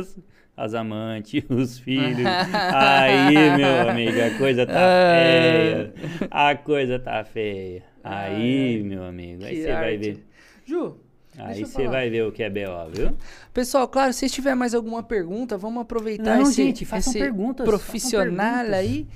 as, 0.57 0.75
amantes, 0.75 1.45
os 1.49 1.79
filhos. 1.79 2.27
aí, 2.27 3.35
meu 3.57 3.91
amigo, 3.91 4.21
a 4.21 4.37
coisa 4.39 4.67
tá 4.67 4.73
Ah. 4.77 5.15
feia. 5.15 5.95
A 6.31 6.55
coisa 6.57 6.99
tá 6.99 7.25
feia. 7.25 7.85
Aí, 8.03 8.83
meu 8.83 9.05
amigo, 9.05 9.45
aí 9.45 9.63
você 9.63 9.73
vai 9.73 9.97
ver. 9.97 10.25
Ju, 10.67 10.97
Aí 11.39 11.65
você 11.65 11.89
vai 11.89 12.09
ver 12.11 12.23
o 12.25 12.31
que 12.31 12.45
é 12.45 12.51
B.O., 12.51 12.91
viu? 12.91 13.17
Pessoal, 13.53 13.89
claro, 13.89 14.13
se 14.13 14.29
tiver 14.29 14.55
mais 14.55 14.73
alguma 14.73 15.03
pergunta, 15.03 15.59
vamos 15.59 15.83
aproveitar 15.83 16.37
Não, 16.37 16.43
esse, 16.43 16.55
gente, 16.63 16.85
façam 16.85 17.11
esse 17.13 17.19
perguntas, 17.19 17.67
profissional 17.67 18.37
façam 18.37 18.71
perguntas. 18.71 18.79
aí 18.79 19.07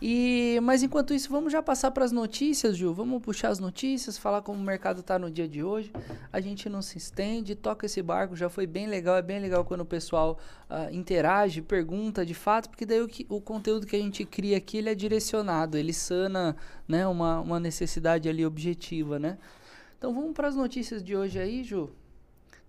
E, 0.00 0.60
mas 0.62 0.82
enquanto 0.82 1.14
isso, 1.14 1.30
vamos 1.30 1.50
já 1.50 1.62
passar 1.62 1.90
para 1.90 2.04
as 2.04 2.12
notícias, 2.12 2.76
Ju. 2.76 2.92
Vamos 2.92 3.22
puxar 3.22 3.48
as 3.48 3.58
notícias, 3.58 4.18
falar 4.18 4.42
como 4.42 4.60
o 4.60 4.62
mercado 4.62 5.00
está 5.00 5.18
no 5.18 5.30
dia 5.30 5.48
de 5.48 5.62
hoje. 5.62 5.90
A 6.30 6.40
gente 6.40 6.68
não 6.68 6.82
se 6.82 6.98
estende, 6.98 7.54
toca 7.54 7.86
esse 7.86 8.02
barco, 8.02 8.36
já 8.36 8.50
foi 8.50 8.66
bem 8.66 8.86
legal. 8.86 9.16
É 9.16 9.22
bem 9.22 9.40
legal 9.40 9.64
quando 9.64 9.80
o 9.80 9.86
pessoal 9.86 10.38
uh, 10.68 10.94
interage, 10.94 11.62
pergunta 11.62 12.26
de 12.26 12.34
fato, 12.34 12.68
porque 12.68 12.84
daí 12.84 13.00
o, 13.00 13.08
que, 13.08 13.26
o 13.28 13.40
conteúdo 13.40 13.86
que 13.86 13.96
a 13.96 13.98
gente 13.98 14.24
cria 14.24 14.58
aqui 14.58 14.78
ele 14.78 14.90
é 14.90 14.94
direcionado, 14.94 15.78
ele 15.78 15.94
sana 15.94 16.54
né, 16.86 17.06
uma, 17.06 17.40
uma 17.40 17.58
necessidade 17.58 18.28
ali 18.28 18.44
objetiva, 18.44 19.18
né? 19.18 19.38
Então 19.96 20.14
vamos 20.14 20.34
para 20.34 20.48
as 20.48 20.54
notícias 20.54 21.02
de 21.02 21.16
hoje 21.16 21.38
aí, 21.38 21.64
Ju 21.64 21.90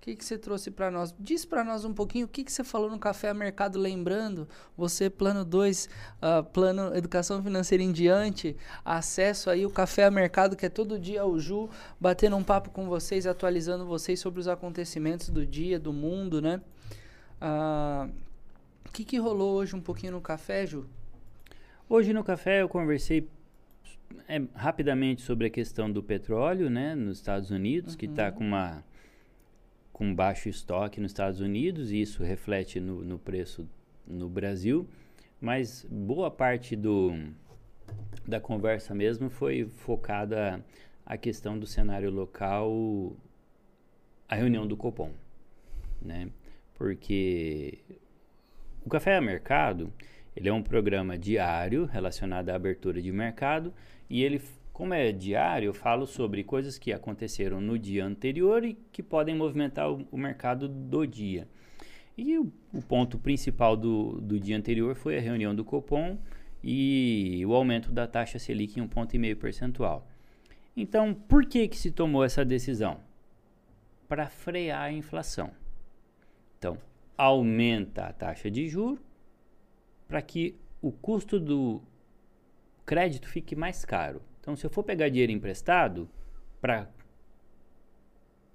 que, 0.07 0.15
que 0.15 0.23
você 0.23 0.37
trouxe 0.37 0.71
para 0.71 0.89
nós? 0.89 1.13
Diz 1.19 1.43
para 1.43 1.65
nós 1.65 1.83
um 1.83 1.93
pouquinho 1.93 2.25
o 2.25 2.29
que, 2.29 2.43
que 2.43 2.51
você 2.51 2.63
falou 2.63 2.89
no 2.89 2.97
Café 2.97 3.33
Mercado, 3.33 3.77
lembrando, 3.77 4.47
você, 4.77 5.09
plano 5.09 5.43
2, 5.43 5.85
uh, 5.85 5.89
ah, 6.21 6.43
plano 6.43 6.95
Educação 6.95 7.43
Financeira 7.43 7.83
em 7.83 7.91
Diante, 7.91 8.55
acesso 8.85 9.49
aí 9.49 9.65
o 9.65 9.69
Café 9.69 10.05
a 10.05 10.11
Mercado, 10.11 10.55
que 10.55 10.65
é 10.65 10.69
todo 10.69 10.97
dia 10.97 11.25
o 11.25 11.37
Ju, 11.37 11.69
batendo 11.99 12.37
um 12.37 12.43
papo 12.43 12.69
com 12.69 12.87
vocês, 12.87 13.27
atualizando 13.27 13.85
vocês 13.85 14.19
sobre 14.19 14.39
os 14.39 14.47
acontecimentos 14.47 15.29
do 15.29 15.45
dia, 15.45 15.77
do 15.77 15.91
mundo, 15.91 16.41
né? 16.41 16.61
Uh, 17.41 18.09
o 18.87 18.91
que, 18.93 19.03
que 19.03 19.17
rolou 19.17 19.55
hoje 19.55 19.75
um 19.75 19.81
pouquinho 19.81 20.13
no 20.13 20.21
café, 20.21 20.65
Ju? 20.65 20.85
Hoje 21.89 22.13
no 22.13 22.23
café 22.23 22.61
eu 22.61 22.69
conversei 22.69 23.27
é, 24.27 24.41
rapidamente 24.55 25.21
sobre 25.21 25.47
a 25.47 25.49
questão 25.49 25.91
do 25.91 26.01
petróleo, 26.01 26.69
né, 26.69 26.95
nos 26.95 27.17
Estados 27.17 27.51
Unidos, 27.51 27.93
uhum. 27.93 27.97
que 27.97 28.05
está 28.05 28.31
com 28.31 28.43
uma 28.43 28.83
com 29.97 30.13
baixo 30.13 30.47
estoque 30.47 31.01
nos 31.01 31.09
Estados 31.09 31.39
Unidos, 31.39 31.91
e 31.91 31.99
isso 31.99 32.23
reflete 32.23 32.79
no, 32.79 33.03
no 33.03 33.17
preço 33.17 33.67
no 34.05 34.29
Brasil, 34.29 34.87
mas 35.41 35.87
boa 35.89 36.29
parte 36.29 36.75
do, 36.75 37.11
da 38.27 38.39
conversa 38.39 38.93
mesmo 38.93 39.27
foi 39.27 39.65
focada 39.65 40.63
a 41.03 41.17
questão 41.17 41.57
do 41.57 41.65
cenário 41.65 42.11
local, 42.11 43.15
a 44.29 44.35
reunião 44.35 44.67
do 44.67 44.77
Copom, 44.77 45.11
né? 45.99 46.29
Porque 46.75 47.79
o 48.85 48.89
Café 48.89 49.17
a 49.17 49.21
Mercado, 49.21 49.91
ele 50.35 50.47
é 50.47 50.53
um 50.53 50.61
programa 50.61 51.17
diário 51.17 51.85
relacionado 51.85 52.49
à 52.49 52.55
abertura 52.55 53.01
de 53.01 53.11
mercado 53.11 53.73
e 54.07 54.23
ele 54.23 54.39
como 54.77 54.93
é 54.93 55.11
diário, 55.11 55.69
eu 55.69 55.73
falo 55.73 56.05
sobre 56.05 56.43
coisas 56.43 56.77
que 56.77 56.93
aconteceram 56.93 57.59
no 57.59 57.79
dia 57.79 58.05
anterior 58.05 58.63
e 58.63 58.75
que 58.91 59.01
podem 59.01 59.33
movimentar 59.33 59.91
o, 59.91 60.07
o 60.11 60.17
mercado 60.19 60.67
do 60.67 61.03
dia. 61.03 61.47
E 62.15 62.37
o, 62.37 62.53
o 62.71 62.79
ponto 62.83 63.17
principal 63.17 63.75
do, 63.75 64.21
do 64.21 64.39
dia 64.39 64.55
anterior 64.55 64.93
foi 64.93 65.17
a 65.17 65.19
reunião 65.19 65.55
do 65.55 65.65
Copom 65.65 66.19
e 66.63 67.43
o 67.47 67.55
aumento 67.55 67.91
da 67.91 68.05
taxa 68.05 68.37
Selic 68.37 68.77
em 68.77 68.83
um 68.83 68.87
ponto 68.87 69.15
e 69.15 69.17
meio 69.17 69.35
percentual. 69.35 70.07
Então, 70.75 71.11
por 71.11 71.43
que 71.47 71.67
que 71.67 71.75
se 71.75 71.89
tomou 71.89 72.23
essa 72.23 72.45
decisão? 72.45 72.99
Para 74.07 74.27
frear 74.27 74.83
a 74.83 74.91
inflação. 74.91 75.49
Então, 76.59 76.77
aumenta 77.17 78.03
a 78.03 78.13
taxa 78.13 78.51
de 78.51 78.67
juro 78.67 79.01
para 80.07 80.21
que 80.21 80.55
o 80.79 80.91
custo 80.91 81.39
do 81.39 81.81
crédito 82.85 83.27
fique 83.27 83.55
mais 83.55 83.83
caro. 83.83 84.21
Então, 84.47 84.55
se 84.55 84.65
eu 84.65 84.69
for 84.69 84.81
pegar 84.81 85.09
dinheiro 85.09 85.33
emprestado 85.33 86.09
para 86.61 86.89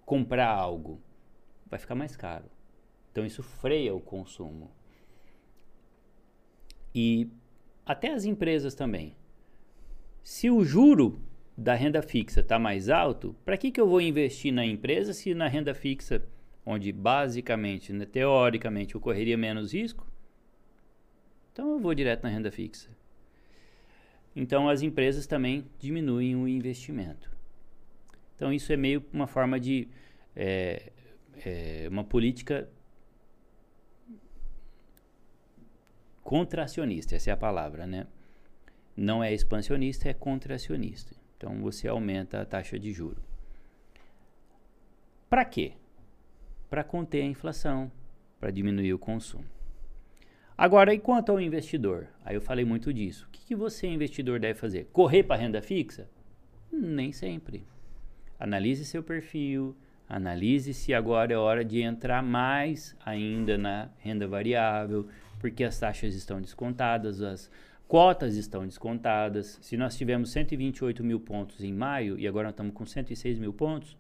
comprar 0.07 0.49
algo, 0.49 0.99
vai 1.67 1.79
ficar 1.79 1.95
mais 1.95 2.17
caro. 2.17 2.47
Então, 3.11 3.27
isso 3.27 3.43
freia 3.43 3.95
o 3.95 4.01
consumo. 4.01 4.71
E 6.95 7.29
até 7.85 8.11
as 8.11 8.25
empresas 8.25 8.75
também. 8.75 9.15
Se 10.25 10.49
o 10.49 10.65
juro 10.65 11.21
da 11.55 11.75
renda 11.75 12.01
fixa 12.01 12.41
está 12.41 12.59
mais 12.59 12.89
alto, 12.89 13.37
para 13.45 13.59
que, 13.59 13.71
que 13.71 13.79
eu 13.79 13.87
vou 13.87 14.01
investir 14.01 14.51
na 14.51 14.65
empresa 14.65 15.13
se 15.13 15.35
na 15.35 15.47
renda 15.47 15.75
fixa, 15.75 16.27
onde 16.65 16.91
basicamente, 16.91 17.93
né, 17.93 18.07
teoricamente, 18.07 18.95
eu 18.95 19.01
correria 19.01 19.37
menos 19.37 19.75
risco? 19.75 20.11
Então 21.53 21.71
eu 21.73 21.79
vou 21.79 21.95
direto 21.95 22.23
na 22.23 22.31
renda 22.31 22.51
fixa. 22.51 22.89
Então 24.35 24.69
as 24.69 24.83
empresas 24.83 25.27
também 25.27 25.67
diminuem 25.79 26.35
o 26.37 26.49
investimento. 26.49 27.31
Então 28.35 28.53
isso 28.53 28.73
é 28.73 28.77
meio 28.77 29.05
uma 29.13 29.27
forma 29.27 29.61
de 29.61 29.89
é, 30.35 30.91
é, 31.45 31.87
uma 31.89 32.03
política 32.03 32.69
contracionista, 36.23 37.15
essa 37.15 37.31
é 37.31 37.33
a 37.33 37.37
palavra, 37.37 37.87
né? 37.87 38.07
Não 38.97 39.23
é 39.23 39.33
expansionista, 39.33 40.09
é 40.09 40.15
contracionista. 40.15 41.15
Então 41.37 41.61
você 41.61 41.89
aumenta 41.89 42.41
a 42.41 42.45
taxa 42.45 42.79
de 42.79 42.93
juro. 42.93 43.23
Para 45.29 45.45
quê? 45.45 45.73
Para 46.71 46.85
conter 46.85 47.23
a 47.23 47.27
inflação, 47.27 47.91
para 48.39 48.51
diminuir 48.51 48.95
o 48.95 48.99
consumo. 48.99 49.45
Agora, 50.63 50.95
e 50.95 50.99
quanto 51.01 51.33
ao 51.33 51.41
investidor? 51.41 52.07
Aí 52.25 52.37
eu 52.37 52.41
falei 52.41 52.65
muito 52.65 52.95
disso. 52.95 53.27
O 53.27 53.31
que, 53.33 53.45
que 53.47 53.57
você, 53.57 53.89
investidor, 53.89 54.39
deve 54.39 54.57
fazer? 54.57 54.85
Correr 54.93 55.25
para 55.25 55.35
renda 55.35 55.61
fixa? 55.61 56.09
Nem 56.71 57.11
sempre. 57.11 57.67
Analise 58.39 58.85
seu 58.85 59.03
perfil, 59.03 59.77
analise 60.09 60.73
se 60.73 60.95
agora 60.95 61.33
é 61.33 61.37
hora 61.37 61.65
de 61.65 61.83
entrar 61.83 62.23
mais 62.23 62.97
ainda 63.05 63.59
na 63.59 63.91
renda 63.99 64.29
variável, 64.29 65.09
porque 65.41 65.65
as 65.65 65.77
taxas 65.81 66.15
estão 66.15 66.41
descontadas, 66.41 67.21
as 67.23 67.51
cotas 67.89 68.37
estão 68.37 68.65
descontadas. 68.65 69.59
Se 69.61 69.77
nós 69.77 69.97
tivemos 69.97 70.31
128 70.31 71.03
mil 71.03 71.19
pontos 71.19 71.65
em 71.65 71.73
maio 71.73 72.17
e 72.17 72.29
agora 72.29 72.45
nós 72.45 72.53
estamos 72.53 72.73
com 72.73 72.87
106 72.87 73.37
mil 73.37 73.53
pontos, 73.53 73.97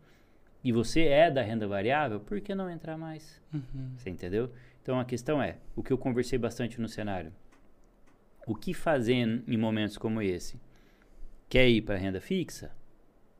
e 0.62 0.70
você 0.70 1.06
é 1.06 1.28
da 1.28 1.42
renda 1.42 1.66
variável, 1.66 2.20
por 2.20 2.40
que 2.40 2.54
não 2.54 2.70
entrar 2.70 2.96
mais? 2.96 3.42
Uhum. 3.52 3.90
Você 3.96 4.10
entendeu? 4.10 4.48
Então 4.82 4.98
a 4.98 5.04
questão 5.04 5.40
é, 5.40 5.58
o 5.76 5.82
que 5.82 5.92
eu 5.92 5.98
conversei 5.98 6.38
bastante 6.38 6.80
no 6.80 6.88
cenário, 6.88 7.32
o 8.46 8.54
que 8.54 8.74
fazer 8.74 9.12
em 9.46 9.56
momentos 9.56 9.96
como 9.96 10.20
esse? 10.20 10.60
Quer 11.48 11.68
ir 11.68 11.82
para 11.82 11.96
renda 11.96 12.20
fixa? 12.20 12.72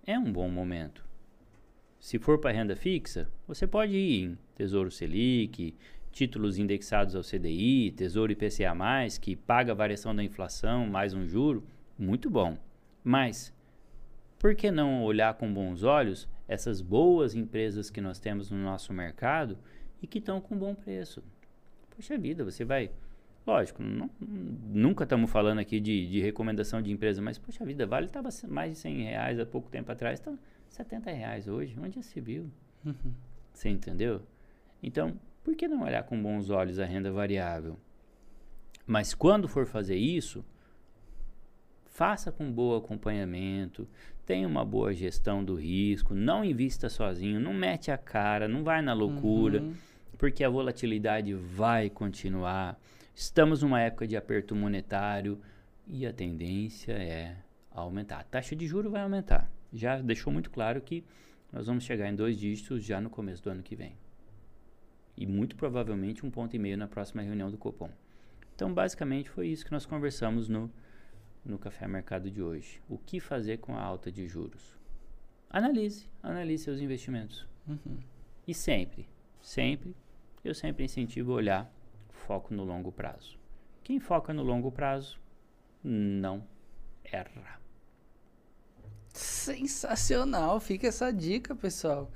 É 0.07 0.17
um 0.17 0.33
bom 0.33 0.49
momento. 0.49 1.05
Se 1.99 2.19
for 2.19 2.39
para 2.39 2.53
renda 2.53 2.77
fixa, 2.77 3.29
você 3.47 3.67
pode 3.67 3.97
ir 3.97 4.23
em 4.23 4.39
Tesouro 4.55 4.91
Selic, 4.91 5.75
títulos 6.13 6.59
indexados 6.59 7.17
ao 7.17 7.23
CDI, 7.23 7.91
Tesouro 7.93 8.31
IPCA+, 8.31 8.75
que 9.21 9.35
paga 9.35 9.73
a 9.73 9.75
variação 9.75 10.15
da 10.15 10.23
inflação 10.23 10.87
mais 10.87 11.15
um 11.15 11.27
juro, 11.27 11.67
muito 11.99 12.31
bom. 12.31 12.57
Mas 13.03 13.53
por 14.39 14.55
que 14.55 14.71
não 14.71 15.03
olhar 15.03 15.35
com 15.35 15.53
bons 15.53 15.83
olhos 15.83 16.29
essas 16.47 16.81
boas 16.81 17.35
empresas 17.35 17.91
que 17.91 18.01
nós 18.01 18.21
temos 18.21 18.51
no 18.51 18.59
nosso 18.59 18.93
mercado 18.93 19.59
e 20.03 20.07
que 20.07 20.19
estão 20.19 20.41
com 20.41 20.59
bom 20.59 20.75
preço. 20.75 21.23
Poxa 21.95 22.19
vida, 22.19 22.45
você 22.45 22.65
vai. 22.65 22.91
Lógico, 23.47 23.83
não, 23.83 24.11
nunca 24.21 25.05
estamos 25.05 25.31
falando 25.31 25.61
aqui 25.61 25.81
de, 25.81 26.07
de, 26.07 26.21
recomendação 26.21 26.83
de 26.83 26.93
empresa, 26.93 27.23
mas 27.23 27.39
poxa 27.39 27.65
vida, 27.65 27.87
Vale 27.87 28.07
estava 28.07 28.29
mais 28.49 28.73
de 28.73 28.79
100 28.79 29.03
reais 29.03 29.41
há 29.41 29.47
pouco 29.47 29.69
tempo 29.69 29.91
atrás, 29.91 30.21
está 30.21 30.33
70 30.69 31.11
reais 31.11 31.49
hoje. 31.49 31.77
Onde 31.81 31.97
já 31.97 32.03
se 32.03 32.21
viu? 32.21 32.51
Uhum. 32.85 33.13
Você 33.53 33.69
entendeu? 33.69 34.23
Então, 34.83 35.15
por 35.43 35.55
que 35.55 35.69
não 35.69 35.83
olhar 35.83 36.03
com 36.05 36.21
bons 36.21 36.51
olhos 36.51 36.79
a 36.79 36.85
renda 36.85 37.11
variável? 37.11 37.77
Mas 38.87 39.15
quando 39.15 39.49
for 39.49 39.67
fazer 39.67 39.97
isso, 39.97 40.45
faça 41.87 42.31
com 42.31 42.51
bom 42.51 42.77
acompanhamento, 42.77 43.89
tenha 44.25 44.47
uma 44.47 44.65
boa 44.65 44.93
gestão 44.93 45.45
do 45.45 45.55
risco, 45.57 46.15
não 46.15 46.45
invista 46.45 46.89
sozinho, 46.89 47.41
não 47.41 47.53
mete 47.53 47.91
a 47.91 47.99
cara, 47.99 48.49
não 48.49 48.63
vai 48.65 48.83
na 48.83 48.93
loucura. 48.93 49.63
Uhum 49.63 49.75
porque 50.23 50.45
a 50.45 50.49
volatilidade 50.49 51.35
vai 51.35 51.91
continuar. 51.91 52.81
Estamos 53.13 53.61
numa 53.61 53.81
época 53.81 54.07
de 54.07 54.17
aperto 54.17 54.55
monetário 54.55 55.37
e 55.85 56.07
a 56.07 56.13
tendência 56.13 56.93
é 56.93 57.37
aumentar. 57.73 58.21
A 58.21 58.23
taxa 58.23 58.55
de 58.55 58.65
juro 58.65 58.89
vai 58.89 59.03
aumentar. 59.03 59.51
Já 59.73 60.01
deixou 60.01 60.33
muito 60.33 60.49
claro 60.49 60.81
que 60.81 61.05
nós 61.53 61.67
vamos 61.67 61.83
chegar 61.83 62.09
em 62.09 62.15
dois 62.15 62.39
dígitos 62.39 62.85
já 62.85 63.01
no 63.01 63.11
começo 63.11 63.43
do 63.43 63.51
ano 63.51 63.65
que 63.65 63.75
vem. 63.75 63.97
E 65.17 65.27
muito 65.27 65.57
provavelmente 65.57 66.25
um 66.25 66.31
ponto 66.31 66.55
e 66.55 66.59
meio 66.61 66.79
na 66.79 66.87
próxima 66.87 67.21
reunião 67.21 67.51
do 67.51 67.59
Copom. 67.59 67.91
Então, 68.55 68.73
basicamente, 68.73 69.29
foi 69.29 69.49
isso 69.49 69.65
que 69.65 69.73
nós 69.73 69.85
conversamos 69.85 70.49
no, 70.49 70.71
no 71.45 71.59
Café 71.59 71.89
Mercado 71.89 72.31
de 72.31 72.41
hoje. 72.41 72.81
O 72.89 72.97
que 72.97 73.19
fazer 73.19 73.57
com 73.57 73.75
a 73.75 73.83
alta 73.83 74.13
de 74.13 74.29
juros? 74.29 74.79
Analise, 75.51 76.09
analise 76.23 76.63
seus 76.63 76.79
investimentos. 76.79 77.45
Uhum. 77.67 77.99
E 78.47 78.55
sempre, 78.55 79.09
sempre, 79.41 79.97
eu 80.45 80.55
sempre 80.55 80.85
incentivo 80.85 81.33
a 81.33 81.37
olhar 81.37 81.73
foco 82.09 82.55
no 82.55 82.65
longo 82.65 82.93
prazo. 82.93 83.39
Quem 83.83 83.99
foca 83.99 84.33
no 84.33 84.43
longo 84.43 84.71
prazo 84.71 85.19
não 85.83 86.45
erra. 87.05 87.61
Sensacional, 89.13 90.59
fica 90.61 90.87
essa 90.87 91.13
dica, 91.13 91.55
pessoal. 91.55 92.11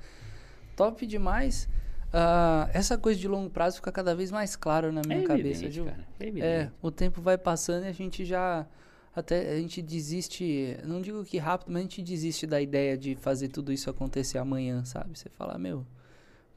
Top 0.75 1.05
demais. 1.05 1.69
Uh, 2.07 2.69
essa 2.73 2.97
coisa 2.97 3.19
de 3.19 3.27
longo 3.27 3.49
prazo 3.49 3.77
fica 3.77 3.91
cada 3.91 4.15
vez 4.15 4.31
mais 4.31 4.55
claro 4.55 4.93
na 4.93 5.01
minha 5.05 5.19
é 5.19 5.23
cabeça, 5.23 5.65
evidente, 5.65 5.83
Cara, 5.83 6.07
é, 6.19 6.61
é, 6.61 6.71
o 6.81 6.89
tempo 6.89 7.21
vai 7.21 7.37
passando 7.37 7.83
e 7.83 7.87
a 7.87 7.91
gente 7.91 8.23
já 8.23 8.65
até 9.13 9.51
a 9.51 9.57
gente 9.57 9.81
desiste, 9.81 10.77
não 10.85 11.01
digo 11.01 11.25
que 11.25 11.37
rápido, 11.37 11.69
mas 11.69 11.79
a 11.79 11.83
gente 11.83 12.01
desiste 12.03 12.47
da 12.47 12.61
ideia 12.61 12.97
de 12.97 13.15
fazer 13.15 13.49
tudo 13.49 13.73
isso 13.73 13.89
acontecer 13.89 14.37
amanhã, 14.37 14.85
sabe? 14.85 15.17
Você 15.17 15.27
fala, 15.27 15.57
meu, 15.57 15.85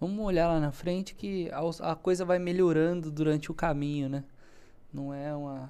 vamos 0.00 0.24
olhar 0.24 0.48
lá 0.48 0.58
na 0.58 0.72
frente 0.72 1.14
que 1.14 1.50
a, 1.50 1.60
a 1.92 1.94
coisa 1.94 2.24
vai 2.24 2.38
melhorando 2.38 3.10
durante 3.10 3.50
o 3.50 3.54
caminho, 3.54 4.08
né? 4.08 4.24
Não 4.92 5.12
é 5.12 5.34
uma 5.34 5.68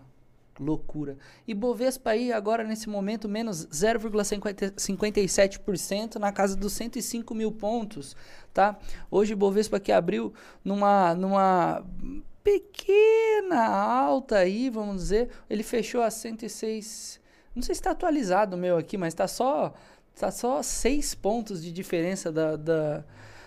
loucura. 0.58 1.16
E 1.48 1.54
Bovespa 1.54 2.10
aí 2.10 2.32
agora 2.32 2.62
nesse 2.62 2.86
momento 2.88 3.28
menos 3.28 3.66
0,57% 3.66 6.14
na 6.16 6.30
casa 6.30 6.54
dos 6.54 6.74
105 6.74 7.34
mil 7.34 7.50
pontos, 7.50 8.14
tá? 8.52 8.78
Hoje 9.10 9.34
Bovespa 9.34 9.80
que 9.80 9.90
abriu 9.90 10.32
numa 10.64 11.12
numa 11.14 11.84
pequena 12.44 13.66
alta 13.66 14.36
aí, 14.38 14.70
vamos 14.70 14.96
dizer. 14.96 15.30
Ele 15.48 15.62
fechou 15.62 16.02
a 16.02 16.10
106. 16.10 17.20
Não 17.54 17.62
sei 17.62 17.74
se 17.74 17.80
está 17.80 17.92
atualizado 17.92 18.56
o 18.56 18.58
meu 18.58 18.76
aqui, 18.76 18.96
mas 18.96 19.14
está 19.14 19.26
só 19.26 19.72
tá 20.18 20.30
só 20.30 20.62
6 20.62 21.14
pontos 21.14 21.62
de 21.62 21.72
diferença 21.72 22.30
da, 22.30 22.56
da, 22.56 23.04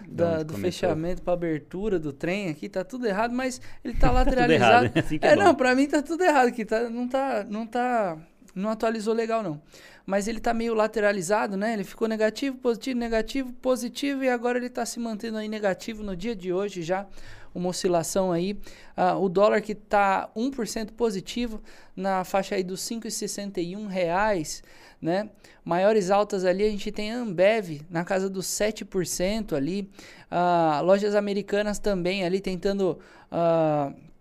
da 0.08 0.44
do 0.44 0.54
fechamento 0.56 1.22
para 1.22 1.34
abertura 1.34 2.00
do 2.00 2.14
trem 2.14 2.50
aqui, 2.50 2.70
tá 2.70 2.84
tudo 2.84 3.08
errado, 3.08 3.34
mas 3.34 3.62
ele 3.84 3.96
tá 3.96 4.10
lateralizado. 4.12 4.90
tá 4.90 5.00
assim 5.00 5.20
é, 5.22 5.30
é 5.30 5.36
não, 5.36 5.56
para 5.56 5.76
mim 5.76 5.88
tá 5.88 6.02
tudo 6.02 6.24
errado 6.24 6.48
aqui, 6.48 6.66
tá, 6.66 6.90
não 6.90 7.08
tá 7.08 7.46
não 7.50 7.66
tá 7.66 8.18
não 8.56 8.70
atualizou 8.70 9.14
legal 9.14 9.42
não. 9.42 9.62
Mas 10.06 10.28
ele 10.28 10.40
tá 10.40 10.54
meio 10.54 10.74
lateralizado, 10.74 11.56
né? 11.56 11.74
Ele 11.74 11.84
ficou 11.84 12.08
negativo, 12.08 12.58
positivo, 12.58 13.00
negativo, 13.00 13.54
positivo 13.54 14.24
e 14.24 14.30
agora 14.30 14.58
ele 14.58 14.70
tá 14.70 14.86
se 14.86 15.00
mantendo 15.00 15.38
aí 15.38 15.48
negativo 15.48 16.04
no 16.04 16.16
dia 16.16 16.36
de 16.36 16.52
hoje 16.52 16.82
já 16.82 17.08
uma 17.54 17.70
oscilação 17.70 18.32
aí. 18.32 18.54
Uh, 18.98 19.24
o 19.24 19.30
dólar 19.30 19.62
que 19.62 19.74
está 19.74 20.30
1% 20.36 20.92
positivo 20.92 21.62
na 21.96 22.24
faixa 22.24 22.56
aí 22.56 22.64
dos 22.64 22.82
5,61 22.82 23.88
reais, 23.88 24.64
né? 25.02 25.30
Maiores 25.64 26.10
altas 26.10 26.44
ali 26.44 26.66
a 26.66 26.70
gente 26.70 26.92
tem 26.92 27.14
a 27.14 27.18
Ambev 27.18 27.82
na 27.90 28.04
casa 28.04 28.30
dos 28.30 28.48
7% 28.48 29.54
ali. 29.54 29.90
Uh, 30.32 30.84
lojas 30.84 31.16
americanas 31.16 31.80
também 31.80 32.26
ali 32.26 32.42
tentando... 32.42 33.00
Uh, 33.32 34.13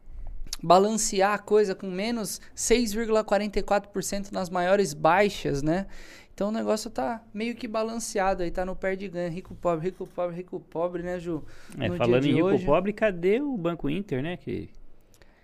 balancear 0.63 1.35
a 1.35 1.39
coisa 1.39 1.75
com 1.75 1.91
menos 1.91 2.41
6,44% 2.55 4.31
nas 4.31 4.49
maiores 4.49 4.95
baixas, 4.95 5.63
né? 5.63 5.87
Então 6.35 6.49
o 6.49 6.53
negócio 6.53 6.91
tá 6.91 7.23
meio 7.35 7.55
que 7.55 7.69
balanceado 7.69 8.43
aí, 8.43 8.51
tá 8.51 8.65
no 8.65 8.75
pé 8.75 8.97
de 8.97 9.09
ganho. 9.09 9.31
Rico, 9.31 9.55
pobre, 9.55 9.87
rico, 9.87 10.07
pobre, 10.07 10.37
rico, 10.37 10.61
pobre, 10.61 11.03
né, 11.03 11.19
Ju? 11.19 11.45
É, 11.79 11.91
falando 11.91 12.25
em 12.25 12.35
rico, 12.35 12.47
hoje... 12.47 12.65
pobre, 12.65 12.93
cadê 12.93 13.41
o 13.41 13.57
Banco 13.57 13.91
Inter, 13.91 14.23
né? 14.23 14.37
Que... 14.37 14.71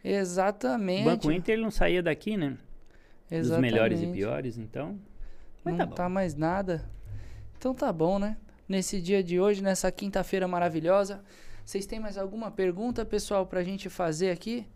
Exatamente. 0.02 1.02
O 1.02 1.10
Banco 1.10 1.30
Inter 1.30 1.58
não 1.58 1.70
saía 1.70 2.02
daqui, 2.02 2.36
né? 2.36 2.56
Exatamente. 3.30 3.48
Dos 3.48 3.58
melhores 3.58 4.02
e 4.02 4.06
piores, 4.06 4.56
então. 4.56 4.98
Mas 5.62 5.76
não 5.76 5.86
tá, 5.88 5.94
tá 5.94 6.08
mais 6.08 6.34
nada. 6.34 6.88
Então 7.58 7.74
tá 7.74 7.92
bom, 7.92 8.18
né? 8.18 8.36
Nesse 8.66 9.00
dia 9.00 9.22
de 9.22 9.38
hoje, 9.38 9.62
nessa 9.62 9.92
quinta-feira 9.92 10.48
maravilhosa. 10.48 11.22
Vocês 11.64 11.84
têm 11.84 12.00
mais 12.00 12.16
alguma 12.16 12.50
pergunta, 12.50 13.04
pessoal, 13.04 13.44
pra 13.44 13.62
gente 13.62 13.90
fazer 13.90 14.30
aqui? 14.30 14.66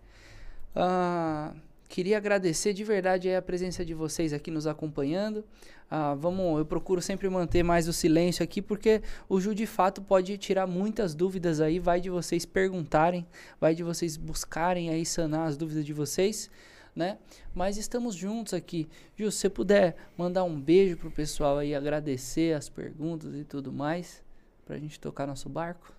Ah. 0.75 1.55
Queria 1.93 2.17
agradecer 2.17 2.73
de 2.73 2.83
verdade 2.85 3.31
a 3.35 3.43
presença 3.43 3.85
de 3.85 3.93
vocês 3.93 4.33
aqui 4.33 4.51
nos 4.51 4.67
acompanhando. 4.67 5.45
Ah, 5.91 6.15
vamos, 6.15 6.59
eu 6.59 6.65
procuro 6.65 7.03
sempre 7.03 7.29
manter 7.29 7.63
mais 7.63 7.87
o 7.87 7.93
silêncio 7.93 8.43
aqui, 8.43 8.63
porque 8.63 9.03
o 9.29 9.39
Ju 9.39 9.55
de 9.55 9.67
fato 9.67 10.01
pode 10.01 10.39
tirar 10.39 10.67
muitas 10.67 11.15
dúvidas 11.15 11.61
aí. 11.61 11.79
Vai 11.79 12.01
de 12.01 12.09
vocês 12.09 12.47
perguntarem, 12.47 13.27
vai 13.61 13.75
de 13.75 13.83
vocês 13.83 14.17
buscarem 14.17 14.89
aí 14.89 15.05
sanar 15.05 15.47
as 15.47 15.59
dúvidas 15.59 15.85
de 15.85 15.93
vocês, 15.93 16.51
né? 16.97 17.19
Mas 17.55 17.77
estamos 17.77 18.15
juntos 18.15 18.55
aqui. 18.55 18.89
Ju, 19.15 19.31
se 19.31 19.41
você 19.41 19.51
puder 19.51 19.95
mandar 20.17 20.45
um 20.45 20.59
beijo 20.59 20.97
pro 20.97 21.11
pessoal 21.11 21.59
aí, 21.59 21.75
agradecer 21.75 22.57
as 22.57 22.71
perguntas 22.71 23.35
e 23.35 23.45
tudo 23.45 23.71
mais, 23.71 24.25
pra 24.65 24.79
gente 24.79 24.99
tocar 24.99 25.27
nosso 25.27 25.51
barco. 25.51 25.93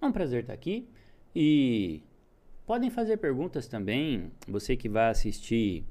É 0.00 0.06
um 0.06 0.12
prazer 0.12 0.40
estar 0.40 0.54
aqui 0.54 0.88
e 1.36 2.00
Podem 2.66 2.88
fazer 2.88 3.18
perguntas 3.18 3.68
também. 3.68 4.30
Você 4.48 4.74
que 4.74 4.88
vai 4.88 5.10
assistir 5.10 5.84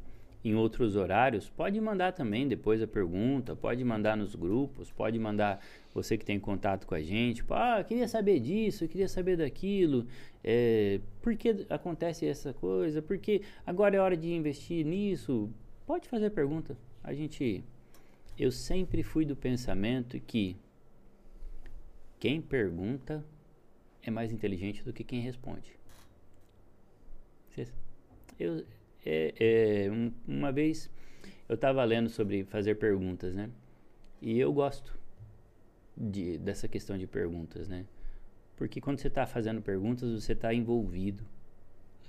em 0.43 0.55
outros 0.55 0.95
horários, 0.95 1.49
pode 1.49 1.79
mandar 1.79 2.11
também 2.11 2.47
depois 2.47 2.81
a 2.81 2.87
pergunta, 2.87 3.55
pode 3.55 3.83
mandar 3.83 4.17
nos 4.17 4.35
grupos, 4.35 4.91
pode 4.91 5.17
mandar 5.17 5.63
você 5.93 6.17
que 6.17 6.25
tem 6.25 6.37
contato 6.39 6.85
com 6.85 6.95
a 6.95 7.01
gente, 7.01 7.43
ah, 7.49 7.81
queria 7.87 8.07
saber 8.09 8.41
disso, 8.41 8.87
queria 8.87 9.07
saber 9.07 9.37
daquilo, 9.37 10.05
é, 10.43 10.99
por 11.21 11.33
que 11.37 11.65
acontece 11.69 12.25
essa 12.25 12.53
coisa, 12.53 13.01
porque 13.01 13.41
agora 13.65 13.95
é 13.95 13.99
hora 13.99 14.17
de 14.17 14.33
investir 14.33 14.85
nisso. 14.85 15.49
Pode 15.85 16.09
fazer 16.09 16.29
pergunta. 16.31 16.77
A 17.01 17.13
gente, 17.13 17.63
eu 18.37 18.51
sempre 18.51 19.01
fui 19.01 19.25
do 19.25 19.35
pensamento 19.35 20.19
que 20.19 20.57
quem 22.19 22.41
pergunta 22.41 23.23
é 24.01 24.11
mais 24.11 24.31
inteligente 24.31 24.83
do 24.83 24.91
que 24.91 25.03
quem 25.03 25.21
responde. 25.21 25.82
Eu, 28.39 28.65
é, 29.05 29.85
é, 29.85 29.91
um, 29.91 30.11
uma 30.27 30.51
vez 30.51 30.89
eu 31.47 31.55
estava 31.55 31.83
lendo 31.83 32.09
sobre 32.09 32.43
fazer 32.45 32.75
perguntas, 32.75 33.35
né? 33.35 33.49
E 34.21 34.39
eu 34.39 34.51
gosto 34.53 34.97
de, 35.95 36.37
dessa 36.37 36.67
questão 36.67 36.97
de 36.97 37.05
perguntas, 37.05 37.67
né? 37.67 37.85
Porque 38.55 38.79
quando 38.79 38.99
você 38.99 39.07
está 39.07 39.25
fazendo 39.25 39.61
perguntas, 39.61 40.09
você 40.09 40.33
está 40.33 40.53
envolvido. 40.53 41.23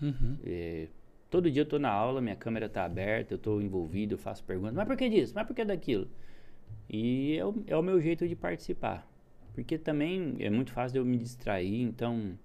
Uhum. 0.00 0.38
É, 0.44 0.88
todo 1.30 1.50
dia 1.50 1.62
eu 1.62 1.64
estou 1.64 1.78
na 1.78 1.90
aula, 1.90 2.20
minha 2.20 2.36
câmera 2.36 2.66
está 2.66 2.84
aberta, 2.84 3.34
eu 3.34 3.36
estou 3.36 3.60
envolvido, 3.60 4.14
eu 4.14 4.18
faço 4.18 4.44
perguntas. 4.44 4.74
Mas 4.74 4.86
por 4.86 4.96
que 4.96 5.08
disso? 5.08 5.32
Mas 5.34 5.46
por 5.46 5.54
que 5.54 5.64
daquilo? 5.64 6.08
E 6.88 7.36
é 7.36 7.44
o, 7.44 7.64
é 7.66 7.76
o 7.76 7.82
meu 7.82 8.00
jeito 8.00 8.28
de 8.28 8.36
participar. 8.36 9.08
Porque 9.54 9.78
também 9.78 10.36
é 10.38 10.50
muito 10.50 10.72
fácil 10.72 10.98
eu 10.98 11.04
me 11.04 11.16
distrair, 11.16 11.80
então 11.82 12.38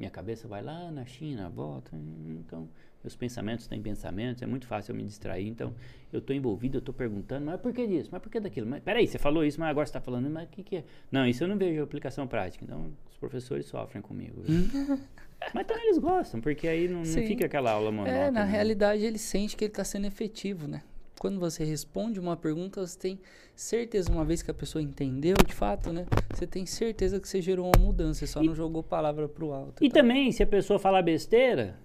minha 0.00 0.10
cabeça 0.10 0.48
vai 0.48 0.62
lá 0.62 0.90
na 0.90 1.04
China, 1.04 1.48
volta. 1.48 1.90
Então, 2.28 2.68
meus 3.04 3.14
pensamentos 3.14 3.66
têm 3.66 3.80
pensamentos, 3.80 4.42
é 4.42 4.46
muito 4.46 4.66
fácil 4.66 4.92
eu 4.92 4.96
me 4.96 5.04
distrair. 5.04 5.46
Então, 5.46 5.74
eu 6.12 6.18
estou 6.18 6.34
envolvido, 6.34 6.78
eu 6.78 6.80
estou 6.80 6.94
perguntando, 6.94 7.46
mas 7.46 7.60
por 7.60 7.72
que 7.72 7.86
disso? 7.86 8.08
Mas 8.10 8.20
por 8.20 8.30
que 8.30 8.40
daquilo? 8.40 8.66
Mas, 8.66 8.82
peraí, 8.82 9.06
você 9.06 9.18
falou 9.18 9.44
isso, 9.44 9.60
mas 9.60 9.70
agora 9.70 9.86
você 9.86 9.90
está 9.90 10.00
falando, 10.00 10.28
mas 10.30 10.48
o 10.48 10.50
que, 10.50 10.62
que 10.62 10.76
é? 10.76 10.84
Não, 11.12 11.26
isso 11.26 11.44
eu 11.44 11.48
não 11.48 11.56
vejo 11.56 11.82
aplicação 11.82 12.26
prática. 12.26 12.64
Então, 12.64 12.90
os 13.10 13.16
professores 13.18 13.66
sofrem 13.66 14.02
comigo. 14.02 14.42
mas 15.54 15.66
também 15.66 15.84
eles 15.84 15.98
gostam, 15.98 16.40
porque 16.40 16.66
aí 16.66 16.88
não, 16.88 17.00
não 17.00 17.04
fica 17.04 17.44
aquela 17.46 17.70
aula 17.70 17.92
monótona. 17.92 18.18
É, 18.18 18.30
na 18.30 18.44
realidade, 18.44 19.04
ele 19.04 19.18
sente 19.18 19.56
que 19.56 19.64
ele 19.64 19.72
está 19.72 19.84
sendo 19.84 20.06
efetivo, 20.06 20.66
né? 20.66 20.82
Quando 21.20 21.38
você 21.38 21.64
responde 21.64 22.18
uma 22.18 22.34
pergunta, 22.34 22.80
você 22.80 22.98
tem 22.98 23.20
certeza, 23.54 24.10
uma 24.10 24.24
vez 24.24 24.42
que 24.42 24.50
a 24.50 24.54
pessoa 24.54 24.80
entendeu 24.80 25.36
de 25.46 25.52
fato, 25.52 25.92
né? 25.92 26.06
Você 26.32 26.46
tem 26.46 26.64
certeza 26.64 27.20
que 27.20 27.28
você 27.28 27.42
gerou 27.42 27.66
uma 27.66 27.84
mudança, 27.84 28.20
você 28.20 28.26
só 28.26 28.42
e, 28.42 28.46
não 28.46 28.54
jogou 28.54 28.82
palavra 28.82 29.28
pro 29.28 29.52
alto. 29.52 29.84
E, 29.84 29.88
e 29.88 29.90
também, 29.90 30.32
se 30.32 30.42
a 30.42 30.46
pessoa 30.46 30.78
falar 30.78 31.02
besteira, 31.02 31.76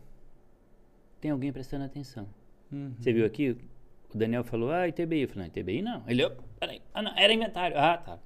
tem 1.20 1.32
alguém 1.32 1.52
prestando 1.52 1.84
atenção. 1.84 2.30
Uhum. 2.72 2.94
Você 2.98 3.12
viu 3.12 3.26
aqui? 3.26 3.58
O 4.14 4.18
Daniel 4.18 4.46
falou, 4.46 4.72
ah, 4.72 4.88
ITBI. 4.88 5.24
Eu 5.24 5.28
falei, 5.28 5.44
não, 5.44 5.48
ITBI 5.48 5.82
não. 5.82 6.04
Ele, 6.08 6.30
peraí, 6.58 6.82
ah, 6.94 7.02
não, 7.02 7.12
era 7.18 7.34
inventário. 7.34 7.78
Ah, 7.78 7.98
tá. 7.98 8.20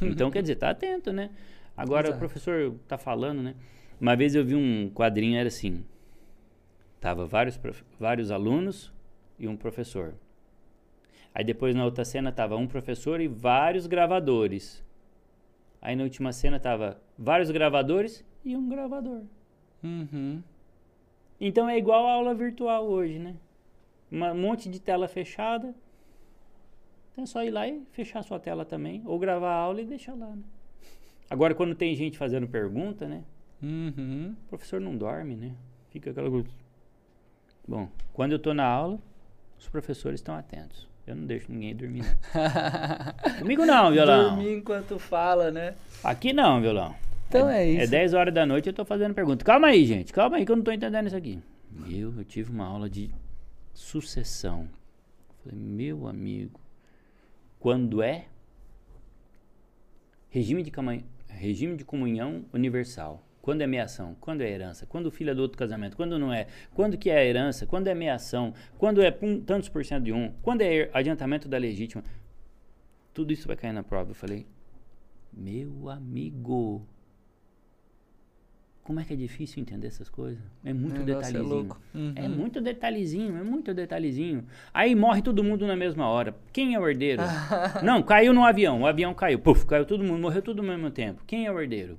Então, 0.00 0.30
quer 0.30 0.40
dizer, 0.40 0.56
tá 0.56 0.70
atento, 0.70 1.12
né? 1.12 1.32
Agora, 1.76 2.06
Exato. 2.06 2.16
o 2.16 2.18
professor 2.18 2.74
tá 2.88 2.96
falando, 2.96 3.42
né? 3.42 3.54
Uma 4.00 4.16
vez 4.16 4.34
eu 4.34 4.42
vi 4.42 4.54
um 4.54 4.88
quadrinho, 4.88 5.36
era 5.36 5.48
assim, 5.48 5.84
tava 6.98 7.26
vários, 7.26 7.60
vários 8.00 8.30
alunos 8.30 8.90
e 9.38 9.46
um 9.46 9.54
professor. 9.54 10.14
Aí 11.36 11.44
depois 11.44 11.74
na 11.74 11.84
outra 11.84 12.02
cena 12.02 12.32
tava 12.32 12.56
um 12.56 12.66
professor 12.66 13.20
e 13.20 13.28
vários 13.28 13.86
gravadores. 13.86 14.82
Aí 15.82 15.94
na 15.94 16.02
última 16.02 16.32
cena 16.32 16.58
tava 16.58 16.98
vários 17.18 17.50
gravadores 17.50 18.24
e 18.42 18.56
um 18.56 18.66
gravador. 18.66 19.20
Uhum. 19.84 20.42
Então 21.38 21.68
é 21.68 21.76
igual 21.76 22.06
a 22.06 22.12
aula 22.12 22.34
virtual 22.34 22.86
hoje, 22.86 23.18
né? 23.18 23.36
Um 24.10 24.34
monte 24.34 24.70
de 24.70 24.80
tela 24.80 25.06
fechada. 25.08 25.74
Então 27.12 27.24
é 27.24 27.26
só 27.26 27.44
ir 27.44 27.50
lá 27.50 27.68
e 27.68 27.84
fechar 27.92 28.22
sua 28.22 28.40
tela 28.40 28.64
também. 28.64 29.02
Ou 29.04 29.18
gravar 29.18 29.50
a 29.50 29.58
aula 29.58 29.82
e 29.82 29.84
deixar 29.84 30.14
lá, 30.14 30.34
né? 30.34 30.42
Agora 31.28 31.54
quando 31.54 31.74
tem 31.74 31.94
gente 31.94 32.16
fazendo 32.16 32.48
pergunta, 32.48 33.06
né? 33.06 33.22
Uhum. 33.62 34.34
O 34.46 34.48
professor 34.48 34.80
não 34.80 34.96
dorme, 34.96 35.36
né? 35.36 35.54
Fica 35.90 36.12
aquela. 36.12 36.30
Bom, 37.68 37.90
quando 38.14 38.32
eu 38.32 38.38
tô 38.38 38.54
na 38.54 38.64
aula, 38.64 38.98
os 39.58 39.68
professores 39.68 40.20
estão 40.20 40.34
atentos. 40.34 40.95
Eu 41.06 41.14
não 41.14 41.24
deixo 41.24 41.52
ninguém 41.52 41.74
dormir. 41.74 42.02
Não. 42.02 43.38
Comigo 43.38 43.64
não, 43.64 43.92
violão. 43.92 44.34
Dormir 44.34 44.56
enquanto 44.56 44.98
fala, 44.98 45.50
né? 45.50 45.74
Aqui 46.02 46.32
não, 46.32 46.60
violão. 46.60 46.94
Então 47.28 47.48
é, 47.48 47.62
é 47.62 47.70
isso. 47.70 47.82
É 47.82 47.86
10 47.86 48.14
horas 48.14 48.34
da 48.34 48.44
noite 48.44 48.66
e 48.66 48.70
eu 48.70 48.74
tô 48.74 48.84
fazendo 48.84 49.14
pergunta. 49.14 49.44
Calma 49.44 49.68
aí, 49.68 49.84
gente. 49.84 50.12
Calma 50.12 50.36
aí 50.36 50.44
que 50.44 50.50
eu 50.50 50.56
não 50.56 50.64
tô 50.64 50.72
entendendo 50.72 51.06
isso 51.06 51.16
aqui. 51.16 51.40
Meu, 51.70 52.12
eu 52.16 52.24
tive 52.24 52.50
uma 52.50 52.66
aula 52.66 52.90
de 52.90 53.10
sucessão. 53.72 54.68
Falei, 55.42 55.58
meu 55.58 56.08
amigo, 56.08 56.60
quando 57.60 58.02
é 58.02 58.26
regime 60.28 60.62
de, 60.62 60.72
regime 61.28 61.76
de 61.76 61.84
comunhão 61.84 62.44
universal? 62.52 63.25
Quando 63.46 63.60
é 63.60 63.66
meação? 63.68 64.16
Quando 64.20 64.40
é 64.40 64.50
herança? 64.50 64.86
Quando 64.86 65.06
o 65.06 65.10
filho 65.12 65.30
é 65.30 65.34
do 65.36 65.40
outro 65.40 65.56
casamento? 65.56 65.96
Quando 65.96 66.18
não 66.18 66.32
é? 66.32 66.48
Quando 66.74 66.98
que 66.98 67.08
é 67.08 67.18
a 67.18 67.24
herança? 67.24 67.64
Quando 67.64 67.86
é 67.86 67.94
meação? 67.94 68.52
Quando 68.76 69.00
é 69.00 69.08
pum, 69.08 69.40
tantos 69.40 69.68
por 69.68 69.84
cento 69.84 70.02
de 70.02 70.12
um? 70.12 70.32
Quando 70.42 70.62
é 70.62 70.90
adiantamento 70.92 71.48
da 71.48 71.56
legítima? 71.56 72.02
Tudo 73.14 73.32
isso 73.32 73.46
vai 73.46 73.54
cair 73.54 73.72
na 73.72 73.84
prova. 73.84 74.10
Eu 74.10 74.14
falei, 74.16 74.48
meu 75.32 75.88
amigo, 75.88 76.84
como 78.82 78.98
é 78.98 79.04
que 79.04 79.12
é 79.12 79.16
difícil 79.16 79.62
entender 79.62 79.86
essas 79.86 80.08
coisas? 80.08 80.42
É 80.64 80.72
muito 80.72 81.04
detalhezinho. 81.04 81.76
É. 81.94 81.98
Uhum. 81.98 82.12
é 82.16 82.28
muito 82.28 82.60
detalhezinho, 82.60 83.36
é 83.36 83.44
muito 83.44 83.72
detalhezinho. 83.72 84.44
Aí 84.74 84.92
morre 84.96 85.22
todo 85.22 85.44
mundo 85.44 85.68
na 85.68 85.76
mesma 85.76 86.08
hora. 86.08 86.34
Quem 86.52 86.74
é 86.74 86.80
o 86.80 86.88
herdeiro? 86.88 87.22
Não, 87.84 88.02
caiu 88.02 88.32
no 88.32 88.44
avião. 88.44 88.82
O 88.82 88.86
avião 88.88 89.14
caiu. 89.14 89.38
Puf, 89.38 89.64
caiu 89.66 89.84
todo 89.84 90.02
mundo, 90.02 90.20
morreu 90.20 90.42
todo 90.42 90.58
ao 90.58 90.66
mesmo 90.66 90.90
tempo. 90.90 91.22
Quem 91.24 91.46
é 91.46 91.52
o 91.52 91.60
herdeiro? 91.60 91.96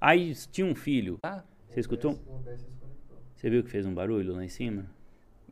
Aí 0.00 0.34
tinha 0.52 0.66
um 0.66 0.74
filho. 0.74 1.18
Ah. 1.22 1.42
Você 1.68 1.80
escutou? 1.80 2.18
Você 3.34 3.50
viu 3.50 3.62
que 3.62 3.70
fez 3.70 3.86
um 3.86 3.94
barulho 3.94 4.34
lá 4.34 4.44
em 4.44 4.48
cima? 4.48 4.86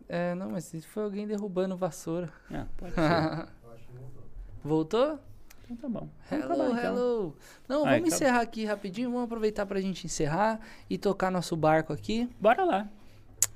É, 0.08 0.34
não, 0.34 0.50
mas 0.50 0.72
foi 0.86 1.02
alguém 1.02 1.26
derrubando 1.26 1.76
vassoura. 1.76 2.32
Ah, 2.50 2.66
pode 2.76 2.94
ser. 2.94 3.48
Voltou? 4.62 5.18
Então 5.64 5.76
tá 5.76 5.88
bom. 5.88 6.08
Hello, 6.30 6.72
então. 6.72 6.78
hello. 6.78 7.36
Não, 7.68 7.84
Aí, 7.84 7.98
vamos 7.98 8.10
tá 8.10 8.16
encerrar 8.16 8.40
aqui 8.40 8.64
rapidinho. 8.64 9.10
Vamos 9.10 9.24
aproveitar 9.24 9.66
pra 9.66 9.80
gente 9.80 10.06
encerrar 10.06 10.60
e 10.88 10.96
tocar 10.96 11.30
nosso 11.30 11.56
barco 11.56 11.92
aqui. 11.92 12.28
Bora 12.40 12.64
lá. 12.64 12.88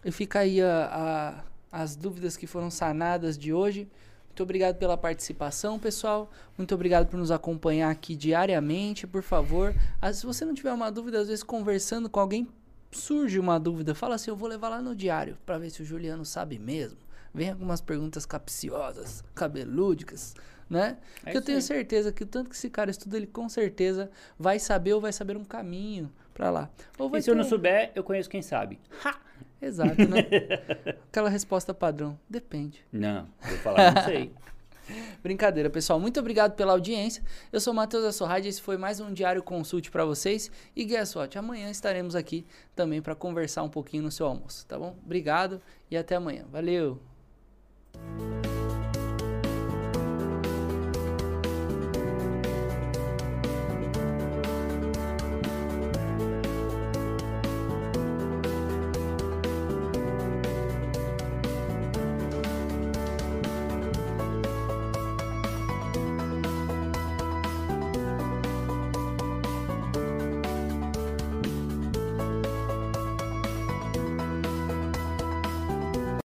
E 0.05 0.11
fica 0.11 0.41
aí 0.41 0.61
a, 0.61 1.45
a, 1.73 1.81
as 1.83 1.95
dúvidas 1.95 2.37
que 2.37 2.47
foram 2.47 2.71
sanadas 2.71 3.39
de 3.39 3.53
hoje. 3.53 3.89
Muito 4.31 4.43
obrigado 4.43 4.77
pela 4.77 4.97
participação, 4.97 5.79
pessoal. 5.79 6.31
Muito 6.57 6.75
obrigado 6.75 7.07
por 7.09 7.19
nos 7.19 7.31
acompanhar 7.31 7.91
aqui 7.91 8.17
diariamente. 8.17 9.07
Por 9.07 9.23
favor, 9.23 9.75
ah, 10.01 10.13
se 10.13 10.25
você 10.25 10.45
não 10.45 10.55
tiver 10.55 10.73
uma 10.73 10.91
dúvida, 10.91 11.21
às 11.21 11.29
vezes 11.29 11.43
conversando 11.43 12.09
com 12.09 12.21
alguém, 12.21 12.49
surge 12.91 13.39
uma 13.39 13.59
dúvida. 13.59 13.95
Fala 13.95 14.15
assim: 14.15 14.31
eu 14.31 14.37
vou 14.37 14.49
levar 14.49 14.71
lá 14.71 14.81
no 14.81 14.97
diário 14.97 15.37
para 15.45 15.59
ver 15.59 15.71
se 15.71 15.83
o 15.83 15.85
Juliano 15.85 16.25
sabe 16.25 16.59
mesmo. 16.59 16.99
Vem 17.35 17.51
algumas 17.51 17.81
perguntas 17.81 18.25
capciosas, 18.25 19.23
cabelúdicas 19.35 20.35
né? 20.71 20.97
É 21.27 21.33
que 21.33 21.37
eu 21.37 21.43
tenho 21.43 21.59
aí. 21.59 21.63
certeza 21.63 22.13
que 22.13 22.23
o 22.23 22.27
tanto 22.27 22.49
que 22.49 22.55
esse 22.55 22.71
cara 22.71 22.93
estuda, 22.93 23.17
ele 23.17 23.27
com 23.27 23.49
certeza 23.49 24.09
vai 24.39 24.61
saber 24.61 24.95
ou 24.95 25.01
vai 25.01 25.13
saber 25.13 25.37
um 25.37 25.45
caminho 25.45 26.11
para 26.33 26.49
lá. 26.49 26.71
Ou 26.97 27.15
e 27.17 27.21
se 27.21 27.29
eu 27.29 27.35
não 27.35 27.43
souber, 27.43 27.91
eu 27.95 28.05
conheço 28.05 28.31
quem 28.31 28.41
sabe. 28.41 28.79
Ha! 29.05 29.19
Exato, 29.61 30.09
né? 30.09 30.27
Aquela 31.11 31.29
resposta 31.29 31.75
padrão. 31.75 32.19
Depende. 32.29 32.85
Não, 32.93 33.29
vou 33.43 33.59
falar, 33.59 33.95
não 33.95 34.03
sei. 34.05 34.33
Brincadeira, 35.23 35.71
pessoal. 35.71 36.01
Muito 36.01 36.19
obrigado 36.19 36.55
pela 36.55 36.73
audiência. 36.73 37.23
Eu 37.53 37.61
sou 37.61 37.73
o 37.73 37.77
Matheus 37.77 38.05
Assorrade. 38.05 38.49
Esse 38.49 38.61
foi 38.61 38.77
mais 38.77 39.01
um 39.01 39.13
Diário 39.13 39.43
Consulte 39.43 39.91
para 39.91 40.05
vocês. 40.05 40.51
E 40.75 40.85
guess 40.85 41.15
what? 41.15 41.37
Amanhã 41.39 41.71
estaremos 41.71 42.15
aqui 42.15 42.45
também 42.75 43.01
para 43.01 43.15
conversar 43.15 43.63
um 43.63 43.69
pouquinho 43.69 44.05
no 44.05 44.11
seu 44.11 44.27
almoço, 44.27 44.67
tá 44.67 44.79
bom? 44.79 44.97
Obrigado 45.05 45.61
e 45.91 45.97
até 45.97 46.17
amanhã. 46.17 46.45
Valeu! 46.51 47.01